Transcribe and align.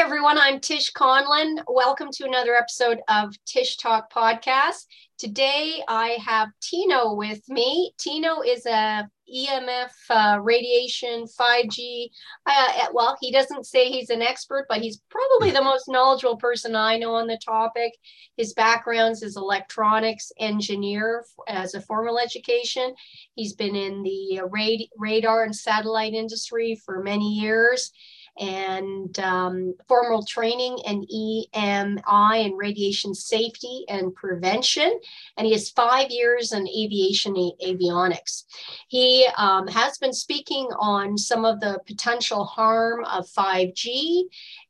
Everyone. 0.00 0.38
I'm 0.38 0.60
Tish 0.60 0.92
Conlon. 0.92 1.58
Welcome 1.66 2.10
to 2.12 2.24
another 2.24 2.54
episode 2.54 3.00
of 3.08 3.34
Tish 3.46 3.78
Talk 3.78 4.12
Podcast. 4.12 4.86
Today, 5.18 5.82
I 5.88 6.18
have 6.24 6.50
Tino 6.62 7.14
with 7.14 7.42
me. 7.48 7.92
Tino 7.98 8.40
is 8.40 8.64
a 8.64 9.10
EMF 9.28 9.90
uh, 10.08 10.38
radiation 10.40 11.24
5G. 11.24 12.10
Uh, 12.46 12.86
well, 12.92 13.16
he 13.20 13.32
doesn't 13.32 13.66
say 13.66 13.90
he's 13.90 14.08
an 14.08 14.22
expert, 14.22 14.66
but 14.68 14.80
he's 14.80 15.02
probably 15.10 15.50
the 15.50 15.64
most 15.64 15.88
knowledgeable 15.88 16.36
person 16.36 16.76
I 16.76 16.96
know 16.96 17.16
on 17.16 17.26
the 17.26 17.40
topic. 17.44 17.92
His 18.36 18.54
background 18.54 19.16
is 19.20 19.36
electronics 19.36 20.30
engineer 20.38 21.24
as 21.48 21.74
a 21.74 21.80
formal 21.80 22.20
education. 22.20 22.94
He's 23.34 23.52
been 23.52 23.74
in 23.74 24.04
the 24.04 24.42
rad- 24.48 24.88
radar 24.96 25.42
and 25.42 25.54
satellite 25.54 26.14
industry 26.14 26.80
for 26.86 27.02
many 27.02 27.34
years 27.34 27.90
and 28.38 29.18
um, 29.18 29.74
formal 29.86 30.24
training 30.24 30.78
in 30.86 31.04
EMI 31.06 32.44
and 32.44 32.58
radiation 32.58 33.14
safety 33.14 33.84
and 33.88 34.14
prevention. 34.14 34.98
And 35.36 35.46
he 35.46 35.52
has 35.52 35.70
five 35.70 36.10
years 36.10 36.52
in 36.52 36.68
aviation 36.68 37.34
avionics. 37.34 38.44
He 38.88 39.28
um, 39.36 39.66
has 39.68 39.98
been 39.98 40.12
speaking 40.12 40.68
on 40.78 41.18
some 41.18 41.44
of 41.44 41.60
the 41.60 41.80
potential 41.86 42.44
harm 42.44 43.04
of 43.04 43.26
5G 43.26 44.24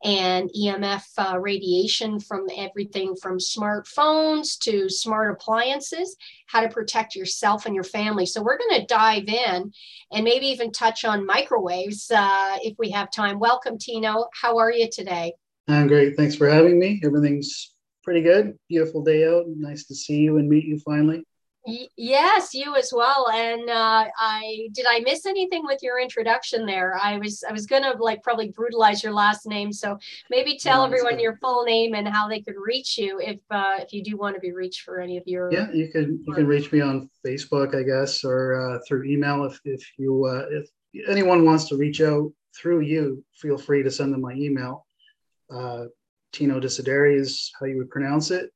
and 0.05 0.51
EMF 0.51 1.05
uh, 1.19 1.39
radiation 1.39 2.21
from 2.21 2.47
everything 2.57 3.15
from 3.17 3.39
smartphones 3.39 4.59
to 4.61 4.89
smart 4.89 5.33
appliances 5.33 6.17
how 6.49 6.61
to 6.61 6.69
protect 6.69 7.15
yourself 7.15 7.65
and 7.67 7.75
your 7.75 7.85
family. 7.85 8.27
So 8.27 8.43
we're 8.43 8.59
going 8.59 8.81
to 8.81 8.87
dive 8.87 9.29
in 9.29 9.73
and 10.13 10.25
maybe 10.25 10.47
even 10.47 10.73
touch 10.73 11.05
on 11.05 11.25
microwaves 11.25 12.11
uh, 12.11 12.59
if 12.63 12.75
we 12.79 12.91
have 12.91 13.11
time. 13.11 13.39
Welcome, 13.39 13.79
Tino. 13.79 14.27
How 14.33 14.59
are 14.59 14.73
you 14.73 14.89
today? 14.91 15.35
I'm 15.69 15.87
great. 15.87 16.17
Thanks 16.17 16.35
for 16.35 16.49
having 16.49 16.79
me. 16.79 17.01
Everything's 17.05 17.75
pretty 18.03 18.23
good. 18.23 18.59
Beautiful 18.69 19.05
day 19.05 19.27
out. 19.29 19.45
Nice 19.47 19.87
to 19.87 19.95
see 19.95 20.17
you 20.17 20.39
and 20.39 20.49
meet 20.49 20.65
you 20.65 20.79
finally 20.81 21.25
yes, 21.67 22.55
you 22.55 22.75
as 22.77 22.93
well. 22.95 23.29
And 23.33 23.69
uh, 23.69 24.07
I 24.19 24.69
did 24.73 24.87
I 24.89 25.01
miss 25.01 25.27
anything 25.27 25.65
with 25.65 25.83
your 25.83 26.01
introduction 26.01 26.67
there? 26.67 26.99
I 27.03 27.19
was 27.19 27.45
I 27.49 27.53
was 27.53 27.67
gonna 27.67 27.95
like 27.99 28.23
probably 28.23 28.51
brutalize 28.51 29.03
your 29.03 29.13
last 29.13 29.47
name, 29.47 29.73
so 29.73 29.99
maybe 30.31 30.59
tell 30.59 30.81
no, 30.81 30.87
everyone 30.87 31.15
good. 31.15 31.23
your 31.23 31.37
full 31.37 31.65
name 31.65 31.95
and 31.95 32.09
how 32.09 32.29
they 32.29 32.41
could 32.41 32.57
reach 32.57 32.99
you 32.99 33.21
if 33.21 33.39
uh, 33.51 33.77
if 33.79 33.93
you 33.93 34.03
do 34.03 34.17
want 34.17 34.35
to 34.35 34.41
be 34.41 34.53
reached 34.53 34.83
for 34.83 35.01
any 35.01 35.17
of 35.17 35.25
your. 35.27 35.53
Yeah, 35.53 35.71
you 35.73 35.89
can 35.89 36.23
you 36.27 36.35
can 36.35 36.47
reach 36.47 36.73
me 36.73 36.81
on 36.81 37.11
Facebook, 37.27 37.75
I 37.75 37.83
guess, 37.83 38.25
or 38.25 38.55
uh, 38.55 38.79
through 38.87 39.05
email 39.05 39.45
if 39.45 39.61
if 39.65 39.83
you 39.99 40.25
uh, 40.25 40.47
if 40.51 40.69
anyone 41.09 41.45
wants 41.45 41.69
to 41.69 41.77
reach 41.77 42.01
out 42.01 42.33
through 42.57 42.81
you, 42.81 43.25
feel 43.35 43.59
free 43.59 43.83
to 43.83 43.91
send 43.91 44.13
them 44.13 44.23
my 44.23 44.33
email. 44.33 44.87
Uh, 45.51 45.85
Tino 46.33 46.61
Desideri 46.61 47.19
is 47.19 47.51
how 47.59 47.67
you 47.67 47.79
would 47.79 47.91
pronounce 47.91 48.31
it. 48.31 48.51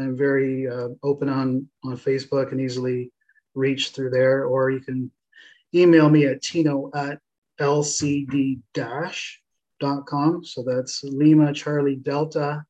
I'm 0.00 0.16
very 0.16 0.68
uh, 0.68 0.88
open 1.02 1.28
on 1.28 1.68
on 1.84 1.96
Facebook 1.96 2.52
and 2.52 2.60
easily 2.60 3.10
reach 3.54 3.90
through 3.90 4.10
there, 4.10 4.44
or 4.44 4.70
you 4.70 4.80
can 4.80 5.10
email 5.74 6.08
me 6.08 6.26
at 6.26 6.42
tino 6.42 6.90
at 6.94 7.18
lcd 7.60 8.60
dash 8.74 9.40
dot 9.80 10.06
com. 10.06 10.44
So 10.44 10.62
that's 10.62 11.02
Lima 11.04 11.52
Charlie 11.52 11.96
Delta 11.96 12.64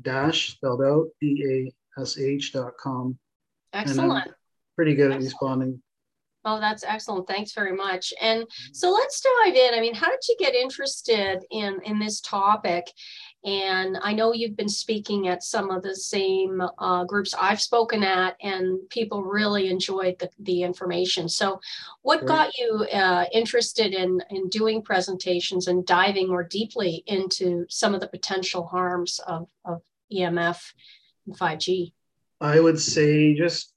dash 0.00 0.52
spelled 0.52 0.82
out 0.82 1.08
D 1.20 1.72
A 1.98 2.00
S 2.00 2.18
H 2.18 2.52
dot 2.52 2.72
com. 2.78 3.18
Excellent. 3.72 4.32
pretty 4.76 4.94
good 4.94 5.12
Excellent. 5.12 5.22
at 5.22 5.24
responding 5.24 5.82
Oh, 6.46 6.60
that's 6.60 6.84
excellent. 6.84 7.26
Thanks 7.26 7.52
very 7.52 7.74
much. 7.74 8.12
And 8.20 8.44
so 8.72 8.90
let's 8.92 9.20
dive 9.20 9.54
in. 9.54 9.74
I 9.74 9.80
mean, 9.80 9.94
how 9.94 10.10
did 10.10 10.20
you 10.28 10.36
get 10.38 10.54
interested 10.54 11.38
in 11.50 11.80
in 11.84 11.98
this 11.98 12.20
topic? 12.20 12.84
And 13.44 13.98
I 14.00 14.14
know 14.14 14.32
you've 14.32 14.56
been 14.56 14.68
speaking 14.68 15.28
at 15.28 15.42
some 15.42 15.70
of 15.70 15.82
the 15.82 15.94
same 15.94 16.62
uh, 16.78 17.04
groups 17.04 17.34
I've 17.38 17.60
spoken 17.60 18.02
at, 18.02 18.36
and 18.40 18.88
people 18.88 19.22
really 19.22 19.68
enjoyed 19.68 20.18
the, 20.18 20.30
the 20.38 20.62
information. 20.62 21.28
So, 21.28 21.60
what 22.00 22.20
sure. 22.20 22.28
got 22.28 22.56
you 22.56 22.86
uh, 22.90 23.26
interested 23.32 23.92
in 23.92 24.22
in 24.30 24.48
doing 24.48 24.80
presentations 24.80 25.68
and 25.68 25.84
diving 25.84 26.28
more 26.28 26.44
deeply 26.44 27.04
into 27.06 27.66
some 27.68 27.94
of 27.94 28.00
the 28.00 28.08
potential 28.08 28.66
harms 28.66 29.20
of, 29.26 29.46
of 29.66 29.82
EMF 30.10 30.72
and 31.26 31.38
5G? 31.38 31.92
I 32.40 32.60
would 32.60 32.80
say 32.80 33.34
just 33.34 33.74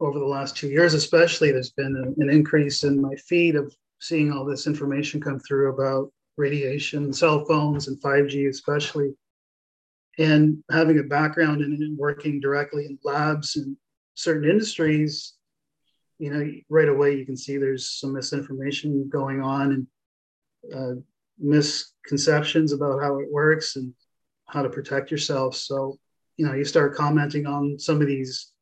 over 0.00 0.18
the 0.18 0.26
last 0.26 0.56
two 0.56 0.68
years, 0.68 0.92
especially, 0.92 1.52
there's 1.52 1.72
been 1.72 2.14
an 2.18 2.30
increase 2.30 2.84
in 2.84 3.00
my 3.00 3.14
feed 3.14 3.56
of 3.56 3.74
seeing 4.00 4.30
all 4.30 4.44
this 4.44 4.66
information 4.66 5.20
come 5.20 5.40
through 5.40 5.72
about 5.72 6.12
radiation, 6.36 7.12
cell 7.12 7.44
phones, 7.44 7.88
and 7.88 8.00
5G, 8.00 8.48
especially. 8.48 9.14
And 10.18 10.62
having 10.70 10.98
a 10.98 11.02
background 11.02 11.62
in 11.62 11.96
working 11.98 12.40
directly 12.40 12.86
in 12.86 12.98
labs 13.04 13.56
and 13.56 13.76
certain 14.14 14.48
industries, 14.48 15.34
you 16.18 16.30
know, 16.30 16.50
right 16.70 16.88
away 16.88 17.16
you 17.16 17.26
can 17.26 17.36
see 17.36 17.58
there's 17.58 17.90
some 17.90 18.14
misinformation 18.14 19.08
going 19.10 19.42
on 19.42 19.72
and 19.72 19.86
uh, 20.74 21.00
misconceptions 21.38 22.72
about 22.72 23.02
how 23.02 23.18
it 23.18 23.30
works 23.30 23.76
and 23.76 23.92
how 24.46 24.62
to 24.62 24.70
protect 24.70 25.10
yourself. 25.10 25.54
So, 25.54 25.98
you 26.36 26.46
know, 26.46 26.54
you 26.54 26.64
start 26.64 26.94
commenting 26.94 27.46
on 27.46 27.78
some 27.78 28.00
of 28.00 28.06
these 28.06 28.52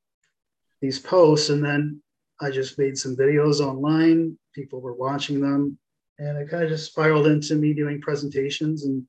these 0.80 0.98
posts 0.98 1.48
and 1.50 1.64
then 1.64 2.02
I 2.40 2.50
just 2.50 2.78
made 2.78 2.98
some 2.98 3.16
videos 3.16 3.60
online. 3.60 4.36
People 4.54 4.80
were 4.80 4.94
watching 4.94 5.40
them 5.40 5.78
and 6.18 6.38
it 6.38 6.48
kind 6.48 6.62
of 6.62 6.70
just 6.70 6.90
spiraled 6.90 7.26
into 7.26 7.54
me 7.54 7.74
doing 7.74 8.00
presentations 8.00 8.84
and 8.84 9.04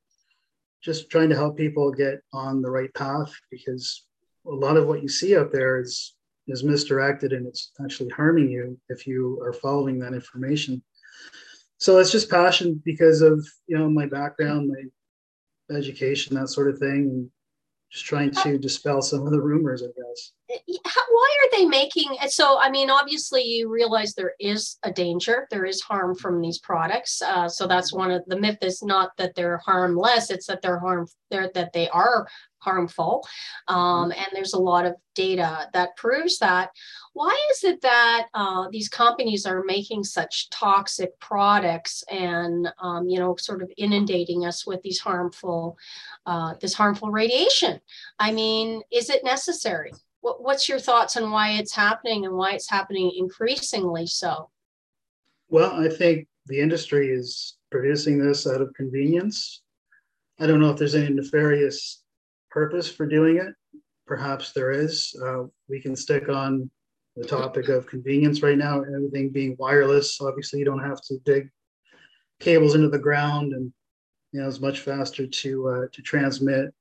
just 0.83 1.09
trying 1.09 1.29
to 1.29 1.35
help 1.35 1.57
people 1.57 1.91
get 1.91 2.21
on 2.33 2.61
the 2.61 2.69
right 2.69 2.93
path 2.93 3.33
because 3.49 4.05
a 4.47 4.51
lot 4.51 4.77
of 4.77 4.88
what 4.88 5.01
you 5.01 5.07
see 5.07 5.35
out 5.35 5.51
there 5.51 5.79
is 5.79 6.16
is 6.47 6.63
misdirected 6.63 7.33
and 7.33 7.47
it's 7.47 7.71
actually 7.83 8.09
harming 8.09 8.49
you 8.49 8.79
if 8.89 9.07
you 9.07 9.41
are 9.41 9.53
following 9.53 9.97
that 9.97 10.13
information. 10.13 10.81
So 11.79 11.97
it's 11.97 12.11
just 12.11 12.29
passion 12.29 12.81
because 12.85 13.22
of 13.22 13.45
you 13.67 13.77
know 13.77 13.89
my 13.89 14.05
background 14.05 14.69
my 14.69 15.75
education 15.75 16.35
that 16.35 16.49
sort 16.49 16.69
of 16.69 16.77
thing 16.77 17.31
just 17.95 18.06
trying 18.06 18.29
to 18.29 18.56
uh, 18.56 18.57
dispel 18.57 19.01
some 19.01 19.25
of 19.25 19.31
the 19.31 19.41
rumors 19.41 19.81
i 19.81 19.85
guess. 19.85 20.33
Eh, 20.51 20.78
why 21.09 21.38
are 21.41 21.57
they 21.57 21.66
making 21.66 22.09
eh, 22.22 22.28
so 22.28 22.59
i 22.59 22.69
mean 22.69 22.89
obviously 22.89 23.41
you 23.41 23.72
realize 23.72 24.13
there 24.13 24.33
is 24.39 24.78
a 24.83 24.91
danger 24.91 25.47
there 25.50 25.66
is 25.66 25.81
harm 25.81 26.13
from 26.13 26.41
these 26.41 26.59
products 26.59 27.22
uh, 27.22 27.47
so 27.47 27.66
that's 27.66 27.94
one 27.94 28.11
of 28.11 28.22
the 28.28 28.38
myth 28.38 28.57
is 28.61 28.84
not 28.84 29.11
that 29.17 29.34
they're 29.35 29.57
harmless 29.59 30.29
it's 30.29 30.47
that 30.47 30.61
they're 30.61 30.79
harm 30.79 31.07
they're, 31.31 31.50
that 31.53 31.72
they 31.72 31.88
are 31.89 32.28
harmful. 32.66 33.26
Um, 33.68 34.12
and 34.12 34.28
there's 34.34 34.53
a 34.53 34.59
lot 34.59 34.86
of 34.86 34.96
data 35.14 35.70
that 35.74 35.96
proves 35.96 36.40
that. 36.40 36.72
Why 37.14 37.34
is 37.52 37.64
it 37.64 37.81
that 37.81 38.28
uh, 38.34 38.68
these 38.72 38.90
companies 38.90 39.46
are 39.46 39.64
making 39.64 40.03
such 40.03 40.50
toxic 40.50 41.18
products 41.20 42.03
and 42.12 42.68
um, 42.81 43.08
you 43.08 43.20
know 43.20 43.36
sort 43.38 43.62
of 43.64 43.72
inundating 43.78 44.46
us 44.46 44.68
with 44.68 44.81
these 44.81 45.00
harmful 45.00 45.78
uh, 46.26 46.56
this 46.59 46.74
harmful 46.74 47.12
radiation? 47.12 47.80
I 48.20 48.31
mean 48.31 48.82
is 48.92 49.09
it 49.09 49.24
necessary? 49.24 49.92
What, 50.22 50.44
what's 50.44 50.68
your 50.68 50.80
thoughts 50.80 51.16
on 51.18 51.32
why 51.32 51.52
it's 51.52 51.76
happening 51.76 52.26
and 52.26 52.36
why 52.36 52.53
it's 52.53 52.70
happening 52.70 53.12
increasingly 53.16 54.08
so? 54.08 54.50
Well, 55.50 55.72
I 55.72 55.88
think 55.88 56.28
the 56.47 56.59
industry 56.59 57.09
is 57.09 57.58
producing 57.72 58.18
this 58.18 58.47
out 58.47 58.62
of 58.62 58.74
convenience. 58.74 59.62
I 60.40 60.47
don't 60.47 60.59
know 60.59 60.72
if 60.72 60.78
there's 60.78 60.96
any 60.96 61.14
nefarious 61.14 62.03
purpose 62.55 62.89
for 62.89 63.05
doing 63.05 63.35
it. 63.35 63.53
Perhaps 64.07 64.53
there 64.53 64.71
is. 64.71 65.13
Uh, 65.21 65.43
we 65.67 65.81
can 65.81 65.95
stick 65.95 66.29
on 66.29 66.71
the 67.17 67.27
topic 67.27 67.67
of 67.67 67.85
convenience 67.85 68.41
right 68.41 68.57
now, 68.57 68.81
everything 68.81 69.29
being 69.29 69.57
wireless. 69.59 70.19
Obviously, 70.21 70.59
you 70.59 70.66
don't 70.66 70.83
have 70.83 71.01
to 71.01 71.17
dig 71.25 71.49
cables 72.39 72.73
into 72.73 72.89
the 72.89 72.97
ground, 72.97 73.51
and 73.53 73.73
you 74.31 74.40
know 74.40 74.47
it's 74.47 74.61
much 74.61 74.79
faster 74.79 75.28
to 75.28 75.67
uh, 75.67 75.85
to 75.91 76.02
transmit 76.02 76.73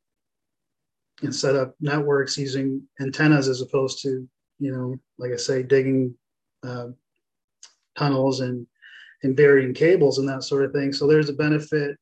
and 1.22 1.34
set 1.34 1.56
up 1.56 1.74
networks 1.80 2.38
using 2.38 2.82
antennas 3.00 3.48
as 3.48 3.60
opposed 3.60 4.02
to 4.02 4.28
you 4.58 4.72
know 4.72 4.96
like 5.16 5.30
i 5.32 5.36
say 5.36 5.62
digging 5.62 6.12
uh, 6.66 6.88
tunnels 7.96 8.40
and 8.40 8.66
and 9.22 9.36
burying 9.36 9.72
cables 9.72 10.18
and 10.18 10.28
that 10.28 10.42
sort 10.42 10.64
of 10.64 10.72
thing 10.72 10.92
so 10.92 11.06
there's 11.06 11.28
a 11.28 11.40
benefit 11.44 11.96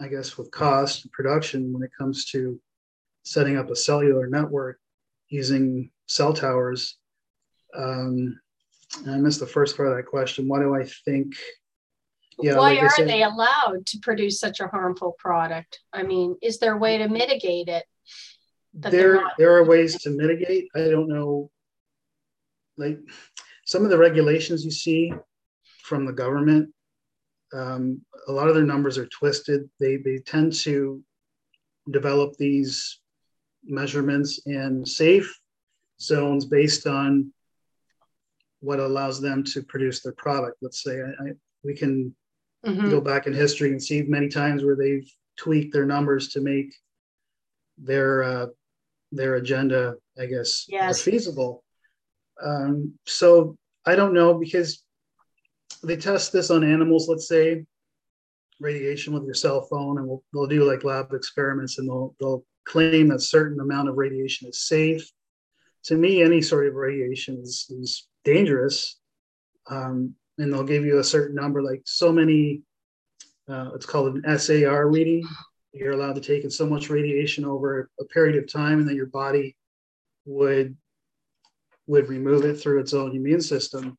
i 0.00 0.08
guess 0.08 0.38
with 0.38 0.50
cost 0.50 1.04
and 1.04 1.12
production 1.12 1.70
when 1.74 1.82
it 1.82 1.90
comes 1.98 2.24
to 2.24 2.58
setting 3.32 3.56
up 3.56 3.70
a 3.70 3.76
cellular 3.76 4.26
network 4.26 4.78
using 5.28 5.90
cell 6.06 6.32
towers 6.32 6.96
um, 7.76 8.38
i 9.06 9.16
missed 9.16 9.40
the 9.40 9.46
first 9.46 9.76
part 9.76 9.88
of 9.88 9.96
that 9.96 10.06
question 10.06 10.48
why 10.48 10.58
do 10.58 10.74
i 10.74 10.84
think 11.04 11.34
yeah, 12.40 12.54
why 12.54 12.74
like 12.74 12.82
are 12.82 12.90
said, 12.90 13.08
they 13.08 13.24
allowed 13.24 13.84
to 13.84 13.98
produce 13.98 14.38
such 14.38 14.60
a 14.60 14.68
harmful 14.68 15.14
product 15.18 15.80
i 15.92 16.02
mean 16.02 16.36
is 16.40 16.58
there 16.58 16.74
a 16.74 16.78
way 16.78 16.98
to 16.98 17.08
mitigate 17.08 17.68
it 17.68 17.84
there 18.74 19.22
there 19.38 19.56
are 19.56 19.64
ways 19.64 20.00
to 20.02 20.10
mitigate. 20.10 20.68
I 20.74 20.88
don't 20.88 21.08
know, 21.08 21.50
like 22.76 22.98
some 23.64 23.84
of 23.84 23.90
the 23.90 23.98
regulations 23.98 24.64
you 24.64 24.70
see 24.70 25.12
from 25.82 26.06
the 26.06 26.12
government. 26.12 26.72
Um, 27.52 28.02
a 28.26 28.32
lot 28.32 28.48
of 28.48 28.54
their 28.54 28.64
numbers 28.64 28.98
are 28.98 29.06
twisted. 29.06 29.68
They 29.80 29.96
they 29.96 30.18
tend 30.18 30.52
to 30.64 31.02
develop 31.90 32.36
these 32.36 33.00
measurements 33.64 34.40
in 34.46 34.84
safe 34.84 35.38
zones 36.00 36.44
based 36.44 36.86
on 36.86 37.32
what 38.60 38.80
allows 38.80 39.20
them 39.20 39.44
to 39.44 39.62
produce 39.62 40.00
their 40.00 40.12
product. 40.12 40.56
Let's 40.62 40.82
say 40.82 41.00
I, 41.00 41.06
I, 41.06 41.32
we 41.64 41.74
can 41.74 42.14
mm-hmm. 42.66 42.90
go 42.90 43.00
back 43.00 43.26
in 43.26 43.32
history 43.32 43.70
and 43.70 43.82
see 43.82 44.02
many 44.02 44.28
times 44.28 44.64
where 44.64 44.76
they've 44.76 45.08
tweaked 45.36 45.72
their 45.72 45.86
numbers 45.86 46.28
to 46.28 46.40
make 46.40 46.74
their 47.76 48.22
uh, 48.22 48.46
their 49.12 49.36
agenda, 49.36 49.94
I 50.18 50.26
guess, 50.26 50.66
yes. 50.68 51.06
more 51.06 51.12
feasible. 51.12 51.64
Um, 52.44 52.94
so 53.06 53.56
I 53.86 53.94
don't 53.94 54.14
know 54.14 54.34
because 54.34 54.84
they 55.82 55.96
test 55.96 56.32
this 56.32 56.50
on 56.50 56.64
animals. 56.64 57.08
Let's 57.08 57.28
say 57.28 57.64
radiation 58.60 59.14
with 59.14 59.24
your 59.24 59.34
cell 59.34 59.62
phone, 59.62 59.98
and 59.98 60.06
we'll, 60.06 60.22
they'll 60.32 60.46
do 60.46 60.64
like 60.64 60.84
lab 60.84 61.12
experiments, 61.12 61.78
and 61.78 61.88
they'll 61.88 62.14
they'll 62.20 62.44
claim 62.68 63.10
a 63.10 63.18
certain 63.18 63.60
amount 63.60 63.88
of 63.88 63.96
radiation 63.96 64.48
is 64.48 64.60
safe. 64.60 65.10
To 65.84 65.96
me, 65.96 66.22
any 66.22 66.42
sort 66.42 66.66
of 66.66 66.74
radiation 66.74 67.40
is, 67.42 67.66
is 67.70 68.06
dangerous. 68.24 68.98
Um, 69.70 70.14
and 70.36 70.52
they'll 70.52 70.62
give 70.62 70.84
you 70.84 70.98
a 70.98 71.04
certain 71.04 71.34
number, 71.34 71.62
like 71.62 71.82
so 71.84 72.12
many, 72.12 72.62
uh, 73.48 73.70
it's 73.74 73.86
called 73.86 74.16
an 74.16 74.38
SAR 74.38 74.88
reading. 74.88 75.26
You're 75.72 75.92
allowed 75.92 76.14
to 76.16 76.20
take 76.20 76.44
in 76.44 76.50
so 76.50 76.66
much 76.66 76.90
radiation 76.90 77.44
over 77.44 77.90
a 78.00 78.04
period 78.04 78.36
of 78.36 78.50
time, 78.50 78.78
and 78.78 78.88
then 78.88 78.96
your 78.96 79.06
body 79.06 79.56
would 80.24 80.76
would 81.86 82.08
remove 82.08 82.44
it 82.44 82.60
through 82.60 82.80
its 82.80 82.92
own 82.92 83.16
immune 83.16 83.40
system. 83.40 83.96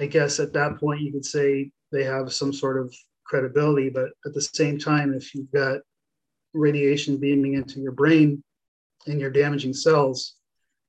I 0.00 0.06
guess 0.06 0.40
at 0.40 0.54
that 0.54 0.78
point 0.78 1.02
you 1.02 1.12
could 1.12 1.24
say 1.24 1.70
they 1.92 2.04
have 2.04 2.32
some 2.32 2.52
sort 2.52 2.80
of 2.80 2.94
credibility, 3.24 3.90
but 3.90 4.08
at 4.24 4.32
the 4.32 4.40
same 4.40 4.78
time, 4.78 5.12
if 5.12 5.34
you've 5.34 5.52
got 5.52 5.80
radiation 6.56 7.18
beaming 7.18 7.54
into 7.54 7.80
your 7.80 7.92
brain 7.92 8.42
and 9.06 9.20
you're 9.20 9.30
damaging 9.30 9.74
cells, 9.74 10.34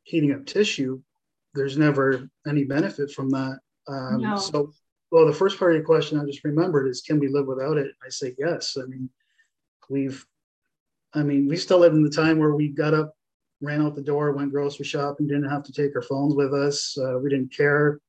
heating 0.03 0.33
up 0.33 0.45
tissue, 0.45 1.01
there's 1.53 1.77
never 1.77 2.29
any 2.47 2.63
benefit 2.63 3.11
from 3.11 3.29
that. 3.31 3.59
Um, 3.87 4.21
no. 4.21 4.37
So, 4.37 4.71
well, 5.11 5.25
the 5.25 5.33
first 5.33 5.57
part 5.57 5.71
of 5.71 5.77
your 5.77 5.85
question 5.85 6.19
I 6.19 6.25
just 6.25 6.43
remembered 6.43 6.87
is, 6.87 7.01
can 7.01 7.19
we 7.19 7.27
live 7.27 7.47
without 7.47 7.77
it? 7.77 7.91
I 8.05 8.09
say 8.09 8.35
yes. 8.37 8.77
I 8.81 8.85
mean, 8.85 9.09
we've, 9.89 10.25
I 11.13 11.23
mean, 11.23 11.47
we 11.47 11.57
still 11.57 11.79
live 11.79 11.93
in 11.93 12.03
the 12.03 12.09
time 12.09 12.39
where 12.39 12.55
we 12.55 12.69
got 12.69 12.93
up, 12.93 13.13
ran 13.61 13.81
out 13.81 13.95
the 13.95 14.01
door, 14.01 14.33
went 14.33 14.51
grocery 14.51 14.85
shopping, 14.85 15.27
didn't 15.27 15.49
have 15.49 15.63
to 15.63 15.71
take 15.71 15.95
our 15.95 16.01
phones 16.01 16.35
with 16.35 16.53
us. 16.53 16.97
Uh, 16.97 17.17
we 17.19 17.29
didn't 17.29 17.55
care 17.55 17.99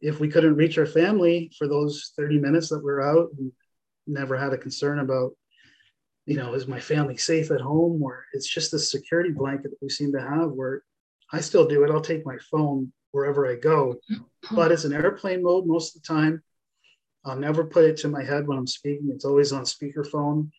if 0.00 0.20
we 0.20 0.28
couldn't 0.28 0.56
reach 0.56 0.78
our 0.78 0.86
family 0.86 1.50
for 1.58 1.66
those 1.66 2.12
30 2.16 2.38
minutes 2.38 2.68
that 2.68 2.78
we 2.78 2.84
we're 2.84 3.02
out. 3.02 3.28
We 3.38 3.50
never 4.06 4.36
had 4.36 4.52
a 4.52 4.58
concern 4.58 5.00
about, 5.00 5.32
you 6.26 6.36
know, 6.36 6.54
is 6.54 6.66
my 6.66 6.80
family 6.80 7.16
safe 7.16 7.50
at 7.50 7.60
home? 7.60 8.02
Or 8.02 8.24
it's 8.32 8.48
just 8.48 8.72
this 8.72 8.90
security 8.90 9.30
blanket 9.30 9.70
that 9.70 9.82
we 9.82 9.88
seem 9.88 10.12
to 10.12 10.20
have 10.20 10.50
where 10.50 10.82
I 11.32 11.40
still 11.40 11.66
do 11.66 11.84
it. 11.84 11.90
I'll 11.90 12.00
take 12.00 12.26
my 12.26 12.36
phone 12.50 12.92
wherever 13.12 13.50
I 13.50 13.56
go, 13.56 13.96
but 14.50 14.72
it's 14.72 14.84
an 14.84 14.92
airplane 14.92 15.42
mode 15.42 15.66
most 15.66 15.96
of 15.96 16.02
the 16.02 16.06
time. 16.06 16.42
I'll 17.24 17.38
never 17.38 17.64
put 17.64 17.84
it 17.84 17.96
to 17.98 18.08
my 18.08 18.22
head 18.22 18.46
when 18.46 18.58
I'm 18.58 18.66
speaking. 18.66 19.10
It's 19.12 19.24
always 19.24 19.52
on 19.52 19.64
speakerphone. 19.64 20.50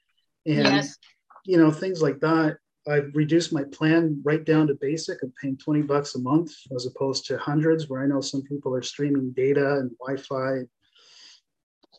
And, 0.45 0.65
yes. 0.65 0.97
you 1.45 1.57
know, 1.57 1.71
things 1.71 2.01
like 2.01 2.19
that. 2.21 2.57
I've 2.87 3.11
reduced 3.13 3.51
my 3.51 3.63
plan 3.63 4.21
right 4.23 4.43
down 4.43 4.67
to 4.67 4.73
basic. 4.75 5.21
I'm 5.21 5.33
paying 5.41 5.57
20 5.57 5.81
bucks 5.83 6.15
a 6.15 6.19
month 6.19 6.53
as 6.73 6.85
opposed 6.85 7.25
to 7.27 7.37
hundreds, 7.37 7.89
where 7.89 8.01
I 8.01 8.07
know 8.07 8.21
some 8.21 8.41
people 8.43 8.73
are 8.73 8.81
streaming 8.81 9.31
data 9.31 9.75
and 9.75 9.91
Wi 9.99 10.21
Fi. 10.21 10.67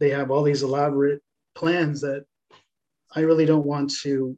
They 0.01 0.11
have 0.11 0.31
all 0.31 0.43
these 0.43 0.63
elaborate 0.63 1.23
plans 1.55 2.01
that 2.01 2.25
I 3.15 3.21
really 3.21 3.47
don't 3.47 3.67
want 3.67 3.93
to, 4.03 4.37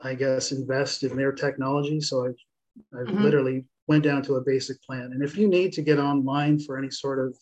I 0.00 0.14
guess, 0.14 0.52
invest 0.52 1.02
in 1.02 1.16
their 1.16 1.32
technology. 1.32 2.00
So 2.00 2.26
I've 2.26 2.36
I 2.92 2.98
mm-hmm. 2.98 3.22
literally 3.22 3.64
went 3.86 4.04
down 4.04 4.22
to 4.22 4.36
a 4.36 4.40
basic 4.40 4.82
plan. 4.82 5.10
And 5.12 5.22
if 5.22 5.36
you 5.36 5.48
need 5.48 5.72
to 5.74 5.82
get 5.82 5.98
online 5.98 6.58
for 6.58 6.78
any 6.78 6.90
sort 6.90 7.18
of 7.18 7.36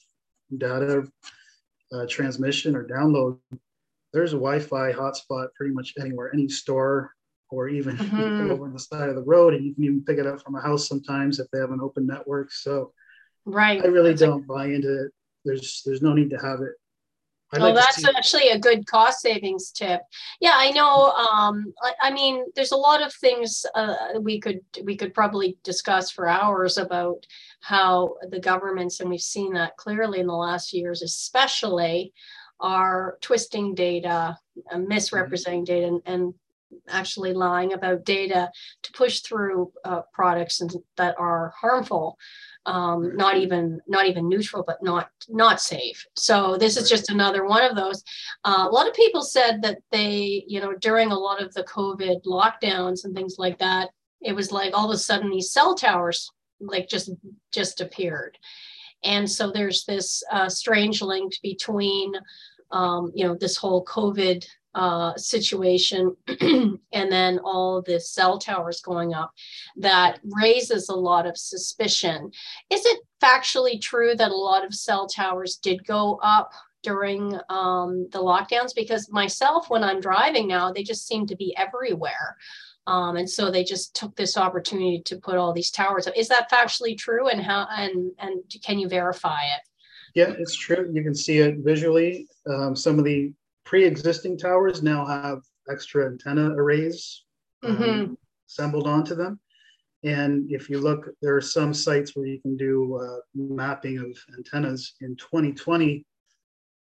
data 0.56 1.06
uh, 1.92 2.06
transmission 2.08 2.74
or 2.74 2.86
download, 2.86 3.38
there's 4.12 4.32
a 4.32 4.36
Wi-Fi 4.36 4.92
hotspot 4.92 5.48
pretty 5.54 5.74
much 5.74 5.94
anywhere, 6.00 6.30
any 6.32 6.48
store, 6.48 7.12
or 7.50 7.68
even 7.68 7.96
mm-hmm. 7.98 8.50
over 8.50 8.64
on 8.64 8.72
the 8.72 8.78
side 8.78 9.08
of 9.08 9.16
the 9.16 9.22
road, 9.22 9.54
and 9.54 9.64
you 9.64 9.74
can 9.74 9.84
even 9.84 10.04
pick 10.04 10.18
it 10.18 10.26
up 10.26 10.42
from 10.42 10.54
a 10.54 10.60
house 10.60 10.88
sometimes 10.88 11.38
if 11.38 11.50
they 11.50 11.58
have 11.58 11.70
an 11.70 11.80
open 11.82 12.06
network. 12.06 12.50
So, 12.52 12.92
right, 13.44 13.82
I 13.82 13.86
really 13.88 14.10
That's 14.10 14.22
don't 14.22 14.44
a- 14.44 14.46
buy 14.46 14.66
into 14.66 15.04
it. 15.04 15.12
There's 15.44 15.82
there's 15.84 16.02
no 16.02 16.12
need 16.12 16.30
to 16.30 16.38
have 16.38 16.60
it 16.60 16.72
I'd 17.52 17.62
well, 17.62 17.74
like 17.74 17.84
that's 17.84 18.04
actually 18.04 18.48
a 18.50 18.58
good 18.58 18.86
cost 18.86 19.20
savings 19.20 19.70
tip. 19.70 20.02
Yeah, 20.40 20.54
I 20.54 20.70
know. 20.70 21.10
Um, 21.12 21.72
I, 21.82 22.08
I 22.08 22.10
mean, 22.10 22.44
there's 22.54 22.72
a 22.72 22.76
lot 22.76 23.02
of 23.02 23.12
things 23.14 23.64
uh, 23.74 23.94
we 24.20 24.38
could 24.38 24.60
we 24.84 24.96
could 24.96 25.14
probably 25.14 25.56
discuss 25.64 26.10
for 26.10 26.28
hours 26.28 26.76
about 26.76 27.26
how 27.60 28.16
the 28.30 28.40
governments, 28.40 29.00
and 29.00 29.08
we've 29.08 29.20
seen 29.20 29.54
that 29.54 29.76
clearly 29.76 30.20
in 30.20 30.26
the 30.26 30.34
last 30.34 30.74
years, 30.74 31.02
especially, 31.02 32.12
are 32.60 33.16
twisting 33.22 33.74
data, 33.74 34.38
uh, 34.70 34.78
misrepresenting 34.78 35.64
data, 35.64 35.86
and, 35.86 36.02
and 36.04 36.34
actually 36.88 37.32
lying 37.32 37.72
about 37.72 38.04
data 38.04 38.50
to 38.82 38.92
push 38.92 39.20
through 39.20 39.72
uh, 39.84 40.02
products 40.12 40.60
that 40.96 41.14
are 41.18 41.54
harmful 41.58 42.18
um, 42.68 43.16
not 43.16 43.34
even 43.38 43.80
not 43.86 44.06
even 44.06 44.28
neutral, 44.28 44.62
but 44.62 44.82
not 44.82 45.08
not 45.28 45.58
safe. 45.60 46.06
So 46.14 46.58
this 46.58 46.76
is 46.76 46.88
just 46.88 47.10
another 47.10 47.46
one 47.46 47.64
of 47.64 47.74
those. 47.74 48.04
Uh, 48.44 48.66
a 48.68 48.72
lot 48.76 48.88
of 48.88 48.94
people 48.94 49.22
said 49.22 49.62
that 49.62 49.78
they, 49.90 50.44
you 50.46 50.60
know, 50.60 50.74
during 50.74 51.10
a 51.10 51.18
lot 51.18 51.42
of 51.42 51.52
the 51.54 51.64
COVID 51.64 52.18
lockdowns 52.24 53.04
and 53.04 53.14
things 53.14 53.36
like 53.38 53.58
that, 53.58 53.88
it 54.20 54.34
was 54.34 54.52
like 54.52 54.72
all 54.74 54.90
of 54.90 54.94
a 54.94 54.98
sudden 54.98 55.30
these 55.30 55.50
cell 55.50 55.74
towers 55.74 56.30
like 56.60 56.88
just 56.88 57.10
just 57.52 57.80
appeared, 57.80 58.36
and 59.02 59.30
so 59.30 59.50
there's 59.50 59.84
this 59.86 60.22
uh, 60.30 60.48
strange 60.48 61.00
link 61.00 61.32
between, 61.42 62.12
um, 62.70 63.12
you 63.14 63.24
know, 63.24 63.34
this 63.34 63.56
whole 63.56 63.82
COVID 63.86 64.44
uh, 64.74 65.16
situation 65.16 66.14
and 66.40 67.12
then 67.12 67.38
all 67.40 67.82
the 67.82 67.98
cell 67.98 68.38
towers 68.38 68.80
going 68.80 69.14
up 69.14 69.32
that 69.76 70.20
raises 70.40 70.88
a 70.88 70.94
lot 70.94 71.26
of 71.26 71.36
suspicion. 71.36 72.30
Is 72.70 72.84
it 72.84 73.00
factually 73.22 73.80
true 73.80 74.14
that 74.14 74.30
a 74.30 74.36
lot 74.36 74.64
of 74.64 74.74
cell 74.74 75.06
towers 75.06 75.56
did 75.56 75.86
go 75.86 76.20
up 76.22 76.52
during 76.82 77.34
um, 77.48 78.08
the 78.12 78.20
lockdowns? 78.20 78.74
Because 78.74 79.10
myself, 79.10 79.68
when 79.68 79.82
I'm 79.82 80.00
driving 80.00 80.46
now, 80.46 80.72
they 80.72 80.82
just 80.82 81.06
seem 81.06 81.26
to 81.26 81.36
be 81.36 81.56
everywhere. 81.56 82.36
Um, 82.86 83.16
and 83.16 83.28
so 83.28 83.50
they 83.50 83.64
just 83.64 83.94
took 83.94 84.16
this 84.16 84.38
opportunity 84.38 85.02
to 85.04 85.16
put 85.16 85.36
all 85.36 85.52
these 85.52 85.70
towers 85.70 86.06
up. 86.06 86.16
Is 86.16 86.28
that 86.28 86.50
factually 86.50 86.96
true? 86.96 87.28
And 87.28 87.40
how 87.42 87.68
and 87.70 88.12
and 88.18 88.40
can 88.64 88.78
you 88.78 88.88
verify 88.88 89.42
it? 89.42 89.60
Yeah, 90.14 90.34
it's 90.38 90.56
true. 90.56 90.90
You 90.92 91.02
can 91.02 91.14
see 91.14 91.38
it 91.38 91.58
visually. 91.58 92.28
Um, 92.48 92.74
some 92.74 92.98
of 92.98 93.04
the 93.04 93.32
pre-existing 93.68 94.38
towers 94.38 94.82
now 94.82 95.04
have 95.04 95.42
extra 95.70 96.06
antenna 96.06 96.48
arrays 96.54 97.24
um, 97.62 97.76
mm-hmm. 97.76 98.14
assembled 98.48 98.86
onto 98.86 99.14
them. 99.14 99.38
And 100.04 100.50
if 100.50 100.70
you 100.70 100.80
look, 100.80 101.10
there 101.20 101.36
are 101.36 101.42
some 101.42 101.74
sites 101.74 102.16
where 102.16 102.24
you 102.24 102.40
can 102.40 102.56
do 102.56 102.96
uh, 102.96 103.18
mapping 103.34 103.98
of 103.98 104.06
antennas 104.38 104.94
in 105.02 105.16
2020, 105.16 106.02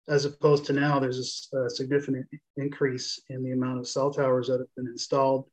as 0.10 0.26
opposed 0.26 0.66
to 0.66 0.74
now, 0.74 1.00
there's 1.00 1.50
a, 1.54 1.60
a, 1.60 1.70
significant 1.70 2.28
increase 2.58 3.22
in 3.30 3.42
the 3.42 3.54
amount 3.54 3.80
of 3.80 3.88
cell 3.88 4.12
towers 4.12 4.48
that 4.48 4.60
have 4.60 4.76
been 4.76 4.88
installed. 4.88 5.48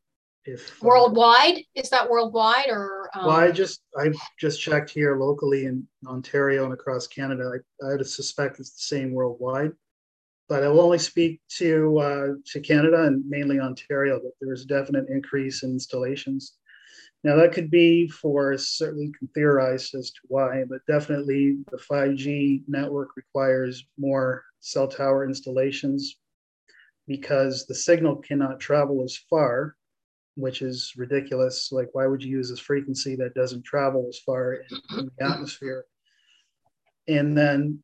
If 0.44 0.72
uh, 0.82 0.88
worldwide, 0.88 1.62
is 1.76 1.88
that 1.90 2.10
worldwide 2.10 2.68
or? 2.68 3.08
Um... 3.14 3.26
Well, 3.26 3.36
I 3.36 3.52
just 3.52 3.82
I 3.96 4.10
just 4.40 4.60
checked 4.60 4.90
here 4.90 5.16
locally 5.16 5.66
in 5.66 5.86
Ontario 6.04 6.64
and 6.64 6.72
across 6.72 7.06
Canada. 7.06 7.52
I, 7.54 7.86
I 7.86 7.92
would 7.92 8.06
suspect 8.08 8.58
it's 8.58 8.72
the 8.72 8.96
same 8.96 9.12
worldwide 9.12 9.72
but 10.49 10.62
I 10.62 10.68
will 10.68 10.80
only 10.80 10.99
speak 10.99 11.40
to 11.58 11.99
uh, 11.99 12.26
to 12.52 12.61
Canada 12.61 13.04
and 13.04 13.25
mainly 13.28 13.61
Ontario. 13.61 14.18
That 14.18 14.32
there 14.40 14.52
is 14.52 14.62
a 14.62 14.66
definite 14.66 15.08
increase 15.08 15.62
in 15.62 15.70
installations. 15.70 16.54
Now 17.25 17.37
that 17.37 17.52
could 17.52 17.70
be 17.70 18.08
for 18.08 18.56
certainly 18.58 19.12
can 19.16 19.28
theorize 19.28 19.94
as 19.94 20.11
to 20.11 20.20
why, 20.26 20.64
but 20.68 20.84
definitely 20.87 21.58
the 21.70 21.76
5G 21.76 22.62
network 22.66 23.11
requires 23.16 23.87
more 23.96 24.44
cell 24.61 24.88
tower 24.88 25.25
installations 25.25 26.16
because 27.06 27.66
the 27.66 27.75
signal 27.75 28.16
cannot 28.16 28.58
travel 28.58 29.02
as 29.04 29.16
far, 29.16 29.76
which 30.34 30.62
is 30.62 30.94
ridiculous. 30.96 31.70
Like, 31.70 31.90
why 31.92 32.06
would 32.06 32.22
you 32.22 32.30
use 32.30 32.50
this 32.50 32.61
frequency 32.61 33.14
that 33.16 33.34
doesn't 33.34 33.64
travel 33.64 34.06
as 34.08 34.18
far 34.18 34.54
in, 34.54 34.99
in 34.99 35.11
the 35.16 35.25
atmosphere? 35.25 35.84
And 37.06 37.37
then 37.37 37.82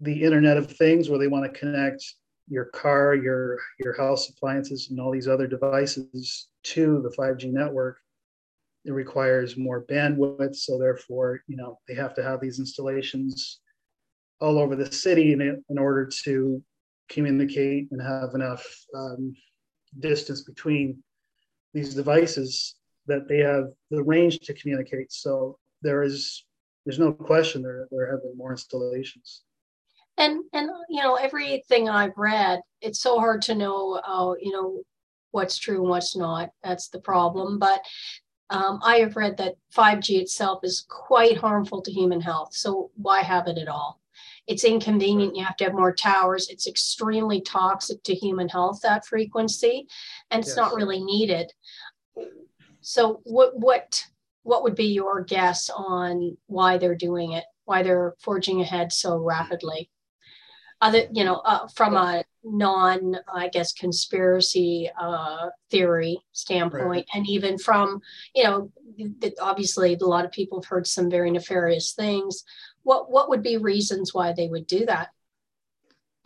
the 0.00 0.22
Internet 0.22 0.56
of 0.56 0.70
Things, 0.70 1.08
where 1.08 1.18
they 1.18 1.28
want 1.28 1.52
to 1.52 1.58
connect 1.58 2.04
your 2.48 2.66
car, 2.66 3.14
your 3.14 3.58
your 3.78 3.96
house 3.96 4.28
appliances, 4.28 4.88
and 4.90 5.00
all 5.00 5.10
these 5.10 5.28
other 5.28 5.46
devices 5.46 6.48
to 6.64 7.02
the 7.02 7.14
5G 7.16 7.52
network, 7.52 7.98
it 8.84 8.92
requires 8.92 9.56
more 9.56 9.84
bandwidth. 9.84 10.56
So 10.56 10.78
therefore, 10.78 11.42
you 11.46 11.56
know, 11.56 11.78
they 11.88 11.94
have 11.94 12.14
to 12.14 12.22
have 12.22 12.40
these 12.40 12.58
installations 12.58 13.60
all 14.40 14.58
over 14.58 14.76
the 14.76 14.92
city 14.92 15.32
in, 15.32 15.40
in 15.68 15.78
order 15.78 16.08
to 16.24 16.62
communicate 17.08 17.88
and 17.90 18.02
have 18.02 18.34
enough 18.34 18.64
um, 18.94 19.34
distance 19.98 20.42
between 20.42 21.02
these 21.72 21.94
devices 21.94 22.76
that 23.06 23.28
they 23.28 23.38
have 23.38 23.66
the 23.90 24.02
range 24.02 24.40
to 24.40 24.54
communicate. 24.54 25.12
So 25.12 25.58
there 25.82 26.02
is 26.02 26.44
there's 26.84 26.98
no 26.98 27.12
question 27.12 27.62
there 27.62 27.88
there 27.90 28.10
have 28.10 28.22
been 28.22 28.36
more 28.36 28.52
installations. 28.52 29.42
And 30.18 30.44
and 30.52 30.70
you 30.88 31.02
know 31.02 31.16
everything 31.16 31.88
I've 31.88 32.16
read, 32.16 32.60
it's 32.80 33.00
so 33.00 33.18
hard 33.18 33.42
to 33.42 33.54
know. 33.54 34.00
Uh, 34.06 34.34
you 34.40 34.52
know 34.52 34.82
what's 35.30 35.58
true 35.58 35.80
and 35.80 35.90
what's 35.90 36.16
not. 36.16 36.50
That's 36.62 36.88
the 36.88 37.00
problem. 37.00 37.58
But 37.58 37.82
um, 38.48 38.80
I 38.82 38.96
have 38.98 39.16
read 39.16 39.36
that 39.38 39.56
5G 39.76 40.20
itself 40.20 40.60
is 40.62 40.86
quite 40.88 41.36
harmful 41.36 41.82
to 41.82 41.92
human 41.92 42.20
health. 42.20 42.54
So 42.54 42.90
why 42.94 43.22
have 43.22 43.48
it 43.48 43.58
at 43.58 43.68
all? 43.68 44.00
It's 44.46 44.64
inconvenient. 44.64 45.34
You 45.36 45.44
have 45.44 45.56
to 45.56 45.64
have 45.64 45.74
more 45.74 45.92
towers. 45.92 46.48
It's 46.48 46.68
extremely 46.68 47.40
toxic 47.40 48.02
to 48.04 48.14
human 48.14 48.48
health, 48.48 48.80
that 48.82 49.04
frequency, 49.04 49.88
and 50.30 50.40
it's 50.40 50.50
yes. 50.50 50.56
not 50.56 50.74
really 50.74 51.02
needed. 51.02 51.52
So 52.80 53.20
what 53.24 53.58
what 53.58 54.04
what 54.44 54.62
would 54.62 54.76
be 54.76 54.86
your 54.86 55.22
guess 55.22 55.68
on 55.68 56.36
why 56.46 56.78
they're 56.78 56.94
doing 56.94 57.32
it? 57.32 57.44
Why 57.64 57.82
they're 57.82 58.14
forging 58.20 58.60
ahead 58.60 58.92
so 58.92 59.18
rapidly? 59.18 59.90
Other, 60.80 61.04
you 61.10 61.24
know, 61.24 61.36
uh, 61.36 61.68
from 61.68 61.96
a 61.96 62.22
non, 62.44 63.16
I 63.32 63.48
guess, 63.48 63.72
conspiracy 63.72 64.90
uh, 65.00 65.48
theory 65.70 66.18
standpoint, 66.32 66.84
right. 66.84 67.06
and 67.14 67.26
even 67.28 67.58
from, 67.58 68.00
you 68.34 68.44
know, 68.44 68.72
obviously 69.40 69.94
a 69.94 70.04
lot 70.04 70.24
of 70.24 70.32
people 70.32 70.60
have 70.60 70.68
heard 70.68 70.86
some 70.86 71.10
very 71.10 71.30
nefarious 71.30 71.92
things. 71.92 72.44
What 72.82 73.10
what 73.10 73.30
would 73.30 73.42
be 73.42 73.56
reasons 73.56 74.12
why 74.12 74.32
they 74.32 74.48
would 74.48 74.66
do 74.66 74.84
that? 74.86 75.08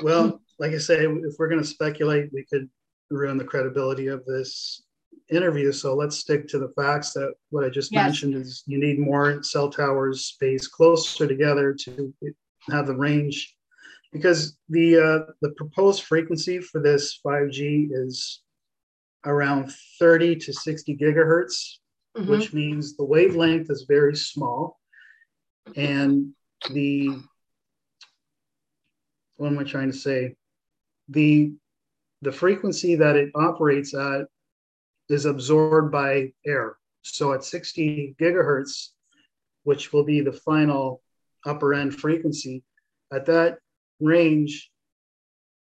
Well, 0.02 0.40
like 0.58 0.72
I 0.72 0.78
say, 0.78 1.06
if 1.06 1.34
we're 1.38 1.48
going 1.48 1.62
to 1.62 1.66
speculate, 1.66 2.32
we 2.32 2.44
could 2.44 2.68
ruin 3.10 3.38
the 3.38 3.44
credibility 3.44 4.08
of 4.08 4.24
this 4.24 4.82
interview. 5.30 5.72
So 5.72 5.94
let's 5.94 6.16
stick 6.16 6.48
to 6.48 6.58
the 6.58 6.72
facts 6.76 7.12
that 7.12 7.32
what 7.50 7.64
I 7.64 7.68
just 7.68 7.92
yes. 7.92 8.04
mentioned 8.04 8.34
is 8.34 8.62
you 8.66 8.78
need 8.78 8.98
more 8.98 9.42
cell 9.42 9.70
towers 9.70 10.26
spaced 10.26 10.72
closer 10.72 11.26
together 11.26 11.74
to 11.84 12.12
have 12.70 12.86
the 12.86 12.96
range 12.96 13.56
because 14.12 14.56
the 14.68 14.96
uh, 14.96 15.32
the 15.40 15.50
proposed 15.50 16.04
frequency 16.04 16.60
for 16.60 16.80
this 16.80 17.20
5G 17.24 17.88
is 17.92 18.42
around 19.24 19.72
30 19.98 20.36
to 20.36 20.52
60 20.52 20.96
gigahertz, 20.96 21.78
mm-hmm. 22.16 22.30
which 22.30 22.52
means 22.52 22.96
the 22.96 23.04
wavelength 23.04 23.70
is 23.70 23.84
very 23.88 24.16
small, 24.16 24.78
and 25.76 26.32
the 26.72 27.18
what 29.36 29.48
am 29.48 29.58
I 29.58 29.64
trying 29.64 29.90
to 29.90 29.96
say? 29.96 30.34
The 31.08 31.52
the 32.22 32.32
frequency 32.32 32.96
that 32.96 33.16
it 33.16 33.30
operates 33.34 33.94
at 33.94 34.26
is 35.08 35.24
absorbed 35.24 35.90
by 35.90 36.32
air. 36.46 36.76
So 37.02 37.32
at 37.32 37.42
60 37.42 38.14
gigahertz, 38.20 38.88
which 39.64 39.92
will 39.92 40.04
be 40.04 40.20
the 40.20 40.32
final 40.32 41.02
upper 41.46 41.72
end 41.72 41.98
frequency, 41.98 42.62
at 43.10 43.24
that 43.26 43.58
range, 44.00 44.70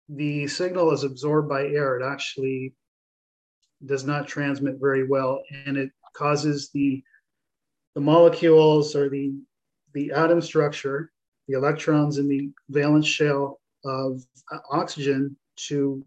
the 0.09 0.47
signal 0.47 0.93
is 0.93 1.05
absorbed 1.05 1.49
by 1.49 1.67
air. 1.67 1.99
It 1.99 2.05
actually 2.05 2.75
does 3.85 4.05
not 4.05 4.29
transmit 4.29 4.77
very 4.81 5.07
well, 5.07 5.43
and 5.67 5.77
it 5.77 5.91
causes 6.15 6.71
the 6.73 7.03
the 7.95 8.01
molecules 8.01 8.97
or 8.97 9.09
the 9.09 9.35
the 9.95 10.11
atom 10.13 10.41
structure, 10.41 11.13
the 11.49 11.57
electrons 11.57 12.19
in 12.19 12.29
the 12.29 12.51
valence 12.69 13.07
shell 13.07 13.61
of 13.85 14.23
oxygen 14.71 15.37
to 15.57 16.05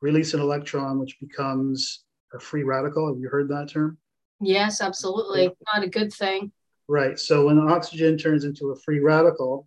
release 0.00 0.34
an 0.34 0.40
electron, 0.40 0.98
which 0.98 1.18
becomes 1.20 2.04
a 2.32 2.38
free 2.38 2.62
radical. 2.62 3.08
Have 3.08 3.20
you 3.20 3.28
heard 3.28 3.48
that 3.48 3.68
term? 3.68 3.98
Yes, 4.40 4.80
absolutely. 4.80 5.50
Not 5.74 5.82
a 5.82 5.88
good 5.88 6.12
thing. 6.12 6.52
Right. 6.88 7.18
So 7.18 7.46
when 7.46 7.58
oxygen 7.58 8.16
turns 8.16 8.44
into 8.44 8.70
a 8.70 8.76
free 8.76 9.00
radical, 9.00 9.66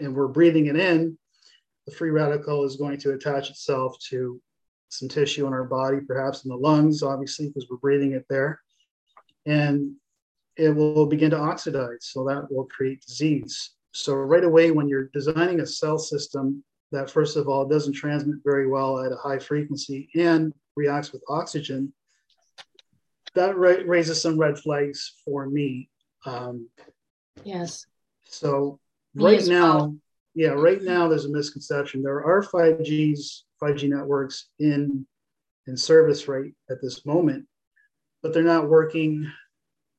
and 0.00 0.14
we're 0.14 0.28
breathing 0.28 0.66
it 0.66 0.76
in, 0.76 1.16
the 1.86 1.92
free 1.92 2.10
radical 2.10 2.64
is 2.64 2.76
going 2.76 2.98
to 2.98 3.12
attach 3.12 3.50
itself 3.50 3.98
to 4.10 4.40
some 4.88 5.08
tissue 5.08 5.46
in 5.46 5.52
our 5.52 5.64
body, 5.64 5.98
perhaps 6.00 6.44
in 6.44 6.50
the 6.50 6.56
lungs, 6.56 7.02
obviously, 7.02 7.48
because 7.48 7.68
we're 7.70 7.76
breathing 7.76 8.12
it 8.12 8.26
there. 8.28 8.60
And 9.46 9.94
it 10.56 10.70
will 10.70 11.06
begin 11.06 11.30
to 11.30 11.38
oxidize. 11.38 11.98
So 12.00 12.24
that 12.24 12.50
will 12.50 12.66
create 12.66 13.04
disease. 13.06 13.72
So, 13.92 14.14
right 14.14 14.44
away, 14.44 14.70
when 14.70 14.88
you're 14.88 15.10
designing 15.12 15.60
a 15.60 15.66
cell 15.66 15.98
system 15.98 16.62
that, 16.92 17.10
first 17.10 17.36
of 17.36 17.48
all, 17.48 17.66
doesn't 17.66 17.94
transmit 17.94 18.38
very 18.44 18.68
well 18.68 19.04
at 19.04 19.12
a 19.12 19.16
high 19.16 19.38
frequency 19.38 20.08
and 20.14 20.52
reacts 20.76 21.12
with 21.12 21.22
oxygen, 21.28 21.92
that 23.34 23.56
ra- 23.56 23.82
raises 23.84 24.22
some 24.22 24.38
red 24.38 24.58
flags 24.58 25.14
for 25.24 25.46
me. 25.46 25.88
Um, 26.24 26.68
yes. 27.42 27.86
So, 28.24 28.78
right 29.14 29.46
now, 29.46 29.76
well. 29.76 29.96
yeah, 30.34 30.48
right 30.48 30.82
now 30.82 31.08
there's 31.08 31.24
a 31.24 31.30
misconception. 31.30 32.02
There 32.02 32.24
are 32.24 32.42
5Gs, 32.42 33.42
5G 33.62 33.88
networks 33.88 34.48
in 34.58 35.06
in 35.66 35.76
service 35.76 36.26
right 36.26 36.52
at 36.70 36.80
this 36.80 37.04
moment, 37.04 37.46
but 38.22 38.32
they're 38.32 38.42
not 38.42 38.68
working 38.68 39.30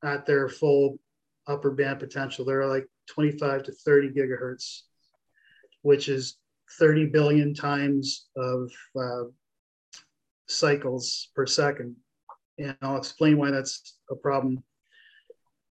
at 0.04 0.26
their 0.26 0.48
full 0.48 0.98
upper 1.46 1.70
band 1.70 2.00
potential. 2.00 2.44
They're 2.44 2.66
like 2.66 2.86
25 3.10 3.64
to 3.64 3.72
30 3.72 4.10
gigahertz, 4.10 4.82
which 5.82 6.08
is 6.08 6.36
30 6.78 7.06
billion 7.06 7.54
times 7.54 8.26
of 8.36 8.70
uh, 8.98 9.24
cycles 10.48 11.28
per 11.34 11.46
second. 11.46 11.96
And 12.58 12.76
I'll 12.82 12.98
explain 12.98 13.38
why 13.38 13.50
that's 13.50 13.98
a 14.10 14.16
problem. 14.16 14.62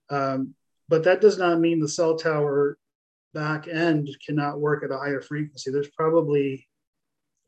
Um, 0.09 0.55
but 0.89 1.05
that 1.05 1.21
does 1.21 1.39
not 1.39 1.61
mean 1.61 1.79
the 1.79 1.89
cell 1.89 2.17
tower 2.17 2.77
back 3.35 3.69
end 3.69 4.09
cannot 4.25 4.61
work 4.61 4.85
at 4.85 4.91
a 4.91 4.99
higher 4.99 5.21
frequency. 5.21 5.71
There's 5.71 5.91
probably 5.91 6.67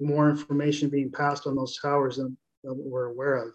more 0.00 0.30
information 0.30 0.88
being 0.88 1.10
passed 1.10 1.46
on 1.46 1.56
those 1.56 1.78
towers 1.78 2.16
than, 2.16 2.36
than 2.64 2.74
we're 2.78 3.06
aware 3.06 3.36
of. 3.36 3.52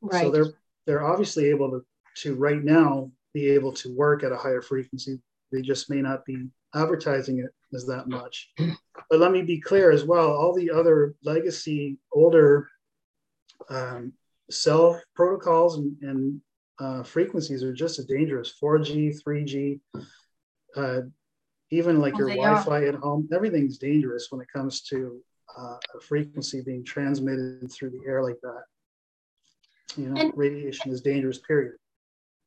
Right. 0.00 0.22
So 0.22 0.30
they're 0.30 0.52
they're 0.86 1.06
obviously 1.06 1.46
able 1.50 1.70
to 1.70 1.84
to 2.22 2.34
right 2.34 2.62
now 2.62 3.10
be 3.34 3.50
able 3.50 3.72
to 3.72 3.94
work 3.94 4.22
at 4.22 4.32
a 4.32 4.36
higher 4.36 4.62
frequency. 4.62 5.20
They 5.52 5.62
just 5.62 5.90
may 5.90 6.00
not 6.00 6.24
be 6.24 6.48
advertising 6.74 7.38
it 7.38 7.50
as 7.74 7.86
that 7.86 8.08
much. 8.08 8.50
But 9.10 9.20
let 9.20 9.32
me 9.32 9.40
be 9.40 9.58
clear 9.58 9.90
as 9.90 10.04
well. 10.04 10.32
All 10.32 10.52
the 10.52 10.70
other 10.70 11.14
legacy 11.24 11.96
older 12.12 12.68
um, 13.70 14.12
cell 14.50 15.00
protocols 15.14 15.78
and, 15.78 15.96
and 16.02 16.40
uh, 16.78 17.02
frequencies 17.04 17.62
are 17.62 17.72
just 17.72 17.98
as 17.98 18.04
dangerous. 18.04 18.54
4G, 18.62 19.16
3G, 19.26 19.80
uh, 20.76 21.00
even 21.70 22.00
like 22.00 22.16
your 22.16 22.28
Wi-Fi 22.28 22.80
are. 22.80 22.88
at 22.88 22.94
home, 22.94 23.28
everything's 23.32 23.78
dangerous 23.78 24.28
when 24.30 24.40
it 24.40 24.48
comes 24.52 24.82
to 24.82 25.20
uh, 25.58 25.76
a 25.96 26.00
frequency 26.00 26.62
being 26.62 26.84
transmitted 26.84 27.70
through 27.70 27.90
the 27.90 28.00
air 28.06 28.22
like 28.22 28.40
that. 28.42 28.62
You 29.96 30.10
know, 30.10 30.20
and, 30.20 30.32
radiation 30.36 30.90
is 30.92 31.00
dangerous. 31.00 31.38
Period. 31.38 31.74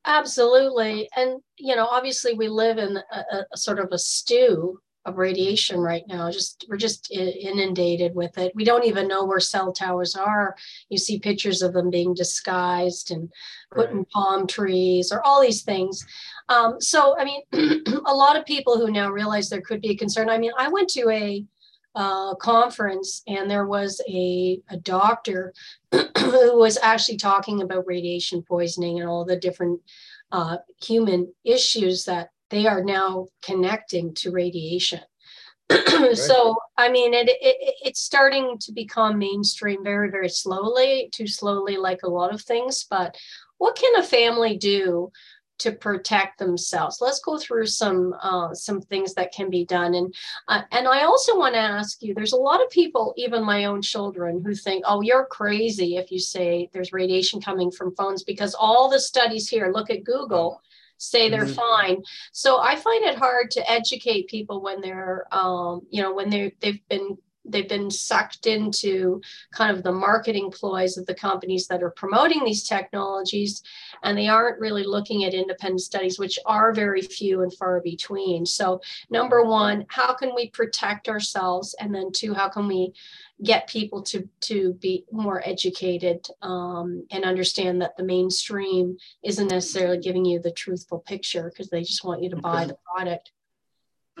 Absolutely, 0.04 1.08
and 1.16 1.40
you 1.58 1.76
know, 1.76 1.86
obviously, 1.86 2.34
we 2.34 2.48
live 2.48 2.78
in 2.78 2.96
a, 2.96 3.44
a 3.52 3.56
sort 3.56 3.78
of 3.78 3.88
a 3.92 3.98
stew 3.98 4.80
of 5.04 5.18
radiation 5.18 5.80
right 5.80 6.04
now. 6.06 6.30
Just 6.30 6.64
we're 6.68 6.76
just 6.76 7.10
inundated 7.10 8.14
with 8.14 8.38
it. 8.38 8.52
We 8.54 8.64
don't 8.64 8.84
even 8.84 9.08
know 9.08 9.24
where 9.24 9.40
cell 9.40 9.72
towers 9.72 10.14
are. 10.14 10.56
You 10.88 10.98
see 10.98 11.18
pictures 11.18 11.62
of 11.62 11.72
them 11.72 11.90
being 11.90 12.14
disguised 12.14 13.10
and 13.10 13.30
put 13.72 13.86
right. 13.86 13.96
in 13.96 14.04
palm 14.06 14.46
trees 14.46 15.12
or 15.12 15.24
all 15.26 15.40
these 15.40 15.62
things. 15.62 16.06
Um, 16.48 16.80
so 16.80 17.16
I 17.18 17.24
mean, 17.24 17.42
a 18.06 18.14
lot 18.14 18.36
of 18.36 18.44
people 18.44 18.78
who 18.78 18.90
now 18.90 19.10
realize 19.10 19.48
there 19.48 19.60
could 19.60 19.80
be 19.80 19.90
a 19.90 19.96
concern. 19.96 20.28
I 20.28 20.38
mean, 20.38 20.52
I 20.58 20.68
went 20.68 20.88
to 20.90 21.08
a 21.10 21.44
uh, 21.94 22.34
conference 22.36 23.22
and 23.26 23.50
there 23.50 23.66
was 23.66 24.00
a, 24.08 24.58
a 24.70 24.76
doctor 24.78 25.52
who 25.92 26.58
was 26.58 26.78
actually 26.82 27.18
talking 27.18 27.60
about 27.60 27.86
radiation 27.86 28.42
poisoning 28.42 28.98
and 29.00 29.08
all 29.08 29.24
the 29.24 29.36
different 29.36 29.80
uh, 30.30 30.56
human 30.82 31.32
issues 31.44 32.04
that 32.04 32.30
they 32.52 32.66
are 32.66 32.84
now 32.84 33.26
connecting 33.42 34.14
to 34.14 34.30
radiation. 34.30 35.00
right. 35.70 36.14
So, 36.14 36.54
I 36.76 36.90
mean, 36.90 37.14
it, 37.14 37.28
it, 37.28 37.74
it's 37.82 38.00
starting 38.00 38.58
to 38.60 38.72
become 38.72 39.18
mainstream 39.18 39.82
very, 39.82 40.10
very 40.10 40.28
slowly, 40.28 41.08
too 41.12 41.26
slowly, 41.26 41.78
like 41.78 42.02
a 42.02 42.10
lot 42.10 42.32
of 42.32 42.42
things. 42.42 42.84
But 42.88 43.16
what 43.56 43.74
can 43.74 43.96
a 43.96 44.02
family 44.02 44.58
do 44.58 45.10
to 45.60 45.72
protect 45.72 46.38
themselves? 46.38 46.98
Let's 47.00 47.20
go 47.20 47.38
through 47.38 47.66
some 47.66 48.14
uh, 48.20 48.52
some 48.52 48.82
things 48.82 49.14
that 49.14 49.32
can 49.32 49.48
be 49.48 49.64
done. 49.64 49.94
And 49.94 50.14
uh, 50.48 50.62
and 50.72 50.86
I 50.86 51.04
also 51.04 51.38
want 51.38 51.54
to 51.54 51.60
ask 51.60 52.02
you. 52.02 52.12
There's 52.12 52.34
a 52.34 52.36
lot 52.36 52.62
of 52.62 52.68
people, 52.68 53.14
even 53.16 53.42
my 53.42 53.64
own 53.64 53.80
children, 53.80 54.42
who 54.44 54.54
think, 54.54 54.84
"Oh, 54.86 55.00
you're 55.00 55.26
crazy 55.26 55.96
if 55.96 56.12
you 56.12 56.18
say 56.18 56.68
there's 56.74 56.92
radiation 56.92 57.40
coming 57.40 57.70
from 57.70 57.96
phones," 57.96 58.24
because 58.24 58.54
all 58.54 58.90
the 58.90 59.00
studies 59.00 59.48
here. 59.48 59.72
Look 59.72 59.88
at 59.88 60.04
Google 60.04 60.60
say 61.02 61.28
they're 61.28 61.44
mm-hmm. 61.44 61.54
fine. 61.54 62.02
So 62.32 62.60
I 62.60 62.76
find 62.76 63.04
it 63.04 63.18
hard 63.18 63.50
to 63.52 63.70
educate 63.70 64.28
people 64.28 64.62
when 64.62 64.80
they're, 64.80 65.26
um, 65.32 65.82
you 65.90 66.02
know, 66.02 66.14
when 66.14 66.30
they 66.30 66.54
they've 66.60 66.86
been 66.88 67.18
they've 67.44 67.68
been 67.68 67.90
sucked 67.90 68.46
into 68.46 69.20
kind 69.52 69.76
of 69.76 69.82
the 69.82 69.92
marketing 69.92 70.50
ploys 70.50 70.96
of 70.96 71.06
the 71.06 71.14
companies 71.14 71.66
that 71.66 71.82
are 71.82 71.90
promoting 71.90 72.44
these 72.44 72.62
technologies 72.62 73.62
and 74.02 74.16
they 74.16 74.28
aren't 74.28 74.60
really 74.60 74.84
looking 74.84 75.24
at 75.24 75.34
independent 75.34 75.80
studies 75.80 76.18
which 76.18 76.38
are 76.46 76.72
very 76.72 77.02
few 77.02 77.42
and 77.42 77.52
far 77.54 77.80
between. 77.80 78.46
So 78.46 78.80
number 79.10 79.44
one 79.44 79.84
how 79.88 80.14
can 80.14 80.34
we 80.34 80.50
protect 80.50 81.08
ourselves? 81.08 81.74
And 81.80 81.94
then 81.94 82.12
two 82.12 82.34
how 82.34 82.48
can 82.48 82.68
we 82.68 82.92
get 83.42 83.68
people 83.68 84.02
to 84.02 84.28
to 84.40 84.74
be 84.74 85.04
more 85.10 85.42
educated 85.44 86.26
um, 86.42 87.06
and 87.10 87.24
understand 87.24 87.82
that 87.82 87.96
the 87.96 88.04
mainstream 88.04 88.96
isn't 89.24 89.48
necessarily 89.48 89.98
giving 89.98 90.24
you 90.24 90.40
the 90.40 90.52
truthful 90.52 91.00
picture 91.00 91.50
because 91.50 91.68
they 91.70 91.82
just 91.82 92.04
want 92.04 92.22
you 92.22 92.30
to 92.30 92.36
buy 92.36 92.64
the 92.64 92.76
product. 92.94 93.32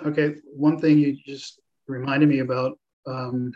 Okay 0.04 0.34
one 0.54 0.78
thing 0.78 0.98
you 0.98 1.16
just 1.24 1.60
reminded 1.86 2.28
me 2.28 2.40
about 2.40 2.78
um, 3.06 3.52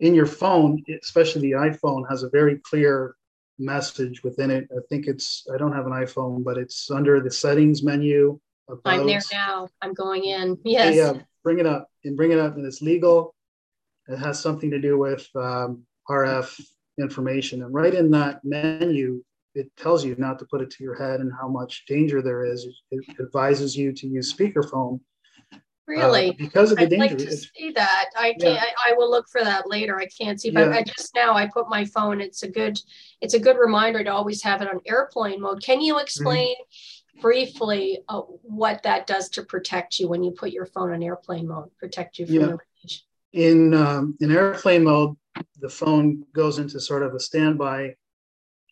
in 0.00 0.14
your 0.14 0.26
phone, 0.26 0.82
especially 1.02 1.42
the 1.42 1.52
iPhone, 1.52 2.08
has 2.08 2.22
a 2.22 2.28
very 2.30 2.58
clear 2.58 3.14
message 3.58 4.22
within 4.22 4.50
it. 4.50 4.68
I 4.70 4.80
think 4.88 5.06
it's, 5.06 5.46
I 5.52 5.56
don't 5.56 5.72
have 5.72 5.86
an 5.86 5.92
iPhone, 5.92 6.44
but 6.44 6.58
it's 6.58 6.90
under 6.90 7.20
the 7.20 7.30
settings 7.30 7.82
menu. 7.82 8.38
About, 8.68 8.80
I'm 8.84 9.06
there 9.06 9.20
now. 9.32 9.68
I'm 9.80 9.94
going 9.94 10.24
in. 10.24 10.58
Yes. 10.64 10.96
Yeah, 10.96 11.22
bring 11.42 11.58
it 11.58 11.66
up 11.66 11.88
and 12.04 12.16
bring 12.16 12.32
it 12.32 12.38
up. 12.38 12.56
And 12.56 12.66
it's 12.66 12.82
legal. 12.82 13.34
It 14.08 14.18
has 14.18 14.40
something 14.40 14.70
to 14.70 14.80
do 14.80 14.98
with 14.98 15.28
um, 15.34 15.84
RF 16.10 16.60
information. 16.98 17.62
And 17.62 17.72
right 17.72 17.94
in 17.94 18.10
that 18.10 18.44
menu, 18.44 19.22
it 19.54 19.74
tells 19.76 20.04
you 20.04 20.14
not 20.18 20.38
to 20.40 20.44
put 20.46 20.60
it 20.60 20.70
to 20.72 20.84
your 20.84 20.94
head 20.94 21.20
and 21.20 21.32
how 21.40 21.48
much 21.48 21.84
danger 21.86 22.20
there 22.20 22.44
is. 22.44 22.66
It 22.90 23.04
advises 23.20 23.76
you 23.76 23.92
to 23.92 24.06
use 24.06 24.32
speakerphone 24.32 25.00
Really? 25.86 26.30
Uh, 26.30 26.34
because 26.38 26.72
of 26.72 26.78
the 26.78 26.82
I'd 26.84 26.90
danger. 26.90 27.06
like 27.06 27.18
to 27.18 27.36
see 27.36 27.70
that. 27.76 28.06
I 28.18 28.34
can 28.40 28.54
Yeah. 28.54 28.60
I, 28.86 28.90
I 28.90 28.94
will 28.94 29.10
look 29.10 29.28
for 29.28 29.42
that 29.44 29.68
later. 29.70 29.98
I 29.98 30.06
can't 30.06 30.40
see, 30.40 30.50
but 30.50 30.68
Yeah. 30.70 30.76
I 30.78 30.82
just 30.82 31.14
now 31.14 31.34
I 31.34 31.46
put 31.46 31.68
my 31.68 31.84
phone. 31.84 32.20
It's 32.20 32.42
a 32.42 32.48
good 32.50 32.78
it's 33.20 33.34
a 33.34 33.38
good 33.38 33.56
reminder 33.56 34.02
to 34.02 34.10
always 34.12 34.42
have 34.42 34.62
it 34.62 34.68
on 34.68 34.80
airplane 34.86 35.40
mode. 35.40 35.62
Can 35.62 35.80
you 35.80 35.98
explain 35.98 36.54
briefly 37.20 38.00
uh, 38.08 38.20
what 38.42 38.82
that 38.82 39.06
does 39.06 39.28
to 39.30 39.42
protect 39.44 39.98
you 39.98 40.08
when 40.08 40.22
you 40.24 40.32
put 40.32 40.50
your 40.50 40.66
phone 40.66 40.92
on 40.92 41.02
airplane 41.02 41.46
mode? 41.48 41.70
Protect 41.78 42.18
you 42.18 42.26
from 42.26 42.34
Yeah. 42.34 42.46
the 42.46 42.58
radiation. 42.58 43.06
in 43.32 43.74
um, 43.74 44.16
in 44.20 44.32
airplane 44.32 44.82
mode, 44.84 45.16
the 45.60 45.68
phone 45.68 46.24
goes 46.34 46.58
into 46.58 46.80
sort 46.80 47.02
of 47.04 47.14
a 47.14 47.20
standby 47.20 47.94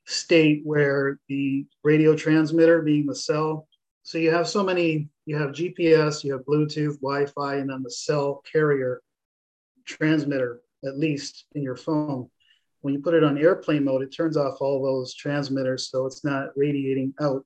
state 0.07 0.63
where 0.65 1.19
the 1.29 1.65
radio 1.83 2.15
transmitter, 2.15 2.83
being 2.83 3.07
the 3.07 3.15
cell, 3.15 3.69
so 4.03 4.19
you 4.19 4.31
have 4.31 4.49
so 4.49 4.63
many. 4.65 5.09
You 5.27 5.37
have 5.37 5.53
GPS, 5.53 6.23
you 6.23 6.33
have 6.33 6.45
Bluetooth, 6.45 7.01
Wi-Fi, 7.01 7.57
and 7.57 7.71
then 7.71 7.83
the 7.83 7.91
cell 7.91 8.43
carrier 8.51 9.01
transmitter, 9.87 10.61
at 10.85 10.99
least 10.99 11.47
in 11.55 11.63
your 11.63 11.77
phone. 11.77 12.29
When 12.83 12.93
you 12.93 13.01
put 13.01 13.15
it 13.15 13.25
on 13.25 13.39
airplane 13.39 13.85
mode, 13.85 14.03
it 14.03 14.15
turns 14.15 14.37
off 14.37 14.61
all 14.61 14.83
those 14.83 15.15
transmitters, 15.15 15.89
so 15.89 16.05
it's 16.05 16.25
not 16.25 16.49
radiating 16.57 17.15
out. 17.21 17.45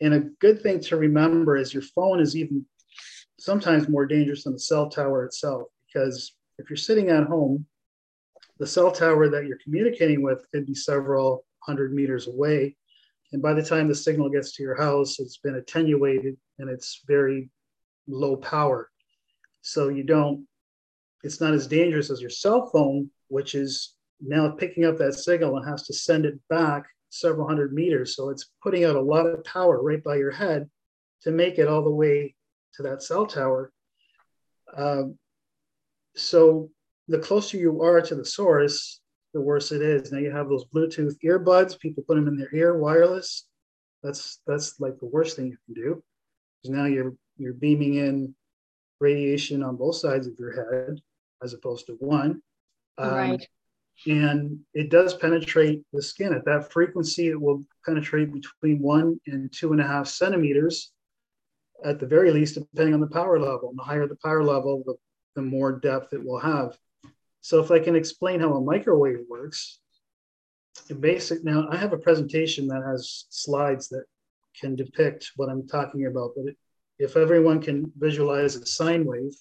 And 0.00 0.14
a 0.14 0.20
good 0.20 0.62
thing 0.62 0.80
to 0.80 0.96
remember 0.96 1.56
is 1.56 1.74
your 1.74 1.82
phone 1.82 2.20
is 2.20 2.36
even 2.36 2.64
sometimes 3.40 3.88
more 3.88 4.06
dangerous 4.06 4.44
than 4.44 4.52
the 4.52 4.58
cell 4.58 4.88
tower 4.88 5.24
itself 5.24 5.68
because 5.94 6.34
if 6.58 6.70
you're 6.70 6.76
sitting 6.76 7.10
at 7.10 7.24
home, 7.24 7.66
the 8.58 8.66
cell 8.66 8.90
tower 8.90 9.28
that 9.28 9.46
you're 9.46 9.58
communicating 9.62 10.22
with 10.22 10.46
could 10.52 10.66
be 10.66 10.74
several 10.74 11.44
hundred 11.60 11.92
meters 11.92 12.28
away. 12.28 12.76
And 13.34 13.42
by 13.42 13.52
the 13.52 13.64
time 13.64 13.88
the 13.88 13.96
signal 13.96 14.30
gets 14.30 14.52
to 14.52 14.62
your 14.62 14.76
house, 14.76 15.18
it's 15.18 15.38
been 15.38 15.56
attenuated 15.56 16.36
and 16.60 16.70
it's 16.70 17.02
very 17.04 17.50
low 18.06 18.36
power. 18.36 18.88
So 19.60 19.88
you 19.88 20.04
don't, 20.04 20.46
it's 21.24 21.40
not 21.40 21.52
as 21.52 21.66
dangerous 21.66 22.10
as 22.10 22.20
your 22.20 22.30
cell 22.30 22.70
phone, 22.72 23.10
which 23.26 23.56
is 23.56 23.94
now 24.20 24.50
picking 24.50 24.84
up 24.84 24.98
that 24.98 25.14
signal 25.14 25.56
and 25.56 25.68
has 25.68 25.82
to 25.88 25.92
send 25.92 26.26
it 26.26 26.38
back 26.48 26.84
several 27.10 27.48
hundred 27.48 27.72
meters. 27.72 28.14
So 28.14 28.30
it's 28.30 28.52
putting 28.62 28.84
out 28.84 28.94
a 28.94 29.00
lot 29.00 29.26
of 29.26 29.42
power 29.42 29.82
right 29.82 30.02
by 30.04 30.14
your 30.14 30.30
head 30.30 30.70
to 31.22 31.32
make 31.32 31.58
it 31.58 31.66
all 31.66 31.82
the 31.82 31.90
way 31.90 32.36
to 32.74 32.84
that 32.84 33.02
cell 33.02 33.26
tower. 33.26 33.72
Um, 34.76 35.18
so 36.14 36.70
the 37.08 37.18
closer 37.18 37.56
you 37.56 37.82
are 37.82 38.00
to 38.00 38.14
the 38.14 38.24
source, 38.24 39.00
the 39.34 39.40
worse 39.40 39.72
it 39.72 39.82
is. 39.82 40.10
Now 40.10 40.18
you 40.18 40.30
have 40.30 40.48
those 40.48 40.64
Bluetooth 40.66 41.16
earbuds. 41.22 41.78
People 41.78 42.04
put 42.06 42.14
them 42.14 42.28
in 42.28 42.38
their 42.38 42.54
ear, 42.54 42.78
wireless. 42.78 43.46
That's 44.02 44.40
that's 44.46 44.80
like 44.80 44.98
the 44.98 45.06
worst 45.06 45.36
thing 45.36 45.46
you 45.46 45.58
can 45.66 45.74
do. 45.74 46.02
Because 46.62 46.76
now 46.76 46.86
you're 46.86 47.14
you're 47.36 47.52
beaming 47.52 47.96
in 47.96 48.34
radiation 49.00 49.62
on 49.62 49.76
both 49.76 49.96
sides 49.96 50.26
of 50.26 50.34
your 50.38 50.52
head 50.52 51.00
as 51.42 51.52
opposed 51.52 51.86
to 51.86 51.96
one. 51.98 52.40
Um, 52.96 53.10
right. 53.10 53.48
And 54.06 54.60
it 54.72 54.90
does 54.90 55.14
penetrate 55.14 55.82
the 55.92 56.02
skin. 56.02 56.32
At 56.32 56.44
that 56.46 56.72
frequency, 56.72 57.28
it 57.28 57.40
will 57.40 57.64
penetrate 57.84 58.32
between 58.32 58.80
one 58.80 59.20
and 59.26 59.52
two 59.52 59.72
and 59.72 59.80
a 59.80 59.86
half 59.86 60.08
centimeters 60.08 60.92
at 61.84 62.00
the 62.00 62.06
very 62.06 62.30
least, 62.30 62.54
depending 62.54 62.94
on 62.94 63.00
the 63.00 63.06
power 63.06 63.38
level. 63.38 63.70
And 63.70 63.78
the 63.78 63.82
higher 63.82 64.06
the 64.06 64.16
power 64.16 64.42
level, 64.42 64.82
the, 64.86 64.94
the 65.36 65.42
more 65.42 65.72
depth 65.72 66.12
it 66.12 66.24
will 66.24 66.38
have. 66.38 66.76
So 67.44 67.60
if 67.60 67.70
I 67.70 67.78
can 67.78 67.94
explain 67.94 68.40
how 68.40 68.54
a 68.54 68.60
microwave 68.62 69.18
works, 69.28 69.78
in 70.88 70.98
basic, 70.98 71.44
now 71.44 71.68
I 71.70 71.76
have 71.76 71.92
a 71.92 71.98
presentation 71.98 72.66
that 72.68 72.82
has 72.86 73.26
slides 73.28 73.90
that 73.90 74.06
can 74.58 74.74
depict 74.74 75.32
what 75.36 75.50
I'm 75.50 75.68
talking 75.68 76.06
about, 76.06 76.30
but 76.34 76.46
it, 76.46 76.56
if 76.98 77.18
everyone 77.18 77.60
can 77.60 77.92
visualize 77.98 78.56
a 78.56 78.64
sine 78.64 79.04
wave, 79.04 79.34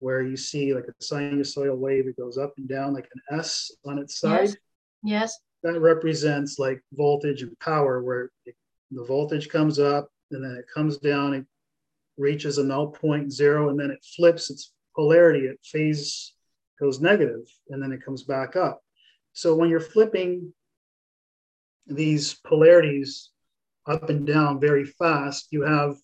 where 0.00 0.20
you 0.20 0.36
see 0.36 0.74
like 0.74 0.84
a 0.86 1.02
sinusoidal 1.02 1.78
wave, 1.78 2.08
it 2.08 2.18
goes 2.18 2.36
up 2.36 2.52
and 2.58 2.68
down 2.68 2.92
like 2.92 3.08
an 3.14 3.38
S 3.38 3.70
on 3.86 3.98
its 3.98 4.20
side, 4.20 4.50
Yes. 4.50 4.56
Yes. 5.02 5.38
that 5.62 5.80
represents 5.80 6.58
like 6.58 6.82
voltage 6.92 7.40
and 7.40 7.58
power, 7.58 8.02
where 8.02 8.32
it, 8.44 8.54
the 8.90 9.02
voltage 9.02 9.48
comes 9.48 9.78
up 9.78 10.10
and 10.30 10.44
then 10.44 10.56
it 10.56 10.66
comes 10.74 10.98
down, 10.98 11.32
it 11.32 11.46
reaches 12.18 12.58
a 12.58 12.64
null 12.64 12.88
point 12.88 13.32
zero, 13.32 13.70
and 13.70 13.80
then 13.80 13.90
it 13.90 14.04
flips 14.14 14.50
its 14.50 14.74
polarity, 14.94 15.46
it 15.46 15.58
phase 15.64 16.33
goes 16.80 17.00
negative, 17.00 17.46
and 17.70 17.82
then 17.82 17.92
it 17.92 18.04
comes 18.04 18.22
back 18.22 18.56
up. 18.56 18.82
So 19.32 19.54
when 19.54 19.70
you're 19.70 19.80
flipping 19.80 20.52
these 21.86 22.34
polarities 22.34 23.30
up 23.86 24.08
and 24.08 24.26
down 24.26 24.60
very 24.60 24.84
fast, 24.84 25.48
you 25.50 25.62
have 25.62 25.96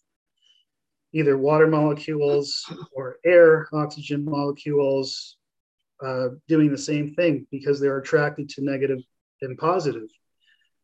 either 1.12 1.36
water 1.36 1.66
molecules 1.66 2.64
or 2.92 3.16
air 3.24 3.68
oxygen 3.72 4.24
molecules 4.24 5.36
uh, 6.04 6.28
doing 6.48 6.70
the 6.70 6.78
same 6.78 7.14
thing 7.14 7.46
because 7.50 7.80
they're 7.80 7.98
attracted 7.98 8.48
to 8.48 8.64
negative 8.64 9.00
and 9.42 9.58
positive. 9.58 10.08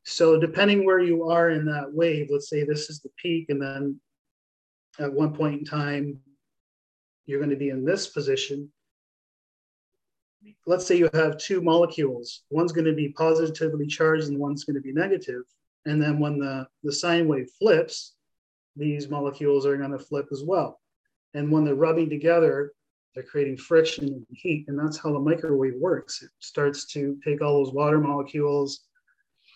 So 0.04 0.38
depending 0.38 0.84
where 0.84 1.00
you 1.00 1.28
are 1.30 1.50
in 1.50 1.64
that 1.66 1.92
wave, 1.92 2.28
let's 2.30 2.48
say 2.48 2.64
this 2.64 2.90
is 2.90 3.00
the 3.00 3.10
peak, 3.16 3.46
and 3.48 3.60
then 3.60 4.00
at 4.98 5.12
one 5.12 5.34
point 5.34 5.58
in 5.60 5.64
time, 5.64 6.20
you're 7.26 7.40
going 7.40 7.50
to 7.50 7.56
be 7.56 7.70
in 7.70 7.84
this 7.84 8.06
position. 8.06 8.70
Let's 10.66 10.86
say 10.86 10.96
you 10.96 11.08
have 11.14 11.38
two 11.38 11.60
molecules. 11.60 12.42
One's 12.50 12.72
going 12.72 12.86
to 12.86 12.92
be 12.92 13.10
positively 13.10 13.86
charged 13.86 14.28
and 14.28 14.38
one's 14.38 14.64
going 14.64 14.74
to 14.74 14.80
be 14.80 14.92
negative. 14.92 15.42
And 15.86 16.02
then 16.02 16.18
when 16.18 16.38
the, 16.38 16.66
the 16.82 16.92
sine 16.92 17.28
wave 17.28 17.50
flips, 17.58 18.14
these 18.76 19.08
molecules 19.08 19.64
are 19.66 19.76
going 19.76 19.92
to 19.92 19.98
flip 19.98 20.26
as 20.32 20.42
well. 20.44 20.80
And 21.34 21.50
when 21.50 21.64
they're 21.64 21.74
rubbing 21.74 22.10
together, 22.10 22.72
they're 23.14 23.24
creating 23.24 23.56
friction 23.56 24.04
and 24.04 24.26
heat. 24.30 24.66
And 24.68 24.78
that's 24.78 24.98
how 24.98 25.12
the 25.12 25.18
microwave 25.18 25.76
works. 25.78 26.22
It 26.22 26.30
starts 26.40 26.84
to 26.92 27.18
take 27.24 27.40
all 27.40 27.64
those 27.64 27.72
water 27.72 28.00
molecules 28.00 28.80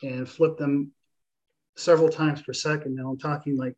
and 0.03 0.29
flip 0.29 0.57
them 0.57 0.93
several 1.77 2.09
times 2.09 2.43
per 2.43 2.53
second. 2.53 2.95
Now 2.95 3.11
I'm 3.11 3.19
talking 3.19 3.57
like, 3.57 3.77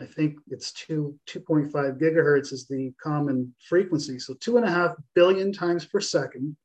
I 0.00 0.06
think 0.06 0.38
it's 0.50 0.72
two, 0.72 1.16
2.5 1.28 1.72
gigahertz 2.00 2.52
is 2.52 2.66
the 2.66 2.92
common 3.02 3.54
frequency. 3.68 4.18
So 4.18 4.34
two 4.34 4.56
and 4.56 4.66
a 4.66 4.70
half 4.70 4.94
billion 5.14 5.52
times 5.52 5.84
per 5.84 6.00
second, 6.00 6.56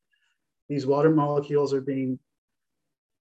these 0.68 0.88
water 0.88 1.12
molecules 1.12 1.74
are 1.74 1.82
being 1.82 2.18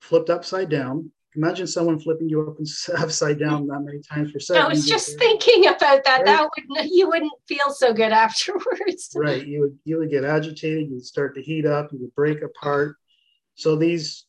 flipped 0.00 0.30
upside 0.30 0.70
down. 0.70 1.10
Imagine 1.36 1.66
someone 1.66 1.98
flipping 1.98 2.28
you 2.28 2.40
up 2.48 2.56
upside 3.02 3.38
down 3.38 3.66
that 3.66 3.80
many 3.80 4.00
times 4.00 4.32
per 4.32 4.38
second. 4.38 4.62
I 4.62 4.68
was 4.68 4.86
just 4.86 5.18
thinking 5.18 5.66
about 5.66 6.04
that. 6.04 6.22
Right. 6.22 6.26
That 6.26 6.48
would 6.68 6.90
you 6.90 7.08
wouldn't 7.08 7.32
feel 7.46 7.70
so 7.70 7.92
good 7.92 8.12
afterwards. 8.12 9.12
right 9.14 9.46
you 9.46 9.60
would 9.60 9.78
you 9.84 9.98
would 9.98 10.10
get 10.10 10.24
agitated 10.24 10.88
you'd 10.90 11.04
start 11.04 11.34
to 11.34 11.42
heat 11.42 11.66
up 11.66 11.92
you 11.92 11.98
would 12.00 12.14
break 12.14 12.42
apart 12.42 12.96
so 13.54 13.76
these 13.76 14.26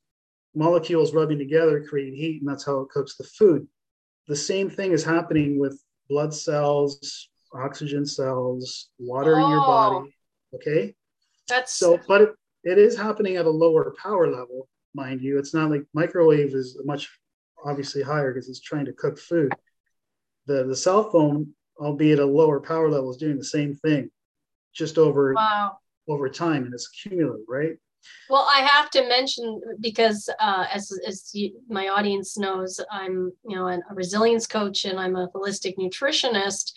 molecules 0.56 1.14
rubbing 1.14 1.38
together 1.38 1.84
create 1.84 2.14
heat 2.14 2.42
and 2.42 2.50
that's 2.50 2.66
how 2.66 2.80
it 2.82 2.90
cooks 2.90 3.16
the 3.16 3.24
food 3.24 3.68
the 4.30 4.36
same 4.36 4.70
thing 4.70 4.94
is 4.94 5.04
happening 5.04 5.60
with 5.60 5.84
blood 6.10 6.34
cells 6.34 7.30
oxygen 7.54 8.06
cells 8.06 8.90
water 9.00 9.40
in 9.40 9.50
your 9.50 9.62
Oh. 9.62 9.68
body 9.68 10.16
okay 10.56 10.96
That's 11.50 11.74
so 11.74 12.00
but 12.08 12.22
it, 12.22 12.30
it 12.64 12.78
is 12.78 12.96
happening 12.96 13.36
at 13.36 13.46
a 13.46 13.50
lower 13.50 13.94
power 14.02 14.28
level 14.32 14.70
mind 14.94 15.22
you 15.22 15.38
it's 15.40 15.54
not 15.54 15.70
like 15.70 15.84
microwave 15.94 16.54
is 16.54 16.80
much 16.86 17.10
obviously 17.66 18.02
higher 18.02 18.32
because 18.32 18.48
it's 18.50 18.62
trying 18.62 18.86
to 18.86 18.94
cook 18.94 19.18
food 19.20 19.52
the 20.46 20.64
the 20.64 20.76
cell 20.76 21.10
phone 21.12 21.54
albeit 21.80 22.20
a 22.20 22.26
lower 22.26 22.60
power 22.60 22.90
level 22.90 23.10
is 23.10 23.18
doing 23.18 23.38
the 23.38 23.44
same 23.44 23.74
thing 23.74 24.10
just 24.74 24.98
over 24.98 25.34
wow. 25.34 25.78
over 26.08 26.30
time 26.30 26.64
and 26.66 26.74
it's 26.74 26.88
cumulative, 26.90 27.46
right? 27.48 27.78
Well, 28.30 28.48
I 28.50 28.62
have 28.62 28.90
to 28.92 29.08
mention 29.08 29.60
because 29.80 30.30
uh, 30.40 30.66
as 30.72 30.92
as 31.08 31.30
you, 31.34 31.60
my 31.68 31.88
audience 31.88 32.38
knows, 32.38 32.80
I'm 32.92 33.32
you 33.48 33.56
know 33.56 33.68
a 33.68 33.80
resilience 33.94 34.48
coach 34.48 34.86
and 34.86 35.00
I'm 35.00 35.16
a 35.16 35.30
holistic 35.30 35.78
nutritionist, 35.78 36.74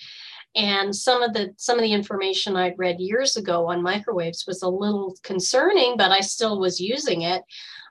and 0.55 0.95
some 0.95 1.23
of 1.23 1.33
the 1.33 1.55
some 1.57 1.79
of 1.79 1.83
the 1.83 1.93
information 1.93 2.57
I'd 2.57 2.79
read 2.79 3.01
years 3.01 3.37
ago 3.37 3.67
on 3.69 3.83
microwaves 3.83 4.45
was 4.47 4.63
a 4.63 4.69
little 4.69 5.15
concerning, 5.23 5.97
but 5.97 6.11
I 6.11 6.21
still 6.21 6.59
was 6.59 6.81
using 6.81 7.23
it. 7.23 7.43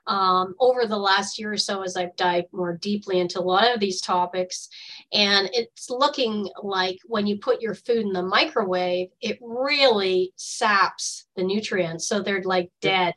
Um, 0.06 0.56
over 0.58 0.86
the 0.86 0.98
last 0.98 1.38
year 1.38 1.52
or 1.52 1.56
so, 1.56 1.82
as 1.82 1.96
I've 1.96 2.16
dived 2.16 2.48
more 2.52 2.76
deeply 2.76 3.20
into 3.20 3.38
a 3.38 3.40
lot 3.40 3.72
of 3.72 3.78
these 3.78 4.00
topics, 4.00 4.68
and 5.12 5.48
it's 5.52 5.90
looking 5.90 6.48
like 6.62 6.98
when 7.04 7.26
you 7.26 7.38
put 7.38 7.62
your 7.62 7.74
food 7.74 8.06
in 8.06 8.12
the 8.12 8.22
microwave, 8.22 9.10
it 9.20 9.38
really 9.40 10.32
saps 10.34 11.26
the 11.36 11.44
nutrients, 11.44 12.08
so 12.08 12.20
they're 12.20 12.42
like 12.42 12.70
dead. 12.80 13.14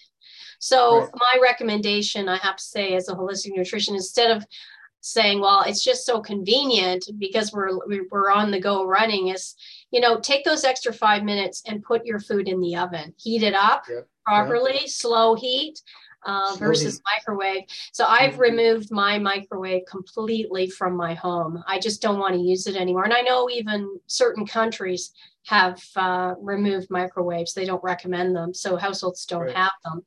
So 0.60 1.00
right. 1.00 1.10
my 1.15 1.39
recommendation, 1.41 2.30
I 2.30 2.38
have 2.38 2.58
to 2.58 2.63
say, 2.63 2.93
as 2.95 3.10
a 3.10 3.15
holistic 3.15 3.56
nutrition, 3.56 3.95
instead 3.95 4.30
of 4.36 4.45
saying, 5.02 5.39
well, 5.39 5.62
it's 5.62 5.84
just 5.84 6.04
so 6.04 6.19
convenient 6.19 7.06
because 7.19 7.54
we're 7.54 7.69
we're 8.10 8.32
on 8.32 8.50
the 8.50 8.60
go 8.60 8.86
running 8.86 9.28
is, 9.28 9.54
you 9.91 10.00
know, 10.00 10.19
take 10.19 10.43
those 10.43 10.63
extra 10.63 10.91
five 10.91 11.24
minutes 11.24 11.62
and 11.67 11.84
put 11.84 12.06
your 12.06 12.19
food 12.19 12.48
in 12.48 12.60
the 12.60 12.76
oven, 12.76 13.13
heat 13.17 13.43
it 13.43 13.54
up 13.54 13.84
yep. 13.88 14.08
properly, 14.26 14.80
yep. 14.80 14.89
slow 14.89 15.36
heat. 15.36 15.80
Uh, 16.26 16.56
versus 16.58 17.04
microwave. 17.06 17.66
So 17.92 18.04
I've 18.04 18.32
mm-hmm. 18.32 18.42
removed 18.42 18.90
my 18.90 19.20
microwave 19.20 19.84
completely 19.86 20.68
from 20.68 20.98
my 20.98 21.14
home. 21.14 21.64
I 21.68 21.78
just 21.78 22.02
don't 22.02 22.18
want 22.18 22.34
to 22.34 22.42
use 22.42 22.66
it 22.66 22.76
anymore. 22.76 23.04
And 23.04 23.14
I 23.14 23.22
know 23.22 23.48
even 23.48 24.00
certain 24.08 24.44
countries 24.48 25.12
have 25.46 25.84
uh, 25.96 26.34
removed 26.40 26.90
microwaves. 26.90 27.54
They 27.54 27.66
don't 27.66 27.84
recommend 27.84 28.36
them. 28.36 28.54
So 28.54 28.76
households 28.76 29.26
don't 29.26 29.44
right. 29.44 29.56
have 29.56 29.74
them. 29.84 30.02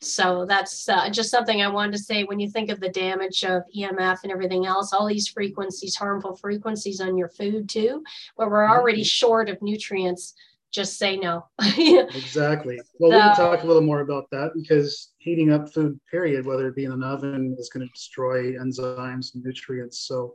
So 0.00 0.46
that's 0.46 0.88
uh, 0.88 1.10
just 1.10 1.30
something 1.30 1.62
I 1.62 1.68
wanted 1.68 1.92
to 1.92 1.98
say 1.98 2.24
when 2.24 2.38
you 2.38 2.48
think 2.48 2.70
of 2.70 2.80
the 2.80 2.88
damage 2.88 3.44
of 3.44 3.62
EMF 3.76 4.18
and 4.22 4.30
everything 4.30 4.66
else, 4.66 4.92
all 4.92 5.06
these 5.06 5.28
frequencies, 5.28 5.96
harmful 5.96 6.36
frequencies 6.36 7.00
on 7.00 7.18
your 7.18 7.28
food 7.28 7.68
too, 7.68 8.04
where 8.36 8.48
we're 8.48 8.68
already 8.68 9.00
mm-hmm. 9.00 9.06
short 9.06 9.48
of 9.48 9.60
nutrients, 9.62 10.34
just 10.74 10.98
say 10.98 11.16
no. 11.16 11.46
exactly. 11.62 12.80
Well, 12.98 13.12
so, 13.12 13.16
we 13.16 13.22
can 13.22 13.36
talk 13.36 13.62
a 13.62 13.66
little 13.66 13.82
more 13.82 14.00
about 14.00 14.28
that 14.32 14.50
because 14.56 15.12
heating 15.18 15.52
up 15.52 15.72
food, 15.72 15.98
period, 16.10 16.44
whether 16.44 16.66
it 16.66 16.74
be 16.74 16.84
in 16.84 16.92
an 16.92 17.04
oven, 17.04 17.54
is 17.58 17.70
going 17.70 17.86
to 17.86 17.92
destroy 17.92 18.54
enzymes 18.54 19.34
and 19.34 19.44
nutrients. 19.44 20.00
So 20.00 20.34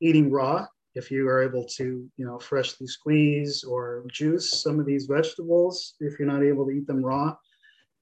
eating 0.00 0.30
raw, 0.30 0.66
if 0.94 1.10
you 1.10 1.28
are 1.28 1.42
able 1.42 1.64
to, 1.76 2.08
you 2.16 2.24
know, 2.24 2.38
freshly 2.38 2.86
squeeze 2.86 3.64
or 3.64 4.04
juice 4.12 4.62
some 4.62 4.78
of 4.78 4.86
these 4.86 5.06
vegetables, 5.06 5.94
if 5.98 6.18
you're 6.18 6.28
not 6.28 6.44
able 6.44 6.66
to 6.66 6.70
eat 6.70 6.86
them 6.86 7.04
raw, 7.04 7.34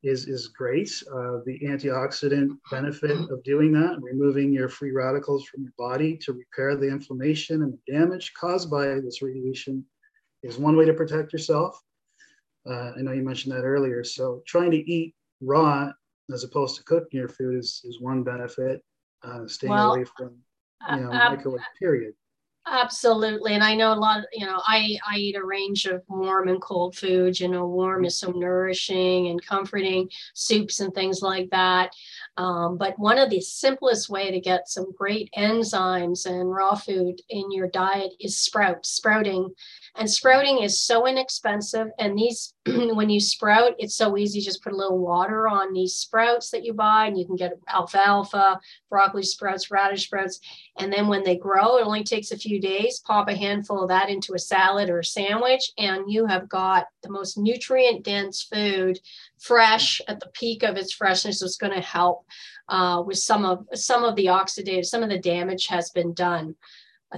is 0.04 0.28
is 0.28 0.48
great. 0.48 0.90
Uh, 1.10 1.38
the 1.46 1.58
antioxidant 1.64 2.50
benefit 2.70 3.18
of 3.30 3.42
doing 3.44 3.72
that, 3.72 3.96
removing 4.00 4.52
your 4.52 4.68
free 4.68 4.92
radicals 4.92 5.46
from 5.46 5.62
your 5.62 5.72
body 5.78 6.16
to 6.18 6.34
repair 6.34 6.76
the 6.76 6.86
inflammation 6.86 7.62
and 7.62 7.72
the 7.72 7.92
damage 7.92 8.32
caused 8.38 8.70
by 8.70 8.86
this 9.00 9.22
radiation, 9.22 9.84
is 10.42 10.58
one 10.58 10.76
way 10.76 10.84
to 10.84 10.94
protect 10.94 11.32
yourself. 11.32 11.80
Uh, 12.68 12.92
I 12.96 13.00
know 13.00 13.12
you 13.12 13.22
mentioned 13.22 13.54
that 13.54 13.64
earlier. 13.64 14.04
So 14.04 14.42
trying 14.46 14.70
to 14.72 14.90
eat 14.90 15.14
raw 15.40 15.90
as 16.32 16.44
opposed 16.44 16.76
to 16.76 16.84
cooking 16.84 17.18
your 17.18 17.28
food 17.28 17.58
is 17.58 17.80
is 17.84 18.00
one 18.00 18.22
benefit. 18.22 18.82
Uh, 19.22 19.46
staying 19.46 19.72
well, 19.72 19.94
away 19.94 20.04
from 20.16 20.36
you 20.90 21.00
know 21.00 21.12
uh, 21.12 21.30
microwave. 21.30 21.60
Period. 21.78 22.14
Absolutely. 22.70 23.54
And 23.54 23.64
I 23.64 23.74
know 23.74 23.92
a 23.92 23.94
lot, 23.94 24.18
Of, 24.18 24.24
you 24.32 24.44
know, 24.44 24.60
I, 24.66 24.98
I 25.08 25.16
eat 25.16 25.36
a 25.36 25.44
range 25.44 25.86
of 25.86 26.02
warm 26.08 26.48
and 26.48 26.60
cold 26.60 26.96
foods. 26.96 27.40
You 27.40 27.48
know, 27.48 27.66
warm 27.66 28.04
is 28.04 28.18
so 28.18 28.30
nourishing 28.30 29.28
and 29.28 29.42
comforting, 29.42 30.10
soups 30.34 30.80
and 30.80 30.92
things 30.92 31.22
like 31.22 31.48
that. 31.50 31.92
Um, 32.36 32.76
but 32.76 32.98
one 32.98 33.18
of 33.18 33.30
the 33.30 33.40
simplest 33.40 34.10
way 34.10 34.30
to 34.30 34.40
get 34.40 34.68
some 34.68 34.92
great 34.92 35.30
enzymes 35.36 36.26
and 36.26 36.50
raw 36.50 36.74
food 36.74 37.20
in 37.30 37.50
your 37.50 37.68
diet 37.68 38.12
is 38.20 38.36
sprout, 38.36 38.84
sprouting. 38.84 39.48
And 39.98 40.08
sprouting 40.08 40.60
is 40.62 40.80
so 40.80 41.08
inexpensive. 41.08 41.88
And 41.98 42.16
these, 42.16 42.54
when 42.66 43.10
you 43.10 43.18
sprout, 43.18 43.74
it's 43.78 43.96
so 43.96 44.16
easy. 44.16 44.40
Just 44.40 44.62
put 44.62 44.72
a 44.72 44.76
little 44.76 44.98
water 44.98 45.48
on 45.48 45.72
these 45.72 45.94
sprouts 45.94 46.50
that 46.50 46.64
you 46.64 46.72
buy, 46.72 47.06
and 47.06 47.18
you 47.18 47.26
can 47.26 47.34
get 47.34 47.58
alfalfa, 47.66 48.60
broccoli 48.88 49.24
sprouts, 49.24 49.72
radish 49.72 50.04
sprouts. 50.04 50.38
And 50.78 50.92
then 50.92 51.08
when 51.08 51.24
they 51.24 51.36
grow, 51.36 51.78
it 51.78 51.84
only 51.84 52.04
takes 52.04 52.30
a 52.30 52.38
few 52.38 52.60
days. 52.60 53.00
Pop 53.00 53.28
a 53.28 53.34
handful 53.34 53.82
of 53.82 53.88
that 53.88 54.08
into 54.08 54.34
a 54.34 54.38
salad 54.38 54.88
or 54.88 55.00
a 55.00 55.04
sandwich, 55.04 55.72
and 55.78 56.10
you 56.10 56.26
have 56.26 56.48
got 56.48 56.86
the 57.02 57.10
most 57.10 57.36
nutrient 57.36 58.04
dense 58.04 58.44
food, 58.44 59.00
fresh 59.40 60.00
at 60.06 60.20
the 60.20 60.28
peak 60.32 60.62
of 60.62 60.76
its 60.76 60.92
freshness. 60.92 61.42
It's 61.42 61.56
going 61.56 61.74
to 61.74 61.80
help 61.80 62.24
uh, 62.68 63.02
with 63.04 63.18
some 63.18 63.44
of 63.44 63.66
some 63.74 64.04
of 64.04 64.14
the 64.14 64.26
oxidative, 64.26 64.84
some 64.84 65.02
of 65.02 65.08
the 65.08 65.18
damage 65.18 65.66
has 65.66 65.90
been 65.90 66.14
done 66.14 66.54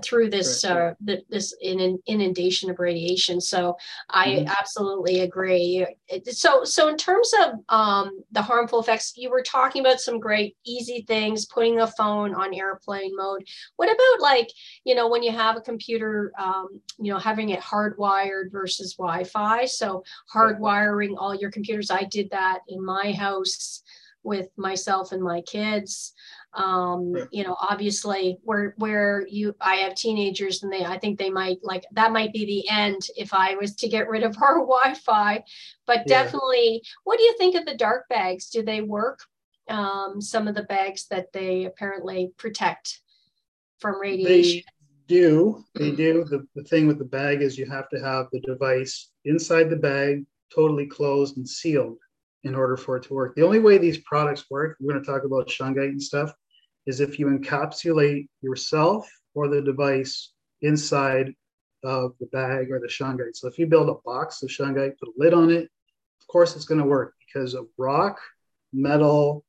through 0.02 0.30
this 0.30 0.64
uh, 0.64 0.94
this 1.00 1.54
inundation 1.60 2.70
of 2.70 2.78
radiation. 2.78 3.40
So 3.40 3.76
I 4.08 4.28
mm-hmm. 4.28 4.48
absolutely 4.48 5.20
agree. 5.20 5.84
So 6.30 6.64
so 6.64 6.88
in 6.88 6.96
terms 6.96 7.32
of 7.42 7.54
um, 7.68 8.20
the 8.30 8.42
harmful 8.42 8.80
effects, 8.80 9.14
you 9.16 9.30
were 9.30 9.42
talking 9.42 9.80
about 9.80 10.00
some 10.00 10.20
great 10.20 10.56
easy 10.64 11.04
things, 11.08 11.46
putting 11.46 11.80
a 11.80 11.88
phone 11.88 12.34
on 12.34 12.54
airplane 12.54 13.16
mode. 13.16 13.44
What 13.76 13.90
about 13.90 14.20
like 14.20 14.50
you 14.84 14.94
know 14.94 15.08
when 15.08 15.24
you 15.24 15.32
have 15.32 15.56
a 15.56 15.60
computer, 15.60 16.32
um, 16.38 16.80
you 16.98 17.12
know 17.12 17.18
having 17.18 17.48
it 17.48 17.60
hardwired 17.60 18.52
versus 18.52 18.94
Wi-Fi? 18.94 19.64
So 19.64 20.04
hardwiring 20.32 21.14
all 21.18 21.34
your 21.34 21.50
computers. 21.50 21.90
I 21.90 22.04
did 22.04 22.30
that 22.30 22.60
in 22.68 22.84
my 22.84 23.12
house 23.12 23.82
with 24.22 24.50
myself 24.56 25.12
and 25.12 25.22
my 25.22 25.40
kids 25.40 26.12
um 26.54 27.14
you 27.30 27.44
know 27.44 27.56
obviously 27.60 28.36
where 28.42 28.74
where 28.76 29.24
you 29.28 29.54
i 29.60 29.76
have 29.76 29.94
teenagers 29.94 30.64
and 30.64 30.72
they 30.72 30.84
i 30.84 30.98
think 30.98 31.16
they 31.16 31.30
might 31.30 31.58
like 31.62 31.84
that 31.92 32.10
might 32.10 32.32
be 32.32 32.44
the 32.44 32.68
end 32.68 33.02
if 33.16 33.32
i 33.32 33.54
was 33.54 33.76
to 33.76 33.88
get 33.88 34.08
rid 34.08 34.24
of 34.24 34.36
our 34.42 34.54
wi-fi. 34.58 35.42
But 35.86 35.98
yeah. 35.98 36.24
definitely 36.24 36.82
what 37.04 37.18
do 37.18 37.22
you 37.24 37.36
think 37.38 37.54
of 37.54 37.66
the 37.66 37.76
dark 37.76 38.08
bags? 38.08 38.50
Do 38.50 38.62
they 38.62 38.80
work 38.80 39.20
um 39.68 40.20
some 40.20 40.48
of 40.48 40.56
the 40.56 40.64
bags 40.64 41.06
that 41.08 41.32
they 41.32 41.66
apparently 41.66 42.32
protect 42.36 43.00
from 43.78 44.00
radiation? 44.00 44.62
they 44.64 45.14
do. 45.14 45.64
They 45.74 45.92
do. 45.92 46.24
The, 46.24 46.46
the 46.54 46.64
thing 46.64 46.86
with 46.86 46.98
the 46.98 47.04
bag 47.04 47.42
is 47.42 47.58
you 47.58 47.66
have 47.66 47.88
to 47.90 48.00
have 48.00 48.26
the 48.32 48.40
device 48.40 49.10
inside 49.24 49.70
the 49.70 49.76
bag 49.76 50.24
totally 50.54 50.86
closed 50.86 51.36
and 51.36 51.48
sealed 51.48 51.98
in 52.44 52.54
order 52.54 52.76
for 52.76 52.96
it 52.96 53.02
to 53.04 53.14
work. 53.14 53.34
The 53.34 53.42
only 53.42 53.58
way 53.58 53.78
these 53.78 53.98
products 53.98 54.46
work, 54.50 54.76
we're 54.80 54.92
going 54.92 55.04
to 55.04 55.10
talk 55.10 55.24
about 55.24 55.48
shungite 55.48 55.90
and 55.90 56.02
stuff, 56.02 56.32
is 56.86 57.00
if 57.00 57.18
you 57.18 57.26
encapsulate 57.26 58.28
yourself 58.42 59.08
or 59.34 59.48
the 59.48 59.62
device 59.62 60.32
inside 60.62 61.32
of 61.82 62.12
the 62.20 62.26
bag 62.26 62.70
or 62.70 62.78
the 62.78 62.86
shungite. 62.86 63.34
So 63.34 63.48
if 63.48 63.58
you 63.58 63.66
build 63.66 63.88
a 63.88 64.00
box 64.04 64.42
of 64.42 64.50
shungite, 64.50 64.98
put 64.98 65.08
a 65.08 65.12
lid 65.16 65.34
on 65.34 65.50
it, 65.50 65.64
of 66.20 66.26
course 66.28 66.56
it's 66.56 66.64
going 66.64 66.80
to 66.80 66.86
work 66.86 67.14
because 67.26 67.54
of 67.54 67.66
rock, 67.78 68.18
metal, 68.72 69.44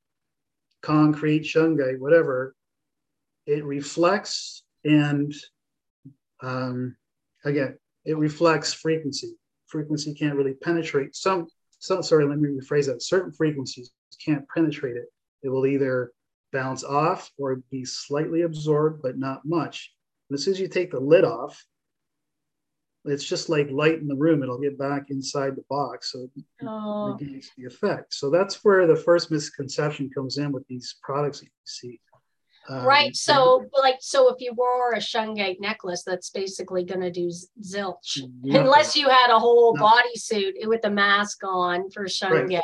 concrete, 0.82 1.44
shungite, 1.44 2.00
whatever, 2.00 2.56
it 3.46 3.66
reflects 3.66 4.64
and 4.84 5.34
um, 6.42 6.96
again, 7.46 7.78
it 8.06 8.18
reflects 8.18 8.74
frequency. 8.74 9.36
Frequency 9.68 10.14
can't 10.14 10.36
really 10.36 10.54
penetrate 10.54 11.16
some 11.16 11.48
so, 11.82 12.00
sorry, 12.02 12.26
let 12.26 12.38
me 12.38 12.48
rephrase 12.48 12.86
that. 12.86 13.02
Certain 13.02 13.32
frequencies 13.32 13.92
can't 14.24 14.48
penetrate 14.54 14.98
it. 14.98 15.06
It 15.42 15.50
will 15.50 15.66
either 15.66 16.12
bounce 16.52 16.84
off 16.84 17.32
or 17.38 17.58
be 17.72 17.86
slightly 17.86 18.42
absorbed, 18.42 19.02
but 19.02 19.18
not 19.18 19.46
much. 19.46 19.94
And 20.30 20.38
as 20.38 20.44
soon 20.44 20.54
as 20.54 20.60
you 20.60 20.68
take 20.68 20.92
the 20.92 21.00
lid 21.00 21.24
off, 21.24 21.64
it's 23.06 23.26
just 23.26 23.50
like 23.50 23.72
light 23.72 24.00
in 24.00 24.08
the 24.08 24.16
room. 24.16 24.44
It'll 24.44 24.60
get 24.60 24.78
back 24.78 25.10
inside 25.10 25.56
the 25.56 25.64
box. 25.70 26.12
So 26.12 26.30
it 26.36 26.44
oh. 26.68 27.18
negates 27.20 27.50
the 27.58 27.66
effect. 27.66 28.14
So 28.14 28.30
that's 28.30 28.64
where 28.64 28.86
the 28.86 28.96
first 28.96 29.32
misconception 29.32 30.10
comes 30.14 30.38
in 30.38 30.52
with 30.52 30.68
these 30.68 30.96
products 31.02 31.40
that 31.40 31.46
you 31.46 31.52
see. 31.66 32.00
Um, 32.70 32.86
right. 32.86 33.16
So, 33.16 33.66
like, 33.74 33.98
so 34.02 34.32
if 34.32 34.40
you 34.40 34.54
wore 34.54 34.92
a 34.92 35.00
shungite 35.00 35.60
necklace, 35.60 36.04
that's 36.06 36.30
basically 36.30 36.84
going 36.84 37.02
to 37.02 37.12
do 37.12 37.32
zilch, 37.60 38.22
unless 38.44 38.96
you 38.96 39.10
had 39.10 39.32
a 39.32 39.40
whole 39.40 39.76
bodysuit 39.76 40.54
with 40.68 40.86
a 40.86 40.90
mask 40.90 41.40
on 41.44 41.90
for 41.90 42.06
shungite. 42.06 42.52
Right. 42.52 42.62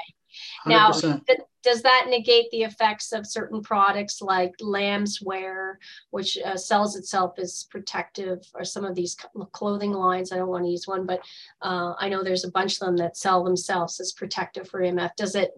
Now, 0.65 0.91
th- 0.91 1.39
does 1.63 1.81
that 1.81 2.05
negate 2.09 2.49
the 2.51 2.63
effects 2.63 3.11
of 3.11 3.27
certain 3.27 3.61
products 3.61 4.21
like 4.21 4.55
lambswear, 4.61 5.75
which 6.11 6.37
uh, 6.37 6.55
sells 6.55 6.95
itself 6.95 7.37
as 7.39 7.67
protective, 7.69 8.39
or 8.53 8.63
some 8.63 8.85
of 8.85 8.95
these 8.95 9.17
clothing 9.51 9.91
lines? 9.91 10.31
I 10.31 10.37
don't 10.37 10.47
want 10.47 10.63
to 10.65 10.71
use 10.71 10.87
one, 10.87 11.05
but 11.05 11.19
uh, 11.61 11.93
I 11.99 12.07
know 12.09 12.23
there's 12.23 12.45
a 12.45 12.51
bunch 12.51 12.75
of 12.75 12.79
them 12.79 12.97
that 12.97 13.17
sell 13.17 13.43
themselves 13.43 13.99
as 13.99 14.13
protective 14.13 14.69
for 14.69 14.81
EMF. 14.81 15.11
Does 15.17 15.35
it 15.35 15.51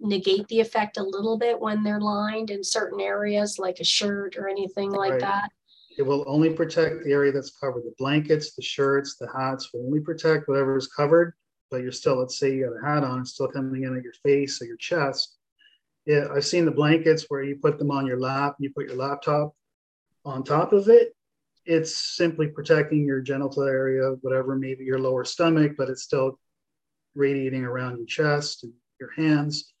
negate 0.00 0.46
the 0.48 0.60
effect 0.60 0.98
a 0.98 1.02
little 1.02 1.36
bit 1.36 1.58
when 1.58 1.82
they're 1.82 2.00
lined 2.00 2.50
in 2.50 2.62
certain 2.62 3.00
areas, 3.00 3.58
like 3.58 3.80
a 3.80 3.84
shirt 3.84 4.36
or 4.36 4.48
anything 4.48 4.90
like 4.92 5.12
right. 5.12 5.20
that? 5.20 5.50
It 5.98 6.02
will 6.02 6.24
only 6.26 6.50
protect 6.50 7.04
the 7.04 7.12
area 7.12 7.32
that's 7.32 7.58
covered. 7.58 7.84
The 7.84 7.94
blankets, 7.98 8.54
the 8.54 8.62
shirts, 8.62 9.16
the 9.16 9.28
hats 9.36 9.72
will 9.72 9.86
only 9.86 10.00
protect 10.00 10.46
whatever 10.46 10.76
is 10.76 10.86
covered 10.86 11.34
but 11.70 11.82
you're 11.82 11.92
still, 11.92 12.18
let's 12.18 12.38
say 12.38 12.54
you 12.54 12.64
got 12.64 12.82
a 12.82 12.94
hat 12.94 13.04
on, 13.04 13.20
it's 13.20 13.32
still 13.32 13.48
coming 13.48 13.84
in 13.84 13.96
at 13.96 14.02
your 14.02 14.12
face 14.24 14.60
or 14.60 14.66
your 14.66 14.76
chest. 14.76 15.36
Yeah, 16.04 16.26
I've 16.34 16.44
seen 16.44 16.64
the 16.64 16.70
blankets 16.70 17.24
where 17.28 17.42
you 17.42 17.56
put 17.56 17.78
them 17.78 17.90
on 17.90 18.06
your 18.06 18.20
lap, 18.20 18.56
you 18.60 18.70
put 18.74 18.86
your 18.86 18.96
laptop 18.96 19.54
on 20.24 20.44
top 20.44 20.72
of 20.72 20.88
it. 20.88 21.14
It's 21.64 22.16
simply 22.16 22.46
protecting 22.46 23.04
your 23.04 23.20
genital 23.20 23.64
area, 23.64 24.10
whatever, 24.20 24.56
maybe 24.56 24.84
your 24.84 25.00
lower 25.00 25.24
stomach, 25.24 25.72
but 25.76 25.88
it's 25.88 26.02
still 26.02 26.38
radiating 27.16 27.64
around 27.64 27.96
your 27.96 28.06
chest 28.06 28.62
and 28.62 28.72
your 29.00 29.10
hands. 29.16 29.72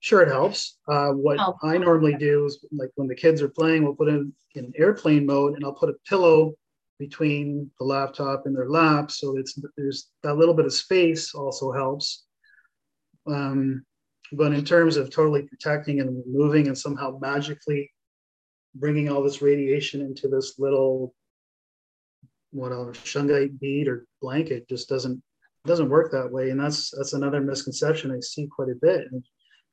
Sure, 0.00 0.22
it 0.22 0.28
helps. 0.28 0.78
Uh, 0.88 1.10
what 1.10 1.38
oh. 1.38 1.56
I 1.62 1.76
normally 1.76 2.14
do 2.14 2.46
is 2.46 2.64
like 2.72 2.90
when 2.94 3.06
the 3.06 3.14
kids 3.14 3.42
are 3.42 3.50
playing, 3.50 3.84
we'll 3.84 3.94
put 3.94 4.08
in 4.08 4.32
in 4.54 4.72
airplane 4.76 5.26
mode 5.26 5.54
and 5.54 5.64
I'll 5.64 5.74
put 5.74 5.90
a 5.90 5.94
pillow 6.08 6.54
between 7.00 7.70
the 7.80 7.84
laptop 7.84 8.44
and 8.44 8.54
their 8.54 8.68
lap. 8.68 9.10
So 9.10 9.36
it's 9.38 9.58
there's 9.76 10.10
that 10.22 10.36
little 10.36 10.54
bit 10.54 10.66
of 10.66 10.72
space 10.72 11.34
also 11.34 11.72
helps. 11.72 12.24
Um, 13.26 13.84
but 14.32 14.52
in 14.52 14.64
terms 14.64 14.96
of 14.96 15.10
totally 15.10 15.42
protecting 15.42 16.00
and 16.00 16.22
removing 16.24 16.68
and 16.68 16.78
somehow 16.78 17.18
magically 17.20 17.90
bringing 18.74 19.08
all 19.08 19.22
this 19.22 19.42
radiation 19.42 20.02
into 20.02 20.28
this 20.28 20.58
little 20.58 21.14
whatever 22.52 22.92
shungite 22.92 23.58
bead 23.58 23.88
or 23.88 24.06
blanket 24.20 24.68
just 24.68 24.88
doesn't 24.88 25.20
doesn't 25.64 25.88
work 25.88 26.10
that 26.10 26.30
way 26.30 26.50
and 26.50 26.60
that's 26.60 26.90
that's 26.96 27.12
another 27.12 27.40
misconception 27.40 28.10
i 28.10 28.18
see 28.20 28.46
quite 28.46 28.68
a 28.68 28.80
bit 28.80 29.06
and 29.10 29.22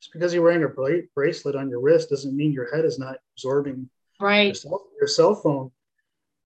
just 0.01 0.13
because 0.13 0.33
you're 0.33 0.43
wearing 0.43 0.63
a 0.63 1.03
bracelet 1.15 1.55
on 1.55 1.69
your 1.69 1.79
wrist 1.79 2.09
doesn't 2.09 2.35
mean 2.35 2.51
your 2.51 2.73
head 2.75 2.85
is 2.85 2.99
not 2.99 3.17
absorbing 3.35 3.89
right 4.19 4.47
your 4.47 4.53
cell, 4.53 4.85
your 4.99 5.07
cell 5.07 5.35
phone 5.35 5.71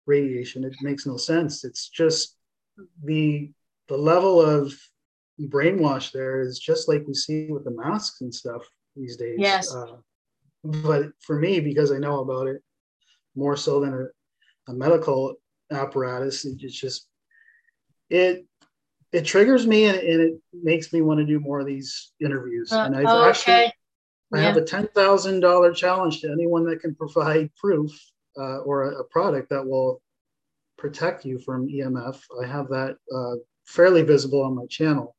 radiation 0.05 0.63
it 0.63 0.75
makes 0.81 1.05
no 1.05 1.17
sense 1.17 1.63
it's 1.63 1.89
just 1.89 2.37
the 3.03 3.51
the 3.87 3.97
level 3.97 4.41
of 4.41 4.73
brainwash 5.47 6.11
there 6.11 6.41
is 6.41 6.59
just 6.59 6.87
like 6.87 7.03
we 7.07 7.13
see 7.13 7.47
with 7.49 7.63
the 7.63 7.71
masks 7.71 8.21
and 8.21 8.33
stuff 8.33 8.63
these 8.95 9.17
days 9.17 9.35
yes 9.37 9.73
uh, 9.73 9.95
but 10.63 11.07
for 11.19 11.39
me 11.39 11.59
because 11.59 11.91
i 11.91 11.97
know 11.97 12.19
about 12.21 12.47
it 12.47 12.61
more 13.35 13.55
so 13.55 13.79
than 13.79 13.93
a, 13.93 14.71
a 14.71 14.73
medical 14.73 15.35
apparatus 15.71 16.45
it's 16.45 16.79
just 16.79 17.07
it 18.09 18.45
it 19.11 19.25
triggers 19.25 19.67
me 19.67 19.85
and, 19.85 19.97
and, 19.97 20.21
it 20.21 20.33
makes 20.53 20.93
me 20.93 21.01
want 21.01 21.19
to 21.19 21.25
do 21.25 21.39
more 21.39 21.59
of 21.59 21.65
these 21.65 22.11
interviews. 22.21 22.71
Uh, 22.71 22.83
and 22.85 22.95
I've 22.95 23.05
oh, 23.07 23.27
actually 23.27 23.53
okay. 23.53 23.73
I 24.33 24.37
yeah. 24.37 24.43
have 24.43 24.57
a 24.57 24.63
ten 24.63 24.87
thousand 24.87 25.41
dollar 25.41 25.73
challenge 25.73 26.21
to 26.21 26.31
anyone 26.31 26.65
that 26.67 26.79
can 26.79 26.95
provide 26.95 27.53
proof 27.55 27.91
uh, 28.37 28.59
or 28.59 28.91
a, 28.91 28.99
a, 28.99 29.03
product 29.05 29.49
that 29.49 29.65
will 29.65 30.01
protect 30.77 31.25
you 31.25 31.39
from 31.39 31.67
EMF. 31.67 32.21
I 32.41 32.47
have 32.47 32.67
that 32.69 32.97
uh, 33.13 33.35
fairly 33.65 34.03
visible 34.03 34.41
on 34.41 34.55
my 34.55 34.65
channel. 34.67 35.15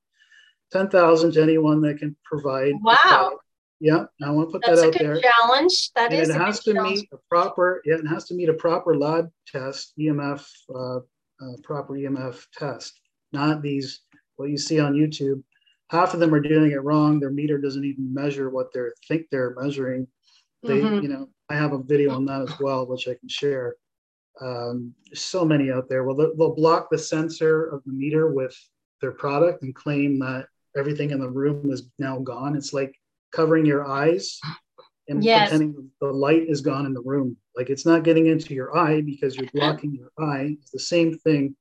Ten 0.70 0.88
thousand 0.88 1.32
to 1.32 1.42
anyone 1.42 1.80
that 1.82 1.98
can 1.98 2.16
provide. 2.24 2.74
Wow. 2.82 3.38
Yeah, 3.80 4.04
I 4.22 4.30
want 4.30 4.48
to 4.48 4.52
put 4.52 4.62
That's 4.64 4.80
that 4.80 4.88
out 4.88 4.98
there. 4.98 5.20
Challenge. 5.20 5.90
That 5.94 6.12
and 6.12 6.22
is 6.22 6.28
it 6.28 6.40
has 6.40 6.60
to 6.60 6.72
challenge. 6.72 7.00
meet 7.00 7.08
a 7.12 7.16
proper. 7.28 7.82
Yeah 7.84 7.96
it 7.96 8.06
has 8.06 8.26
to 8.26 8.34
meet 8.34 8.48
a 8.48 8.54
proper 8.54 8.96
lab 8.96 9.28
test, 9.46 9.92
EMF, 9.98 10.46
uh, 10.74 10.96
uh, 10.98 11.56
proper 11.64 11.94
EMF 11.94 12.46
test 12.56 13.00
not 13.32 13.62
these 13.62 14.00
what 14.36 14.50
you 14.50 14.58
see 14.58 14.80
on 14.80 14.94
YouTube. 14.94 15.42
Half 15.90 16.14
of 16.14 16.20
them 16.20 16.34
are 16.34 16.40
doing 16.40 16.70
it 16.70 16.82
wrong. 16.82 17.20
Their 17.20 17.30
meter 17.30 17.58
doesn't 17.58 17.84
even 17.84 18.14
measure 18.14 18.50
what 18.50 18.72
they 18.72 18.80
think 19.08 19.26
they're 19.30 19.54
measuring. 19.58 20.06
They, 20.62 20.80
mm-hmm. 20.80 21.02
you 21.02 21.08
know, 21.08 21.28
I 21.48 21.54
have 21.54 21.72
a 21.72 21.82
video 21.82 22.14
on 22.14 22.24
that 22.26 22.42
as 22.42 22.58
well, 22.60 22.86
which 22.86 23.08
I 23.08 23.14
can 23.14 23.28
share. 23.28 23.76
Um, 24.40 24.94
so 25.12 25.44
many 25.44 25.70
out 25.70 25.88
there. 25.88 26.04
Well, 26.04 26.16
they'll, 26.16 26.34
they'll 26.36 26.54
block 26.54 26.88
the 26.90 26.98
sensor 26.98 27.66
of 27.66 27.82
the 27.84 27.92
meter 27.92 28.32
with 28.32 28.56
their 29.00 29.12
product 29.12 29.62
and 29.62 29.74
claim 29.74 30.18
that 30.20 30.46
everything 30.76 31.10
in 31.10 31.20
the 31.20 31.28
room 31.28 31.70
is 31.70 31.90
now 31.98 32.18
gone. 32.18 32.56
It's 32.56 32.72
like 32.72 32.94
covering 33.32 33.66
your 33.66 33.86
eyes 33.86 34.40
and 35.08 35.22
yes. 35.22 35.50
pretending 35.50 35.90
the 36.00 36.06
light 36.06 36.48
is 36.48 36.60
gone 36.60 36.86
in 36.86 36.94
the 36.94 37.02
room. 37.02 37.36
Like 37.56 37.68
it's 37.68 37.84
not 37.84 38.04
getting 38.04 38.26
into 38.26 38.54
your 38.54 38.76
eye 38.76 39.02
because 39.02 39.36
you're 39.36 39.50
blocking 39.52 39.94
your 39.94 40.10
eye. 40.18 40.56
It's 40.60 40.70
the 40.70 40.78
same 40.78 41.18
thing 41.18 41.54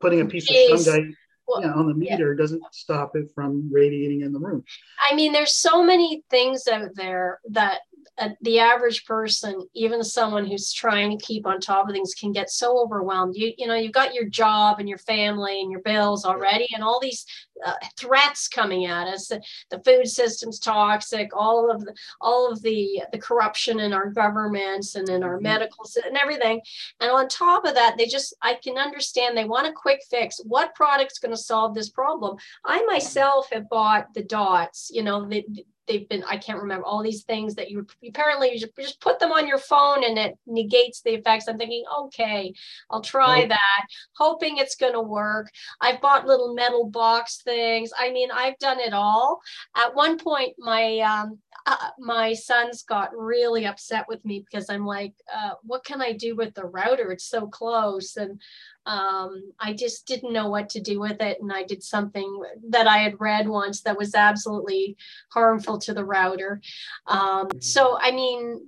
putting 0.00 0.20
a 0.20 0.26
piece 0.26 0.50
Jeez. 0.50 0.72
of 0.72 0.78
shungite 0.78 1.14
well, 1.46 1.62
yeah, 1.62 1.72
on 1.72 1.88
the 1.88 1.94
meter 1.94 2.32
yeah. 2.32 2.40
doesn't 2.40 2.62
stop 2.72 3.16
it 3.16 3.30
from 3.34 3.68
radiating 3.72 4.20
in 4.22 4.32
the 4.32 4.38
room. 4.38 4.64
I 5.10 5.14
mean, 5.14 5.32
there's 5.32 5.54
so 5.54 5.82
many 5.82 6.22
things 6.30 6.68
out 6.68 6.90
there 6.94 7.40
that 7.50 7.80
uh, 8.20 8.28
the 8.42 8.58
average 8.58 9.06
person, 9.06 9.66
even 9.72 10.04
someone 10.04 10.46
who's 10.46 10.74
trying 10.74 11.16
to 11.16 11.24
keep 11.24 11.46
on 11.46 11.58
top 11.58 11.88
of 11.88 11.94
things, 11.94 12.12
can 12.12 12.32
get 12.32 12.50
so 12.50 12.78
overwhelmed. 12.78 13.34
You 13.34 13.52
you 13.56 13.66
know 13.66 13.74
you've 13.74 13.92
got 13.92 14.12
your 14.12 14.28
job 14.28 14.78
and 14.78 14.88
your 14.88 14.98
family 14.98 15.62
and 15.62 15.70
your 15.70 15.80
bills 15.80 16.26
already, 16.26 16.68
and 16.74 16.84
all 16.84 17.00
these 17.00 17.24
uh, 17.64 17.72
threats 17.96 18.46
coming 18.46 18.84
at 18.84 19.06
us. 19.06 19.28
The, 19.28 19.42
the 19.70 19.82
food 19.84 20.06
system's 20.06 20.58
toxic. 20.58 21.30
All 21.34 21.70
of 21.70 21.82
the 21.84 21.94
all 22.20 22.52
of 22.52 22.60
the 22.60 23.02
the 23.10 23.18
corruption 23.18 23.80
in 23.80 23.94
our 23.94 24.10
governments 24.10 24.96
and 24.96 25.08
in 25.08 25.22
our 25.22 25.36
mm-hmm. 25.36 25.44
medical 25.44 25.88
and 26.04 26.16
everything. 26.18 26.60
And 27.00 27.10
on 27.10 27.26
top 27.26 27.64
of 27.64 27.74
that, 27.74 27.96
they 27.96 28.04
just 28.04 28.34
I 28.42 28.58
can 28.62 28.76
understand 28.76 29.34
they 29.34 29.44
want 29.44 29.66
a 29.66 29.72
quick 29.72 30.02
fix. 30.10 30.42
What 30.44 30.74
product's 30.74 31.18
going 31.18 31.32
to 31.34 31.40
solve 31.40 31.74
this 31.74 31.88
problem? 31.88 32.36
I 32.66 32.84
myself 32.84 33.48
have 33.50 33.70
bought 33.70 34.12
the 34.12 34.24
dots. 34.24 34.90
You 34.92 35.04
know 35.04 35.26
the 35.26 35.44
they've 35.90 36.08
been 36.08 36.22
i 36.28 36.36
can't 36.36 36.62
remember 36.62 36.86
all 36.86 37.02
these 37.02 37.24
things 37.24 37.56
that 37.56 37.70
you 37.70 37.84
apparently 38.08 38.52
you 38.52 38.58
just, 38.58 38.76
just 38.78 39.00
put 39.00 39.18
them 39.18 39.32
on 39.32 39.46
your 39.46 39.58
phone 39.58 40.04
and 40.04 40.16
it 40.16 40.38
negates 40.46 41.02
the 41.02 41.10
effects. 41.10 41.48
I'm 41.48 41.58
thinking 41.58 41.84
okay 42.02 42.54
i'll 42.90 43.00
try 43.00 43.46
that 43.46 43.86
hoping 44.16 44.58
it's 44.58 44.76
going 44.76 44.92
to 44.92 45.00
work. 45.00 45.50
I've 45.80 46.00
bought 46.00 46.26
little 46.26 46.54
metal 46.54 46.88
box 46.88 47.42
things. 47.42 47.90
I 47.98 48.12
mean 48.12 48.30
i've 48.32 48.58
done 48.58 48.78
it 48.78 48.92
all. 48.92 49.40
At 49.76 49.94
one 49.94 50.16
point 50.18 50.54
my 50.58 50.98
um, 51.00 51.38
uh, 51.66 51.90
my 51.98 52.32
sons 52.32 52.84
got 52.84 53.16
really 53.16 53.66
upset 53.66 54.06
with 54.08 54.24
me 54.24 54.44
because 54.48 54.70
i'm 54.70 54.86
like 54.86 55.12
uh, 55.34 55.52
what 55.62 55.84
can 55.84 56.00
i 56.00 56.12
do 56.12 56.36
with 56.36 56.54
the 56.54 56.64
router? 56.64 57.10
It's 57.10 57.26
so 57.26 57.46
close. 57.46 58.16
And 58.16 58.40
um, 58.86 59.52
I 59.58 59.72
just 59.72 60.06
didn't 60.06 60.32
know 60.32 60.48
what 60.48 60.70
to 60.70 60.80
do 60.80 61.00
with 61.00 61.20
it. 61.20 61.38
And 61.40 61.52
I 61.52 61.64
did 61.64 61.82
something 61.82 62.42
that 62.70 62.86
I 62.86 62.98
had 62.98 63.20
read 63.20 63.48
once 63.48 63.82
that 63.82 63.98
was 63.98 64.14
absolutely 64.14 64.96
harmful 65.32 65.78
to 65.78 65.94
the 65.94 66.04
router. 66.04 66.60
Um, 67.06 67.48
so, 67.60 67.98
I 68.00 68.10
mean, 68.10 68.60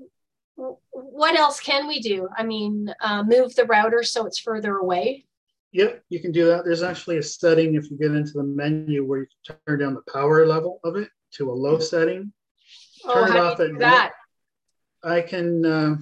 what 0.90 1.38
else 1.38 1.60
can 1.60 1.88
we 1.88 2.00
do? 2.00 2.28
I 2.36 2.44
mean, 2.44 2.92
uh, 3.00 3.22
move 3.22 3.54
the 3.54 3.64
router 3.64 4.02
so 4.02 4.26
it's 4.26 4.38
further 4.38 4.76
away. 4.76 5.24
Yep, 5.72 6.04
you 6.10 6.20
can 6.20 6.32
do 6.32 6.46
that. 6.46 6.64
There's 6.64 6.82
actually 6.82 7.16
a 7.16 7.22
setting 7.22 7.74
if 7.74 7.90
you 7.90 7.96
get 7.96 8.14
into 8.14 8.34
the 8.34 8.42
menu 8.42 9.06
where 9.06 9.20
you 9.20 9.26
can 9.46 9.56
turn 9.66 9.78
down 9.80 9.94
the 9.94 10.12
power 10.12 10.46
level 10.46 10.78
of 10.84 10.96
it 10.96 11.08
to 11.32 11.50
a 11.50 11.54
low 11.54 11.78
setting. 11.78 12.32
Oh, 13.04 13.26
turn 13.26 13.36
oh, 13.36 13.40
it 13.40 13.40
off 13.40 13.60
at 13.60 13.78
that? 13.78 14.12
I 15.02 15.22
can, 15.22 15.64
uh, 15.64 15.96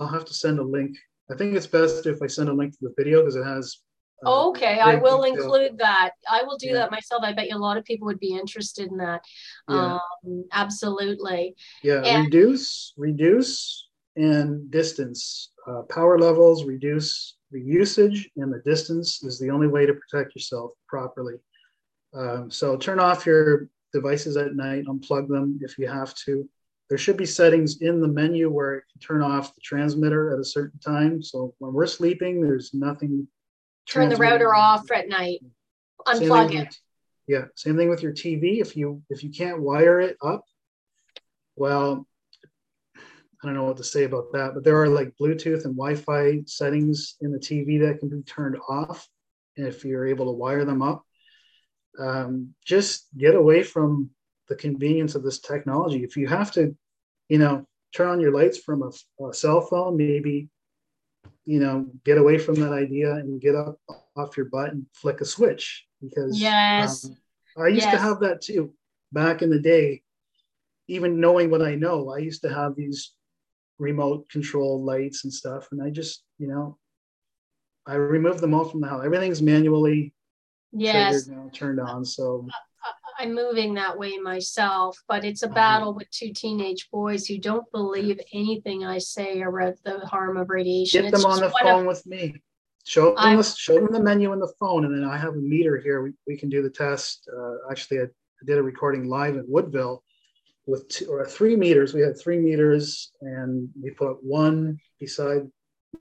I'll 0.00 0.08
have 0.08 0.24
to 0.24 0.34
send 0.34 0.58
a 0.58 0.64
link 0.64 0.96
I 1.32 1.36
think 1.36 1.54
it's 1.54 1.66
best 1.66 2.06
if 2.06 2.20
I 2.22 2.26
send 2.26 2.48
a 2.48 2.52
link 2.52 2.72
to 2.72 2.78
the 2.82 2.94
video 2.96 3.20
because 3.20 3.36
it 3.36 3.44
has. 3.44 3.78
Uh, 4.24 4.48
okay, 4.48 4.78
I 4.78 4.96
will 4.96 5.22
detail. 5.22 5.42
include 5.42 5.78
that. 5.78 6.10
I 6.30 6.42
will 6.44 6.58
do 6.58 6.68
yeah. 6.68 6.74
that 6.74 6.90
myself. 6.90 7.22
I 7.24 7.32
bet 7.32 7.48
you 7.48 7.56
a 7.56 7.58
lot 7.58 7.76
of 7.76 7.84
people 7.84 8.06
would 8.06 8.20
be 8.20 8.34
interested 8.34 8.90
in 8.90 8.98
that. 8.98 9.22
Yeah. 9.68 9.98
Um, 10.24 10.44
absolutely. 10.52 11.56
Yeah, 11.82 12.02
and- 12.04 12.26
reduce, 12.26 12.92
reduce, 12.96 13.88
and 14.16 14.70
distance. 14.70 15.50
Uh, 15.66 15.82
power 15.82 16.18
levels, 16.18 16.64
reduce 16.64 17.36
the 17.50 17.60
usage, 17.60 18.30
and 18.36 18.52
the 18.52 18.62
distance 18.64 19.22
is 19.22 19.38
the 19.38 19.50
only 19.50 19.68
way 19.68 19.86
to 19.86 19.94
protect 19.94 20.34
yourself 20.34 20.72
properly. 20.88 21.34
Um, 22.14 22.50
so 22.50 22.76
turn 22.76 23.00
off 23.00 23.24
your 23.24 23.68
devices 23.92 24.36
at 24.36 24.54
night, 24.54 24.84
unplug 24.86 25.28
them 25.28 25.58
if 25.62 25.78
you 25.78 25.88
have 25.88 26.14
to 26.26 26.48
there 26.92 26.98
should 26.98 27.16
be 27.16 27.24
settings 27.24 27.80
in 27.80 28.02
the 28.02 28.06
menu 28.06 28.50
where 28.50 28.74
it 28.74 28.84
can 28.92 29.00
turn 29.00 29.22
off 29.22 29.54
the 29.54 29.62
transmitter 29.62 30.34
at 30.34 30.38
a 30.38 30.44
certain 30.44 30.78
time. 30.78 31.22
So 31.22 31.54
when 31.56 31.72
we're 31.72 31.86
sleeping, 31.86 32.42
there's 32.42 32.74
nothing. 32.74 33.26
Turn 33.88 34.10
the 34.10 34.16
router 34.16 34.54
off 34.54 34.90
at 34.90 35.08
night. 35.08 35.42
Unplug 36.06 36.52
it. 36.52 36.58
With, 36.58 36.78
yeah, 37.28 37.44
same 37.56 37.78
thing 37.78 37.88
with 37.88 38.02
your 38.02 38.12
TV. 38.12 38.60
If 38.60 38.76
you 38.76 39.02
if 39.08 39.24
you 39.24 39.30
can't 39.30 39.62
wire 39.62 40.00
it 40.00 40.18
up, 40.22 40.44
well, 41.56 42.06
I 42.94 43.00
don't 43.46 43.54
know 43.54 43.64
what 43.64 43.78
to 43.78 43.84
say 43.84 44.04
about 44.04 44.30
that, 44.34 44.52
but 44.52 44.62
there 44.62 44.78
are 44.82 44.88
like 44.88 45.14
Bluetooth 45.18 45.64
and 45.64 45.74
Wi-Fi 45.74 46.42
settings 46.44 47.16
in 47.22 47.32
the 47.32 47.38
TV 47.38 47.80
that 47.86 48.00
can 48.00 48.10
be 48.10 48.20
turned 48.24 48.58
off 48.68 49.08
if 49.56 49.82
you're 49.82 50.06
able 50.06 50.26
to 50.26 50.32
wire 50.32 50.66
them 50.66 50.82
up. 50.82 51.06
Um, 51.98 52.54
just 52.66 53.08
get 53.16 53.34
away 53.34 53.62
from 53.62 54.10
the 54.50 54.56
convenience 54.56 55.14
of 55.14 55.22
this 55.22 55.40
technology. 55.40 56.04
If 56.04 56.18
you 56.18 56.26
have 56.26 56.52
to 56.52 56.76
you 57.32 57.38
know, 57.38 57.66
turn 57.94 58.10
on 58.10 58.20
your 58.20 58.30
lights 58.30 58.58
from 58.58 58.82
a, 58.82 59.24
a 59.24 59.32
cell 59.32 59.62
phone, 59.62 59.96
maybe, 59.96 60.50
you 61.46 61.60
know, 61.60 61.86
get 62.04 62.18
away 62.18 62.36
from 62.36 62.56
that 62.56 62.72
idea 62.72 63.10
and 63.10 63.40
get 63.40 63.54
up 63.54 63.78
off 64.14 64.36
your 64.36 64.50
butt 64.52 64.72
and 64.72 64.84
flick 64.92 65.22
a 65.22 65.24
switch 65.24 65.86
because 66.02 66.38
yes, 66.38 67.06
um, 67.06 67.16
I 67.56 67.68
used 67.68 67.86
yes. 67.86 67.94
to 67.94 67.98
have 67.98 68.20
that 68.20 68.42
too 68.42 68.74
back 69.12 69.40
in 69.40 69.48
the 69.48 69.58
day. 69.58 70.02
Even 70.88 71.20
knowing 71.20 71.50
what 71.50 71.62
I 71.62 71.74
know, 71.74 72.10
I 72.10 72.18
used 72.18 72.42
to 72.42 72.52
have 72.52 72.76
these 72.76 73.12
remote 73.78 74.28
control 74.28 74.84
lights 74.84 75.24
and 75.24 75.32
stuff, 75.32 75.68
and 75.72 75.82
I 75.82 75.88
just, 75.88 76.24
you 76.38 76.48
know, 76.48 76.76
I 77.86 77.94
removed 77.94 78.40
them 78.40 78.52
all 78.52 78.66
from 78.66 78.82
the 78.82 78.88
house. 78.88 79.06
Everything's 79.06 79.40
manually 79.40 80.12
yes 80.70 81.28
now, 81.28 81.48
turned 81.54 81.80
on. 81.80 82.04
So 82.04 82.46
I'm 83.18 83.34
moving 83.34 83.74
that 83.74 83.98
way 83.98 84.18
myself, 84.18 84.98
but 85.08 85.24
it's 85.24 85.42
a 85.42 85.46
mm-hmm. 85.46 85.54
battle 85.54 85.94
with 85.94 86.10
two 86.10 86.32
teenage 86.32 86.88
boys 86.90 87.26
who 87.26 87.38
don't 87.38 87.70
believe 87.72 88.20
anything 88.32 88.84
I 88.84 88.98
say 88.98 89.42
about 89.42 89.74
the 89.84 90.00
harm 90.00 90.36
of 90.36 90.50
radiation. 90.50 91.02
Get 91.02 91.12
them 91.12 91.24
on 91.24 91.40
the 91.40 91.52
phone 91.62 91.80
of, 91.80 91.86
with 91.86 92.06
me. 92.06 92.42
Show 92.84 93.14
them, 93.14 93.36
the, 93.36 93.42
show 93.42 93.74
them 93.76 93.92
the 93.92 94.02
menu 94.02 94.32
on 94.32 94.40
the 94.40 94.52
phone, 94.58 94.84
and 94.84 94.94
then 94.94 95.08
I 95.08 95.16
have 95.16 95.34
a 95.34 95.38
meter 95.38 95.78
here. 95.78 96.02
We, 96.02 96.12
we 96.26 96.36
can 96.36 96.48
do 96.48 96.62
the 96.62 96.70
test. 96.70 97.28
Uh, 97.32 97.70
actually, 97.70 98.00
I, 98.00 98.02
I, 98.04 98.44
did 98.44 98.58
a 98.58 98.62
recording 98.62 99.08
live 99.08 99.36
in 99.36 99.44
Woodville 99.46 100.02
with 100.66 100.88
two 100.88 101.06
or 101.08 101.24
three 101.24 101.54
meters. 101.54 101.94
We 101.94 102.00
had 102.00 102.18
three 102.18 102.38
meters, 102.38 103.12
and 103.20 103.68
we 103.80 103.90
put 103.90 104.22
one 104.22 104.80
beside, 104.98 105.48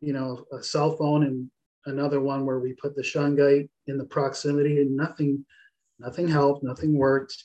you 0.02 0.14
know, 0.14 0.46
a 0.52 0.64
cell 0.64 0.98
phone, 0.98 1.24
and 1.24 1.52
another 1.86 2.20
one 2.20 2.46
where 2.46 2.60
we 2.60 2.74
put 2.74 2.96
the 2.96 3.04
shungite 3.04 3.70
in 3.86 4.00
the 4.00 4.06
proximity, 4.06 4.82
and 4.82 4.96
nothing 4.96 5.46
Nothing 6.02 6.28
helped, 6.28 6.64
nothing 6.64 6.98
worked. 6.98 7.44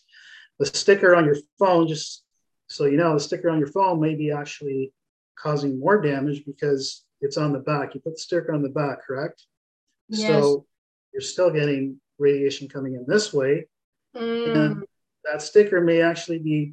The 0.58 0.66
sticker 0.66 1.14
on 1.14 1.24
your 1.24 1.36
phone, 1.58 1.86
just 1.86 2.24
so 2.68 2.86
you 2.86 2.96
know, 2.96 3.14
the 3.14 3.20
sticker 3.20 3.50
on 3.50 3.58
your 3.58 3.68
phone 3.68 4.00
may 4.00 4.14
be 4.14 4.32
actually 4.32 4.92
causing 5.38 5.78
more 5.78 6.00
damage 6.00 6.44
because 6.46 7.04
it's 7.20 7.36
on 7.36 7.52
the 7.52 7.58
back. 7.58 7.94
You 7.94 8.00
put 8.00 8.14
the 8.14 8.20
sticker 8.20 8.52
on 8.52 8.62
the 8.62 8.70
back, 8.70 9.06
correct? 9.06 9.44
Yes. 10.08 10.42
So 10.42 10.66
you're 11.12 11.20
still 11.20 11.50
getting 11.50 12.00
radiation 12.18 12.68
coming 12.68 12.94
in 12.94 13.04
this 13.06 13.32
way. 13.32 13.66
Mm. 14.16 14.56
And 14.56 14.84
that 15.24 15.42
sticker 15.42 15.80
may 15.80 16.00
actually 16.00 16.38
be 16.38 16.72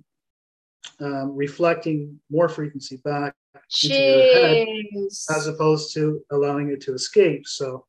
um, 0.99 1.35
reflecting 1.35 2.19
more 2.29 2.49
frequency 2.49 2.97
back 2.97 3.33
Jeez. 3.69 3.85
into 3.85 3.95
your 3.95 4.47
head 4.47 5.37
as 5.37 5.47
opposed 5.47 5.93
to 5.95 6.21
allowing 6.31 6.69
it 6.69 6.81
to 6.81 6.93
escape. 6.93 7.47
So 7.47 7.85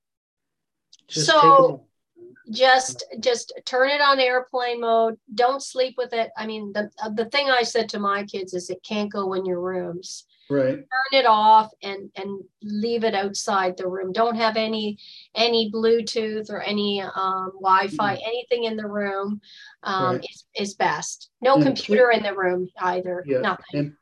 just 1.09 1.26
so 1.26 1.87
just 2.50 3.04
just 3.20 3.52
turn 3.64 3.90
it 3.90 4.00
on 4.00 4.20
airplane 4.20 4.80
mode. 4.80 5.16
Don't 5.35 5.62
sleep 5.62 5.94
with 5.96 6.12
it. 6.12 6.30
I 6.37 6.46
mean 6.46 6.72
the 6.72 6.90
the 7.14 7.26
thing 7.26 7.50
i 7.50 7.62
said 7.62 7.88
to 7.90 7.98
my 7.98 8.24
kids 8.24 8.54
is 8.54 8.70
it 8.70 8.83
can't 8.83 9.12
go 9.12 9.35
in 9.35 9.46
your 9.46 9.61
rooms. 9.61 10.26
Right. 10.50 10.74
Turn 10.74 11.12
it 11.12 11.26
off 11.26 11.70
and 11.83 12.11
and 12.16 12.42
leave 12.62 13.04
it 13.04 13.14
outside 13.14 13.76
the 13.76 13.88
room. 13.88 14.12
Don't 14.12 14.37
have 14.37 14.57
any 14.57 14.98
any 15.35 15.70
bluetooth 15.72 16.50
or 16.50 16.61
any 16.61 17.00
um, 17.00 17.52
wi-fi 17.54 18.14
mm-hmm. 18.14 18.22
anything 18.26 18.64
in 18.64 18.76
the 18.76 18.87
room 18.87 19.40
um, 19.83 20.16
right. 20.16 20.26
is, 20.30 20.44
is 20.54 20.74
best. 20.74 21.30
No 21.40 21.54
and 21.54 21.64
computer 21.64 22.11
please, 22.12 22.18
in 22.18 22.22
the 22.24 22.37
room 22.37 22.68
either. 22.83 23.24
Yeah. 23.26 23.40
Nothing. 23.40 23.64
And 23.72 23.92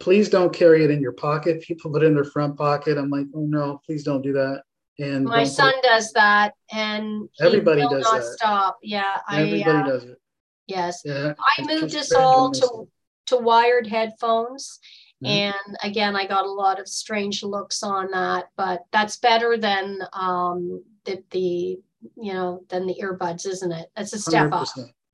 please 0.00 0.28
don't 0.28 0.52
carry 0.52 0.84
it 0.84 0.90
in 0.90 1.00
your 1.00 1.12
pocket. 1.12 1.62
People 1.62 1.92
put 1.92 2.02
it 2.02 2.06
in 2.06 2.14
their 2.14 2.24
front 2.24 2.56
pocket. 2.56 2.98
I'm 2.98 3.10
like 3.10 3.26
oh 3.34 3.46
no 3.46 3.80
please 3.86 4.02
don't 4.02 4.22
do 4.22 4.32
that 4.32 4.62
and 4.98 5.24
my 5.24 5.44
son 5.44 5.74
put, 5.74 5.82
does 5.82 6.12
that, 6.12 6.54
and 6.72 7.28
everybody 7.40 7.82
does 7.82 8.04
not 8.04 8.20
that. 8.20 8.24
Stop. 8.24 8.78
Yeah, 8.82 9.18
everybody 9.30 9.64
I, 9.64 9.80
uh, 9.80 9.86
does 9.86 10.04
it. 10.04 10.18
Yes, 10.66 11.02
yeah, 11.04 11.34
I 11.38 11.62
moved 11.62 11.94
us 11.94 12.12
all 12.12 12.50
to 12.52 12.88
to 13.26 13.36
wired 13.36 13.86
headphones. 13.86 14.78
Mm-hmm. 15.22 15.26
And 15.26 15.76
again, 15.82 16.16
I 16.16 16.26
got 16.26 16.44
a 16.44 16.50
lot 16.50 16.80
of 16.80 16.88
strange 16.88 17.42
looks 17.42 17.82
on 17.82 18.10
that, 18.12 18.46
but 18.56 18.84
that's 18.92 19.16
better 19.16 19.56
than 19.56 20.00
um, 20.12 20.82
the, 21.04 21.22
the 21.30 21.78
you 22.16 22.32
know 22.32 22.64
than 22.68 22.86
the 22.86 22.96
earbuds, 23.02 23.46
isn't 23.46 23.72
it? 23.72 23.88
That's 23.96 24.12
a 24.12 24.18
step 24.18 24.50
100%, 24.50 24.52
up. 24.52 24.68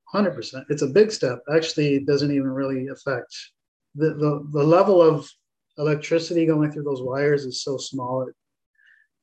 Hundred 0.05 0.31
percent. 0.31 0.65
It's 0.69 0.81
a 0.81 0.87
big 0.87 1.11
step. 1.11 1.39
Actually, 1.53 1.95
it 1.95 2.05
doesn't 2.05 2.31
even 2.31 2.49
really 2.49 2.87
affect 2.87 3.33
the, 3.95 4.09
the 4.09 4.47
the 4.51 4.63
level 4.63 5.01
of 5.01 5.29
electricity 5.77 6.45
going 6.45 6.71
through 6.71 6.83
those 6.83 7.01
wires 7.01 7.45
is 7.45 7.63
so 7.63 7.77
small. 7.77 8.27
It 8.27 8.35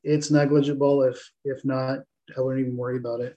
it's 0.03 0.31
negligible. 0.31 1.03
If 1.03 1.31
if 1.43 1.63
not, 1.65 1.99
I 2.37 2.41
wouldn't 2.41 2.65
even 2.65 2.77
worry 2.77 2.97
about 2.97 3.21
it. 3.21 3.35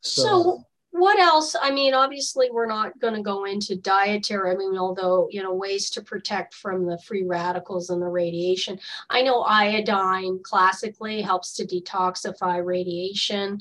So, 0.00 0.22
so 0.22 0.64
what 0.90 1.18
else? 1.18 1.54
I 1.60 1.70
mean, 1.70 1.92
obviously, 1.92 2.48
we're 2.50 2.66
not 2.66 2.98
going 2.98 3.14
to 3.14 3.22
go 3.22 3.44
into 3.44 3.76
dietary. 3.76 4.50
I 4.50 4.56
mean, 4.56 4.76
although, 4.76 5.28
you 5.30 5.42
know, 5.42 5.54
ways 5.54 5.90
to 5.90 6.02
protect 6.02 6.54
from 6.54 6.86
the 6.86 6.98
free 6.98 7.24
radicals 7.24 7.90
and 7.90 8.00
the 8.00 8.06
radiation. 8.06 8.80
I 9.10 9.22
know 9.22 9.42
iodine 9.42 10.40
classically 10.42 11.20
helps 11.20 11.52
to 11.54 11.66
detoxify 11.66 12.64
radiation. 12.64 13.58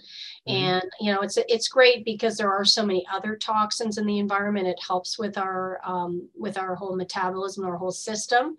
Mm-hmm. 0.48 0.52
And, 0.52 0.84
you 1.02 1.14
know, 1.14 1.22
it's 1.22 1.38
it's 1.38 1.68
great 1.68 2.06
because 2.06 2.38
there 2.38 2.52
are 2.52 2.66
so 2.66 2.86
many 2.86 3.06
other 3.14 3.36
toxins 3.36 3.98
in 3.98 4.06
the 4.06 4.20
environment. 4.20 4.68
It 4.68 4.80
helps 4.86 5.20
with 5.20 5.38
our 5.38 5.82
um, 5.86 6.30
with 6.34 6.58
our 6.58 6.76
whole 6.76 6.96
metabolism, 6.96 7.66
our 7.66 7.78
whole 7.78 7.92
system. 7.92 8.58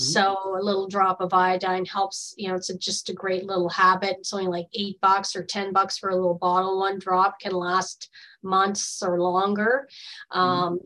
Mm-hmm. 0.00 0.12
So 0.12 0.56
a 0.56 0.62
little 0.62 0.86
drop 0.86 1.20
of 1.20 1.34
iodine 1.34 1.84
helps, 1.84 2.34
you 2.36 2.48
know, 2.48 2.54
it's 2.54 2.70
a, 2.70 2.78
just 2.78 3.08
a 3.08 3.14
great 3.14 3.46
little 3.46 3.68
habit. 3.68 4.16
It's 4.20 4.32
only 4.32 4.46
like 4.46 4.68
eight 4.74 5.00
bucks 5.00 5.34
or 5.34 5.44
10 5.44 5.72
bucks 5.72 5.98
for 5.98 6.10
a 6.10 6.14
little 6.14 6.38
bottle. 6.38 6.78
One 6.78 6.98
drop 6.98 7.40
can 7.40 7.52
last 7.52 8.08
months 8.42 9.02
or 9.02 9.20
longer. 9.20 9.88
Mm-hmm. 10.32 10.40
Um, 10.40 10.80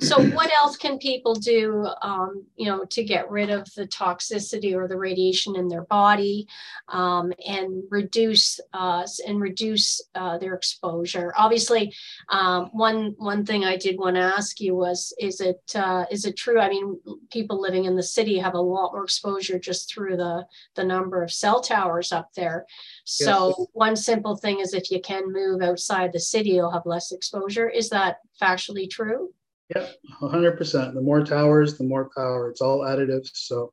so, 0.00 0.22
what 0.34 0.50
else 0.52 0.76
can 0.76 0.98
people 0.98 1.34
do, 1.34 1.86
um, 2.02 2.44
you 2.56 2.66
know, 2.66 2.84
to 2.84 3.04
get 3.04 3.30
rid 3.30 3.50
of 3.50 3.72
the 3.74 3.86
toxicity 3.86 4.74
or 4.74 4.88
the 4.88 4.96
radiation 4.96 5.56
in 5.56 5.68
their 5.68 5.82
body 5.82 6.46
um, 6.88 7.32
and 7.46 7.82
reduce 7.90 8.60
uh, 8.72 9.06
and 9.26 9.40
reduce 9.40 10.02
uh, 10.14 10.38
their 10.38 10.54
exposure? 10.54 11.32
Obviously, 11.36 11.94
um, 12.28 12.70
one 12.72 13.14
one 13.18 13.44
thing 13.44 13.64
I 13.64 13.76
did 13.76 13.98
want 13.98 14.16
to 14.16 14.22
ask 14.22 14.60
you 14.60 14.74
was, 14.74 15.14
is 15.18 15.40
it 15.40 15.60
uh, 15.74 16.04
is 16.10 16.24
it 16.24 16.36
true? 16.36 16.60
I 16.60 16.68
mean, 16.68 17.00
people 17.30 17.60
living 17.60 17.84
in 17.84 17.96
the 17.96 18.02
city 18.02 18.38
have 18.38 18.54
a 18.54 18.60
lot 18.60 18.92
more 18.92 19.04
exposure 19.04 19.58
just 19.58 19.92
through 19.92 20.16
the 20.16 20.46
the 20.74 20.84
number 20.84 21.22
of 21.22 21.32
cell 21.32 21.60
towers 21.60 22.12
up 22.12 22.32
there. 22.34 22.66
So 23.04 23.54
yes. 23.58 23.66
one 23.72 23.96
simple 23.96 24.36
thing 24.36 24.60
is 24.60 24.74
if 24.74 24.90
you 24.90 25.00
can 25.00 25.32
move 25.32 25.62
outside 25.62 26.12
the 26.12 26.20
city, 26.20 26.50
you'll 26.50 26.70
have 26.70 26.86
less 26.92 27.12
exposure. 27.12 27.68
Is 27.68 27.88
that 27.90 28.18
factually 28.40 28.88
true? 28.88 29.32
Yep, 29.74 29.94
100%. 30.20 30.94
The 30.94 31.00
more 31.00 31.24
towers, 31.24 31.78
the 31.78 31.84
more 31.84 32.10
power. 32.14 32.50
It's 32.50 32.60
all 32.60 32.80
additive. 32.80 33.26
So, 33.32 33.72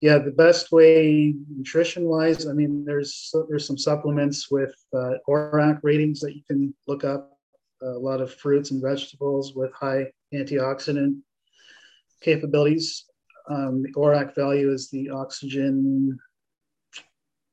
yeah, 0.00 0.18
the 0.18 0.30
best 0.30 0.70
way 0.70 1.34
nutrition 1.48 2.04
wise, 2.04 2.46
I 2.46 2.52
mean, 2.52 2.84
there's 2.84 3.32
there's 3.48 3.66
some 3.66 3.78
supplements 3.78 4.50
with 4.50 4.74
uh, 4.94 5.14
ORAC 5.28 5.80
ratings 5.82 6.20
that 6.20 6.36
you 6.36 6.42
can 6.46 6.74
look 6.86 7.02
up. 7.02 7.32
A 7.82 7.86
lot 7.86 8.20
of 8.20 8.32
fruits 8.32 8.70
and 8.70 8.82
vegetables 8.82 9.54
with 9.54 9.72
high 9.72 10.06
antioxidant 10.32 11.18
capabilities. 12.22 13.04
Um, 13.50 13.82
the 13.82 13.92
ORAC 13.92 14.34
value 14.34 14.72
is 14.72 14.88
the 14.90 15.10
oxygen 15.10 16.18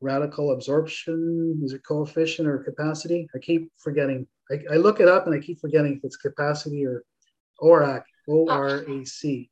radical 0.03 0.51
absorption 0.51 1.61
is 1.63 1.71
it 1.71 1.81
coefficient 1.87 2.45
or 2.45 2.57
capacity 2.57 3.25
i 3.33 3.39
keep 3.39 3.71
forgetting 3.77 4.27
I, 4.53 4.73
I, 4.73 4.77
look 4.77 4.99
it 4.99 5.07
up 5.07 5.25
and 5.25 5.35
i 5.35 5.39
keep 5.39 5.59
forgetting 5.59 5.97
if 5.97 6.03
it's 6.03 6.17
capacity 6.17 6.85
or 6.85 7.03
orac 7.61 8.03
o-r-a-c 8.29 9.49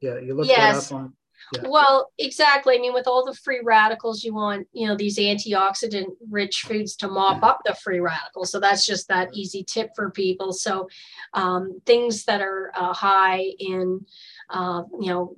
yeah 0.00 0.18
you 0.18 0.34
look 0.34 0.46
yes. 0.46 0.88
that 0.88 0.94
up 0.94 1.00
on 1.00 1.12
yeah. 1.52 1.68
Well, 1.68 2.10
exactly. 2.18 2.74
I 2.74 2.78
mean, 2.78 2.94
with 2.94 3.06
all 3.06 3.24
the 3.24 3.34
free 3.34 3.60
radicals, 3.62 4.24
you 4.24 4.34
want, 4.34 4.66
you 4.72 4.86
know, 4.86 4.96
these 4.96 5.18
antioxidant 5.18 6.06
rich 6.30 6.62
foods 6.62 6.96
to 6.96 7.08
mop 7.08 7.42
up 7.42 7.60
the 7.64 7.74
free 7.74 8.00
radicals. 8.00 8.50
So 8.50 8.60
that's 8.60 8.86
just 8.86 9.08
that 9.08 9.34
easy 9.34 9.64
tip 9.64 9.90
for 9.94 10.10
people. 10.10 10.52
So 10.52 10.88
um, 11.32 11.80
things 11.86 12.24
that 12.24 12.40
are 12.40 12.72
uh, 12.74 12.92
high 12.92 13.52
in 13.58 14.06
uh, 14.54 14.84
you 15.00 15.08
know, 15.08 15.34